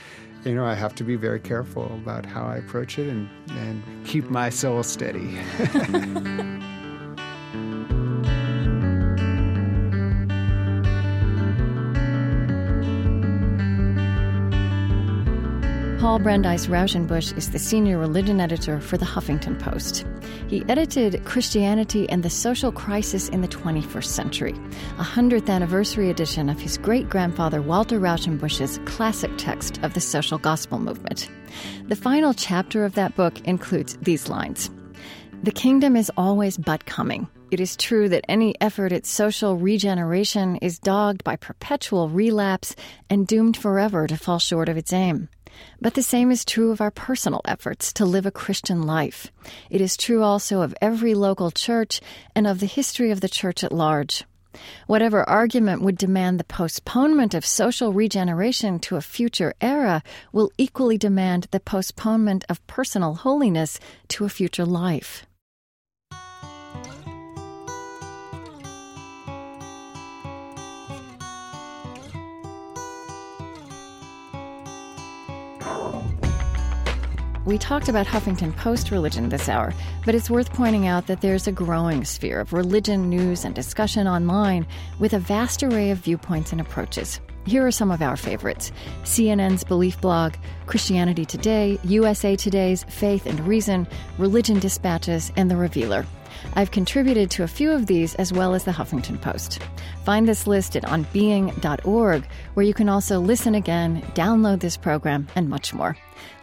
you 0.45 0.55
know, 0.55 0.65
I 0.65 0.75
have 0.75 0.95
to 0.97 1.05
be 1.05 1.17
very 1.17 1.41
careful 1.41 1.87
about 1.87 2.27
how 2.27 2.45
I 2.45 2.57
approach 2.57 2.99
it 2.99 3.09
and, 3.09 3.29
and 3.51 3.83
keep 4.07 4.29
my 4.31 4.51
soul 4.51 4.83
steady. 4.83 5.39
Paul 16.05 16.19
Brandeis 16.19 16.67
Raushenbush 16.67 17.37
is 17.39 17.51
the 17.51 17.59
senior 17.59 17.97
religion 17.97 18.39
editor 18.39 18.79
for 18.79 18.99
the 18.99 19.07
Huffington 19.07 19.59
Post. 19.59 20.05
He 20.47 20.63
edited 20.69 21.25
Christianity 21.25 22.09
and 22.11 22.23
the 22.23 22.31
Social 22.31 22.71
Crisis 22.71 23.31
in 23.31 23.41
the 23.41 23.49
21st 23.49 24.05
Century, 24.05 24.53
a 24.99 25.03
100th 25.03 25.49
anniversary 25.49 26.11
edition 26.11 26.51
of 26.51 26.61
his 26.61 26.77
great 26.77 27.09
grandfather 27.09 27.63
Walter 27.63 27.99
Rauschenbusch's 27.99 28.79
classic 28.85 29.31
text 29.39 29.83
of 29.83 29.95
the 29.95 30.01
social 30.01 30.37
gospel 30.37 30.79
movement. 30.79 31.31
The 31.89 31.97
final 31.97 32.35
chapter 32.35 32.85
of 32.85 32.95
that 32.95 33.17
book 33.17 33.41
includes 33.47 33.97
these 34.03 34.29
lines 34.29 34.71
The 35.43 35.51
kingdom 35.51 35.97
is 35.97 36.13
always 36.17 36.59
but 36.59 36.85
coming. 36.85 37.27
It 37.51 37.61
is 37.61 37.77
true 37.77 38.09
that 38.11 38.25
any 38.29 38.55
effort 38.61 38.93
at 38.93 39.07
social 39.07 39.57
regeneration 39.57 40.57
is 40.57 40.79
dogged 40.79 41.25
by 41.25 41.37
perpetual 41.37 42.09
relapse 42.11 42.77
and 43.09 43.27
doomed 43.27 43.57
forever 43.57 44.07
to 44.07 44.17
fall 44.17 44.39
short 44.39 44.69
of 44.69 44.77
its 44.77 44.93
aim. 44.93 45.29
But 45.81 45.95
the 45.95 46.03
same 46.03 46.31
is 46.31 46.45
true 46.45 46.71
of 46.71 46.81
our 46.81 46.91
personal 46.91 47.41
efforts 47.45 47.93
to 47.95 48.05
live 48.05 48.27
a 48.27 48.31
Christian 48.31 48.83
life. 48.83 49.31
It 49.71 49.81
is 49.81 49.97
true 49.97 50.23
also 50.23 50.63
of 50.63 50.75
every 50.81 51.15
local 51.15 51.51
church 51.51 52.01
and 52.35 52.47
of 52.47 52.61
the 52.61 52.67
history 52.67 53.11
of 53.11 53.21
the 53.21 53.29
church 53.29 53.65
at 53.65 53.73
large. 53.73 54.25
Whatever 54.87 55.29
argument 55.29 55.83
would 55.83 55.99
demand 55.99 56.39
the 56.39 56.45
postponement 56.45 57.35
of 57.35 57.45
social 57.45 57.93
regeneration 57.93 58.79
to 58.81 58.97
a 58.97 59.01
future 59.01 59.55
era 59.61 60.03
will 60.33 60.51
equally 60.59 60.99
demand 60.99 61.49
the 61.51 61.61
postponement 61.61 62.45
of 62.49 62.65
personal 62.67 63.15
holiness 63.15 63.81
to 64.09 64.25
a 64.25 64.29
future 64.29 64.65
life. 64.65 65.27
We 77.47 77.59
talked 77.59 77.91
about 77.91 78.07
Huffington 78.07 78.57
Post 78.57 78.91
religion 78.91 79.29
this 79.29 79.51
hour, 79.51 79.75
but 80.07 80.15
it's 80.15 80.31
worth 80.31 80.51
pointing 80.55 80.87
out 80.87 81.09
that 81.09 81.21
there's 81.21 81.47
a 81.47 81.53
growing 81.53 82.07
sphere 82.07 82.41
of 82.41 82.55
religion 82.55 83.11
news 83.11 83.45
and 83.45 83.55
discussion 83.55 84.09
online 84.09 84.67
with 84.99 85.13
a 85.13 85.19
vast 85.19 85.63
array 85.63 85.91
of 85.91 85.99
viewpoints 85.99 86.53
and 86.53 86.61
approaches. 86.61 87.21
Here 87.45 87.67
are 87.67 87.71
some 87.71 87.91
of 87.91 88.01
our 88.01 88.17
favorites 88.17 88.73
CNN's 89.03 89.63
Belief 89.63 90.01
blog, 90.01 90.33
Christianity 90.65 91.27
Today, 91.27 91.79
USA 91.85 92.35
Today's 92.35 92.85
Faith 92.85 93.27
and 93.27 93.39
Reason, 93.41 93.87
Religion 94.17 94.59
Dispatches, 94.59 95.31
and 95.37 95.51
The 95.51 95.57
Revealer. 95.57 96.07
I've 96.55 96.71
contributed 96.71 97.31
to 97.33 97.43
a 97.43 97.49
few 97.49 97.73
of 97.73 97.87
these 97.87 98.15
as 98.17 98.33
well 98.33 98.55
as 98.55 98.65
the 98.65 98.71
Huffington 98.73 99.21
Post. 99.21 99.61
Find 100.05 100.29
this 100.29 100.47
list 100.47 100.77
at 100.77 100.83
onbeing.org, 100.85 102.27
where 102.55 102.67
you 102.67 102.75
can 102.75 102.89
also 102.89 103.19
listen 103.21 103.55
again, 103.55 104.03
download 104.15 104.61
this 104.61 104.77
program, 104.77 105.27
and 105.35 105.49
much 105.49 105.73
more. 105.73 105.97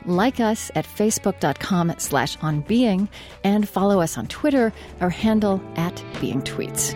Like 0.06 0.40
us 0.40 0.72
at 0.76 0.86
facebook.com 0.86 1.96
slash 1.98 2.38
onbeing 2.40 3.08
and 3.44 3.68
follow 3.68 4.02
us 4.02 4.18
on 4.18 4.28
Twitter, 4.28 4.74
our 5.00 5.10
handle 5.10 5.62
at 5.76 5.96
beingtweets. 6.16 6.96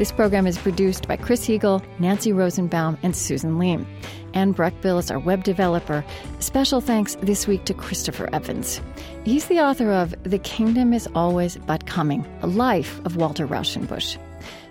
This 0.00 0.12
program 0.12 0.46
is 0.46 0.56
produced 0.56 1.06
by 1.06 1.18
Chris 1.18 1.46
Heagle, 1.46 1.84
Nancy 1.98 2.32
Rosenbaum, 2.32 2.96
and 3.02 3.14
Susan 3.14 3.58
Leem. 3.58 3.84
Anne 4.34 4.54
Breckbill 4.54 4.98
is 4.98 5.10
our 5.10 5.18
web 5.18 5.44
developer. 5.44 6.04
Special 6.38 6.80
thanks 6.80 7.16
this 7.16 7.46
week 7.46 7.64
to 7.64 7.74
Christopher 7.74 8.28
Evans. 8.32 8.80
He's 9.24 9.46
the 9.46 9.60
author 9.60 9.92
of 9.92 10.14
The 10.22 10.38
Kingdom 10.38 10.92
is 10.92 11.08
Always 11.14 11.56
But 11.56 11.86
Coming, 11.86 12.26
A 12.42 12.46
Life 12.46 13.00
of 13.04 13.16
Walter 13.16 13.46
Rauschenbusch. 13.46 14.18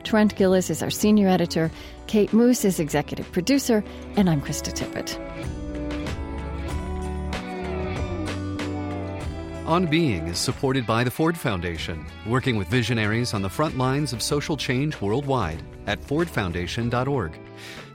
Trent 0.03 0.35
Gilliss 0.35 0.69
is 0.69 0.81
our 0.81 0.89
senior 0.89 1.27
editor, 1.27 1.69
Kate 2.07 2.33
Moos 2.33 2.65
is 2.65 2.79
executive 2.79 3.31
producer, 3.31 3.83
and 4.15 4.29
I'm 4.29 4.41
Krista 4.41 4.73
Tippett. 4.73 5.17
On 9.69 9.85
Being 9.85 10.27
is 10.29 10.39
supported 10.39 10.87
by 10.87 11.03
the 11.03 11.11
Ford 11.11 11.37
Foundation, 11.37 12.03
working 12.25 12.57
with 12.57 12.67
visionaries 12.69 13.35
on 13.35 13.43
the 13.43 13.49
front 13.49 13.77
lines 13.77 14.13
of 14.13 14.21
social 14.23 14.57
change 14.57 14.99
worldwide 14.99 15.61
at 15.85 16.01
fordfoundation.org, 16.01 17.39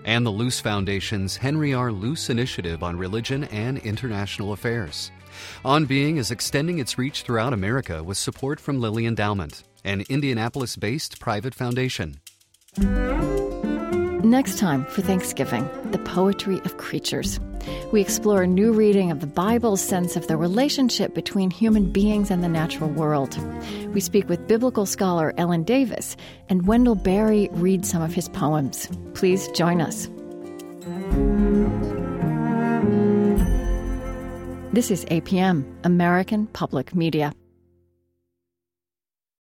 and 0.05 0.25
the 0.25 0.31
Luce 0.31 0.61
Foundation's 0.61 1.37
Henry 1.37 1.75
R. 1.75 1.91
Luce 1.91 2.31
Initiative 2.31 2.83
on 2.83 2.97
Religion 2.97 3.45
and 3.45 3.79
International 3.79 4.53
Affairs. 4.53 5.11
On 5.65 5.85
Being 5.85 6.17
is 6.17 6.31
extending 6.31 6.79
its 6.79 6.99
reach 6.99 7.23
throughout 7.23 7.53
America 7.53 8.03
with 8.03 8.19
support 8.19 8.61
from 8.61 8.81
Lilly 8.81 9.07
Endowment, 9.07 9.65
an 9.85 10.05
Indianapolis 10.09 10.77
based 10.77 11.21
private 11.21 11.55
foundation. 11.55 12.21
Next 14.25 14.59
time 14.59 14.87
for 14.87 15.03
Thanksgiving, 15.03 15.69
the 15.91 15.99
poetry 15.99 16.59
of 16.65 16.79
creatures. 16.79 17.39
We 17.93 18.01
explore 18.01 18.43
a 18.43 18.47
new 18.47 18.73
reading 18.73 19.11
of 19.11 19.21
the 19.21 19.27
Bible's 19.27 19.83
sense 19.83 20.17
of 20.17 20.29
the 20.29 20.39
relationship 20.39 21.15
between 21.15 21.51
human 21.51 21.93
beings 21.93 22.31
and 22.31 22.43
the 22.43 22.49
natural 22.49 22.89
world. 22.89 23.39
We 23.93 24.01
speak 24.01 24.27
with 24.27 24.49
biblical 24.49 24.87
scholar 24.87 25.35
Ellen 25.37 25.63
Davis, 25.63 26.17
and 26.49 26.67
Wendell 26.67 26.95
Berry 26.95 27.51
reads 27.53 27.91
some 27.91 28.01
of 28.01 28.15
his 28.15 28.31
poems. 28.31 28.89
Please 29.13 29.47
join 29.49 29.83
us. 29.83 30.09
This 34.73 34.91
is 34.91 35.05
APM, 35.11 35.67
American 35.85 36.47
Public 36.47 36.95
Media. 36.95 37.35